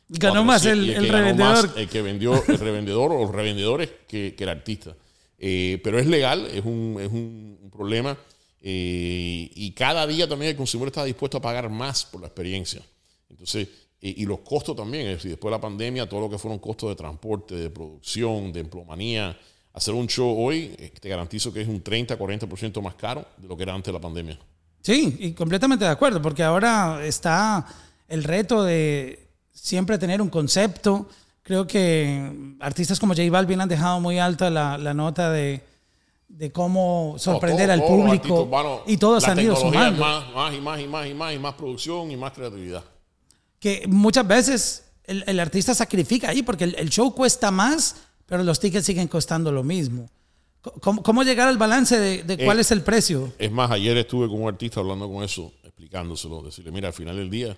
Ganó 0.08 0.44
más 0.44 0.64
el, 0.66 0.78
400, 0.94 1.02
y 1.02 1.06
el 1.06 1.12
más 1.12 1.20
revendedor. 1.62 1.78
el 1.80 1.88
que 1.88 2.02
vendió 2.02 2.44
el 2.48 2.58
revendedor 2.58 3.12
o 3.12 3.22
los 3.22 3.30
revendedores 3.32 3.90
que, 4.06 4.34
que 4.36 4.44
el 4.44 4.50
artista. 4.50 4.94
Eh, 5.38 5.80
pero 5.82 5.98
es 5.98 6.06
legal, 6.06 6.46
es 6.52 6.64
un, 6.64 6.98
es 7.00 7.08
un- 7.10 7.70
problema. 7.72 8.16
eh, 8.60 9.50
y 9.54 9.72
cada 9.72 10.06
día 10.06 10.28
también 10.28 10.50
el 10.50 10.56
consumidor 10.56 10.88
está 10.88 11.04
dispuesto 11.04 11.38
a 11.38 11.40
pagar 11.40 11.68
más 11.70 12.04
por 12.04 12.20
la 12.20 12.26
experiencia. 12.28 12.82
Entonces, 13.30 13.66
eh, 14.00 14.14
y 14.18 14.26
los 14.26 14.40
costos 14.40 14.76
también, 14.76 15.06
es 15.06 15.16
decir, 15.16 15.30
después 15.30 15.50
de 15.50 15.56
la 15.56 15.60
pandemia, 15.60 16.08
todo 16.08 16.20
lo 16.20 16.30
que 16.30 16.38
fueron 16.38 16.58
costos 16.58 16.90
de 16.90 16.96
transporte, 16.96 17.54
de 17.54 17.70
producción, 17.70 18.52
de 18.52 18.60
emplomanía, 18.60 19.36
hacer 19.72 19.94
un 19.94 20.06
show 20.06 20.34
hoy, 20.38 20.74
eh, 20.78 20.92
te 21.00 21.08
garantizo 21.08 21.52
que 21.52 21.62
es 21.62 21.68
un 21.68 21.82
30-40% 21.82 22.80
más 22.82 22.94
caro 22.96 23.26
de 23.38 23.48
lo 23.48 23.56
que 23.56 23.62
era 23.62 23.74
antes 23.74 23.86
de 23.86 23.92
la 23.94 24.00
pandemia. 24.00 24.38
Sí, 24.82 25.16
y 25.20 25.32
completamente 25.32 25.84
de 25.84 25.90
acuerdo, 25.90 26.20
porque 26.20 26.42
ahora 26.42 27.04
está 27.04 27.64
el 28.08 28.24
reto 28.24 28.64
de 28.64 29.28
siempre 29.52 29.96
tener 29.98 30.20
un 30.20 30.28
concepto. 30.28 31.08
Creo 31.42 31.66
que 31.66 32.54
artistas 32.60 32.98
como 33.00 33.14
J 33.14 33.30
Balvin 33.30 33.60
han 33.60 33.68
dejado 33.68 34.00
muy 34.00 34.18
alta 34.18 34.50
la, 34.50 34.76
la 34.78 34.92
nota 34.94 35.30
de, 35.30 35.62
de 36.28 36.50
cómo 36.52 37.14
sorprender 37.18 37.68
Todos- 37.68 37.72
al 37.72 37.78
todos 37.80 37.90
los 37.90 38.06
público 38.06 38.34
artistas, 38.40 38.48
bueno, 38.50 38.80
y 38.86 38.96
todos 38.96 39.28
han 39.28 39.40
ido 39.40 39.56
sumando. 39.56 40.00
Más, 40.00 40.32
más 40.34 40.54
y 40.54 40.60
más 40.60 40.80
y 40.80 40.86
más 40.88 41.06
y 41.08 41.14
más 41.14 41.34
y 41.34 41.38
más 41.38 41.54
producción 41.54 42.10
y 42.10 42.16
más 42.16 42.32
creatividad. 42.32 42.82
que 43.60 43.84
muchas 43.88 44.26
veces 44.26 44.84
el, 45.04 45.22
el 45.26 45.38
artista 45.40 45.74
sacrifica 45.74 46.30
ahí 46.30 46.42
porque 46.42 46.64
el, 46.64 46.74
el 46.76 46.90
show 46.90 47.14
cuesta 47.14 47.50
más, 47.52 47.96
pero 48.26 48.42
los 48.42 48.58
tickets 48.58 48.86
siguen 48.86 49.06
costando 49.08 49.50
lo 49.52 49.62
mismo. 49.62 50.08
¿Cómo, 50.80 51.02
cómo 51.02 51.22
llegar 51.24 51.48
al 51.48 51.58
balance 51.58 51.98
de, 51.98 52.22
de 52.22 52.44
cuál 52.44 52.58
Eh, 52.58 52.60
es 52.60 52.70
el 52.70 52.82
precio? 52.82 53.32
Es 53.38 53.50
más, 53.50 53.70
ayer 53.70 53.96
estuve 53.96 54.28
con 54.28 54.42
un 54.42 54.48
artista 54.48 54.80
hablando 54.80 55.10
con 55.12 55.24
eso, 55.24 55.52
explicándoselo, 55.64 56.42
decirle, 56.42 56.70
mira, 56.70 56.88
al 56.88 56.94
final 56.94 57.16
del 57.16 57.28
día 57.30 57.56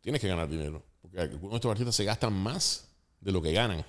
tienes 0.00 0.20
que 0.20 0.28
ganar 0.28 0.48
dinero. 0.48 0.82
Porque 1.02 1.20
algunos 1.20 1.50
de 1.50 1.56
estos 1.56 1.70
artistas 1.70 1.94
se 1.94 2.04
gastan 2.04 2.32
más 2.32 2.88
de 3.20 3.32
lo 3.32 3.42
que 3.42 3.52
ganan. 3.52 3.84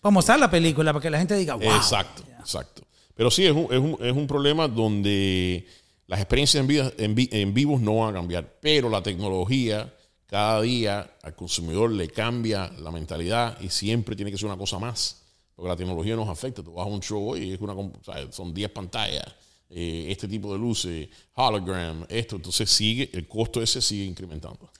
Para 0.00 0.10
mostrar 0.12 0.38
la 0.38 0.50
película, 0.50 0.92
para 0.92 1.02
que 1.02 1.10
la 1.10 1.18
gente 1.18 1.36
diga, 1.36 1.54
wow. 1.56 1.70
Exacto, 1.72 2.22
exacto. 2.40 2.82
Pero 3.14 3.30
sí, 3.30 3.44
es 3.44 3.52
un, 3.52 3.64
es, 3.70 3.78
un, 3.78 3.98
es 4.00 4.12
un 4.16 4.26
problema 4.26 4.68
donde 4.68 5.66
las 6.06 6.20
experiencias 6.20 6.60
en, 6.62 6.66
vida- 6.66 6.92
en, 6.96 7.14
vi- 7.14 7.28
en 7.32 7.52
vivos 7.52 7.80
no 7.80 7.96
van 7.98 8.10
a 8.14 8.18
cambiar, 8.20 8.58
pero 8.60 8.88
la 8.88 9.02
tecnología 9.02 9.92
cada 10.26 10.60
día 10.62 11.10
al 11.22 11.34
consumidor 11.34 11.90
le 11.90 12.08
cambia 12.08 12.70
la 12.78 12.90
mentalidad 12.90 13.60
y 13.60 13.68
siempre 13.70 14.14
tiene 14.16 14.30
que 14.30 14.38
ser 14.38 14.46
una 14.46 14.56
cosa 14.56 14.78
más, 14.78 15.22
porque 15.58 15.70
la 15.70 15.76
tecnología 15.76 16.14
nos 16.14 16.28
afecta. 16.28 16.62
Tú 16.62 16.74
vas 16.74 16.86
a 16.86 16.88
un 16.88 17.00
show 17.00 17.30
hoy 17.30 17.40
y 17.40 17.52
es 17.54 17.60
una, 17.60 17.72
o 17.72 17.92
sea, 18.04 18.30
son 18.30 18.54
10 18.54 18.70
pantallas, 18.70 19.24
eh, 19.68 20.06
este 20.08 20.28
tipo 20.28 20.52
de 20.52 20.58
luces, 20.60 21.08
hologram, 21.34 22.06
esto, 22.08 22.36
entonces 22.36 22.70
sigue, 22.70 23.10
el 23.12 23.26
costo 23.26 23.60
ese 23.60 23.82
sigue 23.82 24.04
incrementando. 24.04 24.70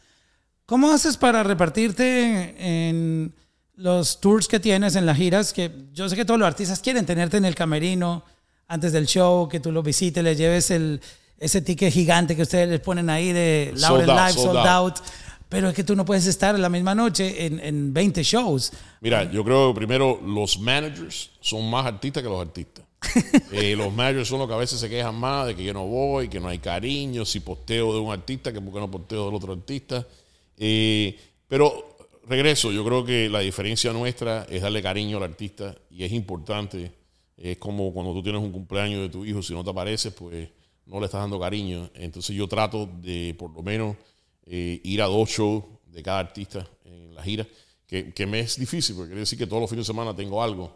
¿Cómo 0.66 0.89
haces 0.93 1.16
para 1.16 1.43
repartirte 1.43 2.55
en 2.89 3.35
los 3.74 4.20
tours 4.20 4.47
que 4.47 4.61
tienes, 4.61 4.95
en 4.95 5.05
las 5.05 5.16
giras? 5.16 5.53
Que 5.53 5.68
yo 5.93 6.09
sé 6.09 6.14
que 6.14 6.24
todos 6.24 6.39
los 6.39 6.47
artistas 6.47 6.79
quieren 6.79 7.05
tenerte 7.05 7.39
en 7.39 7.45
el 7.45 7.57
camerino 7.57 8.22
antes 8.68 8.93
del 8.93 9.07
show, 9.07 9.49
que 9.49 9.59
tú 9.59 9.72
los 9.72 9.83
visites, 9.83 10.22
les 10.22 10.39
lleves 10.39 10.70
el, 10.70 11.01
ese 11.39 11.61
ticket 11.61 11.93
gigante 11.93 12.37
que 12.37 12.43
ustedes 12.43 12.68
les 12.68 12.79
ponen 12.79 13.11
ahí 13.11 13.33
de 13.33 13.72
Laurel 13.74 14.07
Live, 14.07 14.35
sold, 14.35 14.59
out. 14.59 14.95
Pero 15.49 15.68
es 15.68 15.74
que 15.74 15.84
tú 15.84 15.96
no 15.96 16.05
puedes 16.05 16.26
estar 16.26 16.59
la 16.59 16.68
misma 16.68 16.94
noche 16.94 17.46
en, 17.46 17.59
en 17.61 17.94
20 17.94 18.22
shows. 18.22 18.72
Mira, 19.01 19.30
yo 19.30 19.42
creo 19.44 19.72
que 19.72 19.78
primero 19.78 20.20
los 20.24 20.59
managers 20.59 21.30
son 21.40 21.70
más 21.70 21.86
artistas 21.86 22.22
que 22.22 22.28
los 22.28 22.40
artistas. 22.40 22.84
Eh, 23.53 23.74
los 23.76 23.92
managers 23.92 24.28
son 24.28 24.40
los 24.40 24.49
que 24.49 24.55
a 24.55 24.59
veces 24.59 24.78
se 24.78 24.90
quejan 24.90 25.14
más 25.14 25.46
de 25.46 25.57
que 25.57 25.64
yo 25.64 25.72
no 25.72 25.86
voy, 25.86 26.28
que 26.28 26.38
no 26.40 26.49
hay 26.49 26.59
cariño, 26.59 27.24
si 27.24 27.40
posteo 27.40 27.94
de 27.94 28.01
un 28.01 28.12
artista, 28.12 28.53
que 28.53 28.61
por 28.61 28.74
qué 28.74 28.80
no 28.80 28.90
posteo 28.90 29.26
del 29.26 29.34
otro 29.34 29.53
artista. 29.53 30.07
Eh, 30.57 31.18
pero 31.46 31.96
regreso, 32.26 32.70
yo 32.70 32.84
creo 32.84 33.05
que 33.05 33.28
la 33.28 33.40
diferencia 33.40 33.92
nuestra 33.92 34.46
es 34.51 34.62
darle 34.62 34.82
cariño 34.82 35.16
al 35.16 35.22
artista 35.24 35.74
y 35.90 36.05
es 36.05 36.12
importante. 36.12 36.92
Es 37.36 37.57
como 37.57 37.92
cuando 37.92 38.12
tú 38.12 38.22
tienes 38.22 38.42
un 38.42 38.53
cumpleaños 38.53 39.01
de 39.01 39.09
tu 39.09 39.24
hijo, 39.24 39.42
si 39.42 39.55
no 39.55 39.64
te 39.64 39.70
apareces, 39.70 40.12
pues 40.12 40.49
no 40.86 41.01
le 41.01 41.07
estás 41.07 41.20
dando 41.20 41.40
cariño. 41.40 41.90
Entonces 41.94 42.36
yo 42.36 42.49
trato 42.49 42.88
de 43.01 43.34
por 43.38 43.51
lo 43.51 43.62
menos 43.62 43.96
eh, 44.49 44.80
ir 44.84 45.03
a 45.03 45.07
dos 45.07 45.28
shows 45.30 45.64
de 45.86 46.03
cada 46.03 46.20
artista 46.20 46.66
en 46.84 47.14
la 47.14 47.22
gira, 47.22 47.46
que, 47.86 48.12
que 48.12 48.26
me 48.26 48.40
es 48.40 48.59
difícil, 48.59 48.94
porque 48.96 49.11
quiere 49.11 49.20
decir 49.20 49.38
que 49.38 49.46
todos 49.46 49.61
los 49.62 49.70
fines 49.70 49.86
de 49.86 49.92
semana 49.92 50.14
tengo 50.14 50.42
algo. 50.42 50.72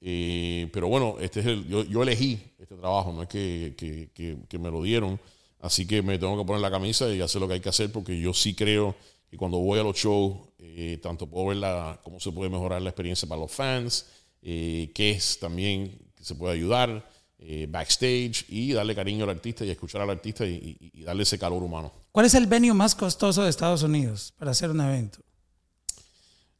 Eh, 0.00 0.68
pero 0.72 0.88
bueno, 0.88 1.16
este 1.20 1.40
es 1.40 1.46
el, 1.46 1.66
yo, 1.68 1.84
yo 1.84 2.02
elegí 2.02 2.38
este 2.58 2.76
trabajo, 2.76 3.12
no 3.12 3.22
es 3.22 3.28
que, 3.28 3.74
que- 3.76 4.10
que- 4.48 4.58
me 4.58 4.70
lo 4.70 4.82
dieron, 4.82 5.18
así 5.60 5.86
que 5.86 6.02
me 6.02 6.18
tengo 6.18 6.36
que 6.38 6.44
poner 6.44 6.60
la 6.60 6.70
camisa 6.70 7.12
y 7.12 7.20
hacer 7.20 7.40
lo 7.40 7.48
que 7.48 7.54
hay 7.54 7.60
que 7.60 7.68
hacer, 7.70 7.90
porque 7.90 8.18
yo 8.20 8.32
sí 8.34 8.54
creo 8.54 8.94
que 9.30 9.36
cuando 9.36 9.58
voy 9.58 9.78
a 9.80 9.82
los 9.82 9.96
shows, 9.96 10.36
eh, 10.58 10.98
tanto 11.02 11.26
puedo 11.28 11.46
ver 11.46 11.56
la- 11.58 11.98
cómo 12.04 12.20
se 12.20 12.30
puede 12.30 12.50
mejorar 12.50 12.82
la 12.82 12.90
experiencia 12.90 13.26
para 13.28 13.40
los 13.40 13.50
fans, 13.50 14.06
eh, 14.42 14.90
qué 14.94 15.10
es 15.10 15.38
también 15.38 15.98
que 16.14 16.24
se 16.24 16.34
puede 16.34 16.54
ayudar, 16.54 17.08
eh, 17.38 17.66
backstage 17.68 18.44
y 18.48 18.72
darle 18.72 18.94
cariño 18.94 19.24
al 19.24 19.30
artista 19.30 19.64
y 19.64 19.70
escuchar 19.70 20.00
al 20.00 20.10
artista 20.10 20.46
y, 20.46 20.78
y- 20.80 21.00
y 21.00 21.02
darle 21.02 21.22
ese 21.24 21.38
calor 21.38 21.62
humano. 21.62 21.92
¿Cuál 22.12 22.26
es 22.26 22.34
el 22.34 22.46
venue 22.46 22.72
más 22.74 22.94
costoso 22.94 23.42
de 23.44 23.50
Estados 23.50 23.82
Unidos 23.82 24.32
para 24.38 24.50
hacer 24.52 24.70
un 24.70 24.80
evento? 24.80 25.18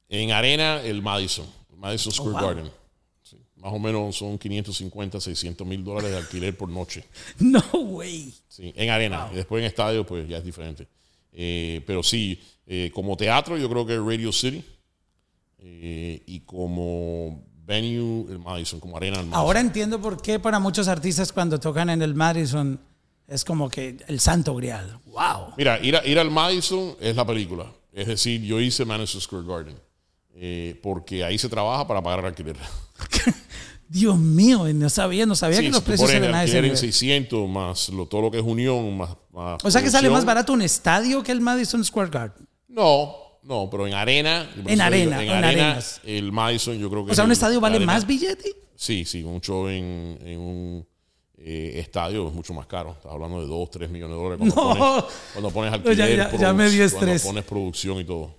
En 0.08 0.30
arena, 0.32 0.80
el 0.82 1.02
Madison, 1.02 1.46
el 1.70 1.76
Madison 1.78 2.12
Square 2.12 2.32
wow. 2.32 2.40
Garden. 2.42 2.70
Sí, 3.22 3.36
más 3.56 3.72
o 3.72 3.78
menos 3.78 4.16
son 4.16 4.38
550, 4.38 5.20
600 5.20 5.66
mil 5.66 5.82
dólares 5.82 6.10
de 6.12 6.16
alquiler 6.18 6.56
por 6.56 6.68
noche. 6.68 7.04
No 7.40 7.60
way. 7.72 8.32
Sí, 8.48 8.72
en 8.76 8.90
arena. 8.90 9.28
Y 9.32 9.36
después 9.36 9.60
en 9.62 9.66
estadio, 9.66 10.06
pues 10.06 10.28
ya 10.28 10.38
es 10.38 10.44
diferente. 10.44 10.86
Eh, 11.32 11.82
pero 11.86 12.02
sí, 12.02 12.40
eh, 12.66 12.90
como 12.94 13.16
teatro, 13.16 13.56
yo 13.58 13.68
creo 13.68 13.84
que 13.86 13.96
Radio 13.98 14.30
City. 14.32 14.62
Y 15.68 16.40
como 16.40 17.44
venue, 17.66 18.26
el 18.30 18.38
Madison, 18.38 18.78
como 18.80 18.96
arena, 18.96 19.16
Madison. 19.16 19.34
Ahora 19.34 19.60
entiendo 19.60 20.00
por 20.00 20.22
qué 20.22 20.38
para 20.38 20.58
muchos 20.60 20.86
artistas 20.88 21.32
cuando 21.32 21.58
tocan 21.58 21.90
en 21.90 22.00
el 22.02 22.14
Madison 22.14 22.78
es 23.26 23.44
como 23.44 23.68
que 23.68 23.96
el 24.06 24.20
santo 24.20 24.54
grial. 24.54 24.98
Wow. 25.06 25.54
Mira, 25.58 25.78
ir, 25.84 25.96
a- 25.96 26.06
ir 26.06 26.18
al 26.18 26.30
Madison 26.30 26.94
es 27.00 27.16
la 27.16 27.26
película. 27.26 27.66
Es 27.92 28.06
decir, 28.06 28.40
yo 28.42 28.60
hice 28.60 28.84
Madison 28.84 29.20
Square 29.20 29.46
Garden. 29.46 29.76
eh, 30.38 30.78
porque 30.82 31.24
ahí 31.24 31.38
se 31.38 31.48
trabaja 31.48 31.86
para 31.88 32.02
pagar 32.02 32.20
el 32.20 32.26
alquiler. 32.26 32.56
Dios 33.88 34.18
mío, 34.18 34.64
no 34.74 34.90
sabía, 34.90 35.24
no 35.26 35.34
sabía 35.36 35.58
Sí, 35.58 35.62
que 35.62 35.68
si 35.68 35.72
los 35.72 35.80
tú 35.82 35.86
precios 35.86 36.10
eran 36.10 36.34
a 36.34 36.44
ese 36.44 36.60
nivel. 36.60 36.76
600 36.76 37.48
más 37.48 37.88
lo, 37.88 38.06
todo 38.06 38.20
lo 38.22 38.30
que 38.32 38.38
es 38.38 38.44
unión, 38.44 38.96
más, 38.96 39.10
más 39.32 39.64
O 39.64 39.70
sea 39.70 39.80
que 39.80 39.90
sale 39.90 40.10
más 40.10 40.24
barato 40.24 40.52
un 40.52 40.60
estadio 40.62 41.22
que 41.22 41.30
el 41.32 41.40
Madison 41.40 41.84
Square 41.84 42.10
Garden. 42.10 42.46
No, 42.68 43.14
no, 43.47 43.68
pero 43.70 43.86
en 43.86 43.94
arena. 43.94 44.51
En 44.66 44.80
arena, 44.80 45.22
en 45.22 45.28
en 45.28 45.30
arena, 45.44 45.49
arenas. 45.49 46.01
el 46.05 46.32
Madison 46.32 46.76
yo 46.78 46.90
creo 46.90 47.07
que 47.07 47.12
O 47.12 47.14
sea, 47.14 47.24
un 47.24 47.30
el- 47.30 47.34
estadio 47.34 47.61
vale 47.61 47.76
arena- 47.76 47.92
más 47.92 48.07
billete. 48.07 48.55
Sí, 48.74 49.05
sí, 49.05 49.22
un 49.22 49.40
show 49.40 49.68
en, 49.68 50.18
en 50.22 50.38
un 50.38 50.86
eh, 51.38 51.78
estadio 51.80 52.28
es 52.28 52.34
mucho 52.34 52.53
más 52.53 52.66
caro. 52.66 52.92
Estás 52.92 53.11
hablando 53.12 53.40
de 53.40 53.47
2, 53.47 53.70
3 53.70 53.88
millones 53.90 54.16
de 54.16 54.22
dólares 54.22 54.38
cuando, 54.55 54.74
No. 54.74 54.78
pones, 54.97 55.05
cuando 55.32 55.51
pones 55.51 55.72
alquiler, 55.72 56.16
ya- 56.32 56.36
ya 56.36 56.53
me 56.53 56.68
dio 56.68 56.82
produc- 56.82 56.86
estrés. 56.86 57.22
cuando 57.22 57.40
pones 57.40 57.44
producción 57.44 57.99
y 58.01 58.05
todo. 58.05 58.36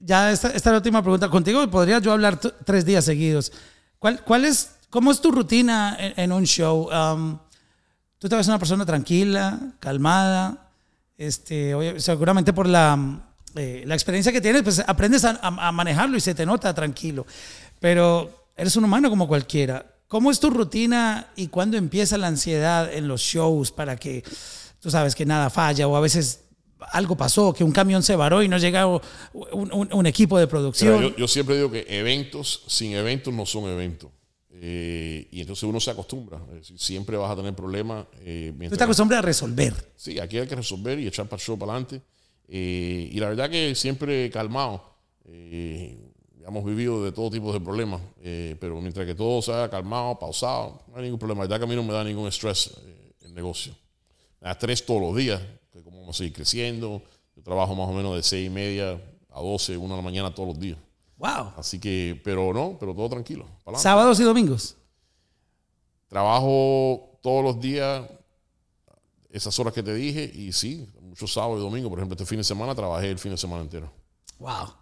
Ya 0.00 0.30
esta, 0.30 0.48
esta 0.48 0.58
es 0.70 0.72
la 0.72 0.76
última 0.78 1.02
pregunta. 1.02 1.28
Contigo 1.28 1.68
podría 1.70 1.98
yo 1.98 2.12
hablar 2.12 2.38
tres 2.38 2.84
días 2.84 3.04
seguidos. 3.04 3.52
¿Cuál, 3.98 4.22
cuál 4.22 4.44
es, 4.44 4.72
¿Cómo 4.90 5.10
es 5.10 5.20
tu 5.20 5.30
rutina 5.32 5.96
en, 5.98 6.12
en 6.16 6.32
un 6.32 6.44
show? 6.44 6.88
Um, 6.90 7.38
Tú 8.18 8.28
te 8.28 8.34
ves 8.34 8.48
una 8.48 8.58
persona 8.58 8.84
tranquila, 8.84 9.60
calmada. 9.78 10.70
Este, 11.16 11.74
oye, 11.74 12.00
seguramente 12.00 12.52
por 12.52 12.66
la, 12.66 13.27
eh, 13.56 13.82
la 13.86 13.94
experiencia 13.94 14.32
que 14.32 14.40
tienes, 14.40 14.62
pues 14.62 14.80
aprendes 14.86 15.24
a, 15.24 15.30
a- 15.42 15.68
a 15.68 15.72
manejarlo 15.72 16.16
y 16.16 16.20
se 16.20 16.34
te 16.34 16.44
nota 16.46 16.74
tranquilo. 16.74 17.26
Pero 17.80 18.46
eres 18.56 18.76
un 18.76 18.84
humano 18.84 19.08
como 19.10 19.28
cualquiera. 19.28 19.94
¿Cómo 20.08 20.30
es 20.30 20.40
tu 20.40 20.50
rutina 20.50 21.28
y 21.36 21.48
cuándo 21.48 21.76
empieza 21.76 22.16
la 22.16 22.28
ansiedad 22.28 22.92
en 22.92 23.08
los 23.08 23.20
shows 23.20 23.70
para 23.72 23.96
que 23.96 24.24
tú 24.80 24.90
sabes 24.90 25.14
que 25.14 25.26
nada 25.26 25.50
falla 25.50 25.86
o 25.86 25.96
a 25.96 26.00
veces 26.00 26.40
algo 26.92 27.16
pasó, 27.16 27.52
que 27.52 27.64
un 27.64 27.72
camión 27.72 28.02
se 28.02 28.16
varó 28.16 28.42
y 28.42 28.48
no 28.48 28.56
llega 28.56 28.86
un, 28.86 29.00
un- 29.52 29.88
un 29.92 30.06
equipo 30.06 30.38
de 30.38 30.46
producción? 30.46 31.02
Yo, 31.02 31.16
yo 31.16 31.28
siempre 31.28 31.56
digo 31.56 31.70
que 31.70 31.84
eventos 31.88 32.62
sin 32.68 32.92
eventos 32.94 33.34
no 33.34 33.44
son 33.44 33.64
eventos. 33.70 34.10
Eh, 34.60 35.28
y 35.30 35.40
entonces 35.40 35.62
uno 35.64 35.78
se 35.78 35.90
acostumbra. 35.90 36.40
Siempre 36.76 37.16
vas 37.16 37.30
a 37.30 37.36
tener 37.36 37.54
problemas. 37.54 38.06
eh, 38.20 38.50
Tú 38.52 38.58
mientras- 38.58 38.78
te 38.78 38.84
acostumbras 38.84 39.18
a 39.18 39.22
resolver. 39.22 39.74
Sí, 39.94 40.18
aquí 40.18 40.38
hay 40.38 40.46
que 40.48 40.56
resolver 40.56 40.98
y 40.98 41.06
echar 41.06 41.26
para 41.28 41.40
el 41.40 41.46
show 41.46 41.58
para 41.58 41.72
adelante. 41.72 42.00
Eh, 42.48 43.10
y 43.12 43.20
la 43.20 43.28
verdad 43.28 43.50
que 43.50 43.74
siempre 43.74 44.30
calmado. 44.30 44.82
Eh, 45.24 46.08
hemos 46.48 46.64
vivido 46.64 47.04
de 47.04 47.12
todo 47.12 47.30
tipo 47.30 47.52
de 47.52 47.60
problemas, 47.60 48.00
eh, 48.22 48.56
pero 48.58 48.80
mientras 48.80 49.06
que 49.06 49.14
todo 49.14 49.42
sea 49.42 49.68
calmado, 49.68 50.18
pausado, 50.18 50.80
no 50.88 50.96
hay 50.96 51.04
ningún 51.04 51.18
problema. 51.18 51.42
La 51.42 51.48
verdad 51.48 51.58
que 51.58 51.64
a 51.64 51.68
mí 51.68 51.76
no 51.76 51.82
me 51.82 51.92
da 51.92 52.02
ningún 52.02 52.26
estrés 52.26 52.72
eh, 52.84 53.12
el 53.26 53.34
negocio. 53.34 53.74
Me 54.40 54.46
da 54.46 54.52
estrés 54.52 54.84
todos 54.84 55.02
los 55.02 55.14
días, 55.14 55.40
que 55.70 55.82
como 55.82 56.00
vamos 56.00 56.16
a 56.16 56.18
seguir 56.18 56.32
creciendo. 56.32 57.02
Yo 57.36 57.42
trabajo 57.42 57.74
más 57.74 57.88
o 57.88 57.92
menos 57.92 58.16
de 58.16 58.22
seis 58.22 58.46
y 58.46 58.50
media 58.50 58.98
a 59.30 59.40
12, 59.40 59.76
una 59.76 59.94
de 59.94 59.96
la 59.98 60.02
mañana 60.02 60.34
todos 60.34 60.48
los 60.48 60.58
días. 60.58 60.78
Wow. 61.18 61.52
Así 61.56 61.78
que, 61.78 62.18
pero 62.24 62.52
no, 62.54 62.76
pero 62.80 62.94
todo 62.94 63.10
tranquilo. 63.10 63.44
para 63.44 63.76
adelante. 63.76 63.82
Sábados 63.82 64.20
y 64.20 64.22
domingos. 64.22 64.76
Trabajo 66.08 67.18
todos 67.20 67.44
los 67.44 67.60
días 67.60 68.08
esas 69.30 69.58
horas 69.58 69.72
que 69.74 69.82
te 69.82 69.94
dije 69.94 70.30
y 70.34 70.52
sí, 70.52 70.86
muchos 71.02 71.32
sábados 71.32 71.58
y 71.58 71.62
domingos. 71.62 71.90
Por 71.90 71.98
ejemplo, 71.98 72.14
este 72.14 72.24
fin 72.26 72.38
de 72.38 72.44
semana 72.44 72.74
trabajé 72.74 73.10
el 73.10 73.18
fin 73.18 73.32
de 73.32 73.38
semana 73.38 73.62
entero. 73.62 73.92
Wow. 74.38 74.72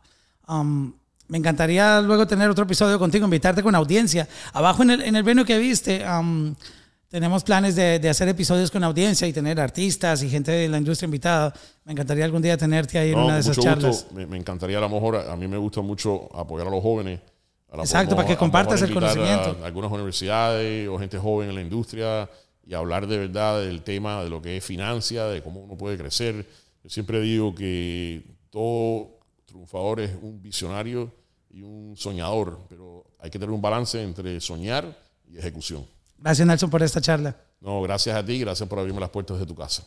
Um, 0.49 0.93
me 1.29 1.39
encantaría 1.39 2.01
luego 2.01 2.27
tener 2.27 2.49
otro 2.49 2.65
episodio 2.65 2.99
contigo, 2.99 3.25
invitarte 3.25 3.63
con 3.63 3.75
audiencia. 3.75 4.29
Abajo 4.53 4.83
en 4.83 4.91
el, 4.91 5.03
en 5.03 5.17
el 5.17 5.23
venue 5.25 5.45
que 5.45 5.59
viste, 5.59 6.05
um, 6.09 6.55
tenemos 7.09 7.43
planes 7.43 7.75
de, 7.75 7.99
de 7.99 8.09
hacer 8.09 8.29
episodios 8.29 8.71
con 8.71 8.85
audiencia 8.85 9.27
y 9.27 9.33
tener 9.33 9.59
artistas 9.61 10.23
y 10.23 10.29
gente 10.31 10.53
de 10.53 10.69
la 10.69 10.79
industria 10.79 11.07
invitada. 11.07 11.53
Me 11.85 11.93
encantaría 11.93 12.25
algún 12.25 12.43
día 12.43 12.57
tenerte 12.57 12.99
ahí 12.99 13.11
en 13.11 13.19
No, 13.19 13.25
una 13.25 13.35
de 13.35 13.41
esas 13.41 13.59
charlas. 13.59 14.07
Me, 14.13 14.27
me 14.27 14.37
encantaría 14.37 14.79
a 14.79 14.81
lo 14.81 14.89
mejor, 14.89 15.17
a 15.17 15.35
mí 15.37 15.49
me 15.49 15.57
gusta 15.57 15.81
mucho 15.81 16.29
apoyar 16.37 16.69
a 16.69 16.71
los 16.71 16.83
jóvenes. 16.83 17.21
A 17.73 17.77
lo 17.77 17.83
Exacto, 17.83 18.15
para 18.15 18.29
que 18.29 18.35
a 18.35 18.39
compartas 18.39 18.81
el 18.83 18.91
invitar 18.91 19.11
a 19.11 19.15
conocimiento. 19.15 19.65
algunas 19.65 19.91
universidades 19.91 20.89
o 20.89 20.99
gente 20.99 21.19
joven 21.19 21.49
en 21.49 21.55
la 21.57 21.61
industria 21.63 22.31
y 22.67 22.75
hablar 22.75 23.07
de 23.07 23.17
verdad 23.17 23.61
del 23.61 23.83
tema 23.83 24.23
de 24.25 24.29
lo 24.29 24.43
que 24.43 24.57
es 24.57 24.65
financia, 24.65 25.25
de 25.27 25.43
cómo 25.43 25.61
uno 25.61 25.77
puede 25.77 25.97
crecer. 25.97 26.47
Yo 26.83 26.91
siempre 26.91 27.21
digo 27.21 27.55
que 27.55 28.25
todo 28.51 29.21
triunfador 29.45 30.01
es 30.01 30.11
un 30.21 30.43
visionario 30.43 31.13
y 31.49 31.63
un 31.63 31.95
soñador, 31.97 32.61
pero 32.69 33.05
hay 33.21 33.31
que 33.31 33.39
tener 33.39 33.53
un 33.53 33.63
balance 33.63 34.03
entre 34.03 34.41
soñar 34.41 34.99
y 35.29 35.39
ejecución. 35.39 35.87
Gracias, 36.19 36.47
Nelson, 36.47 36.69
por 36.69 36.83
esta 36.83 37.01
charla. 37.01 37.37
No, 37.61 37.81
gracias 37.83 38.17
a 38.17 38.25
ti, 38.25 38.41
gracias 38.41 38.69
por 38.69 38.79
abrirme 38.79 39.01
las 39.01 39.11
puertas 39.11 39.39
de 39.39 39.47
tu 39.47 39.55
casa. 39.55 39.87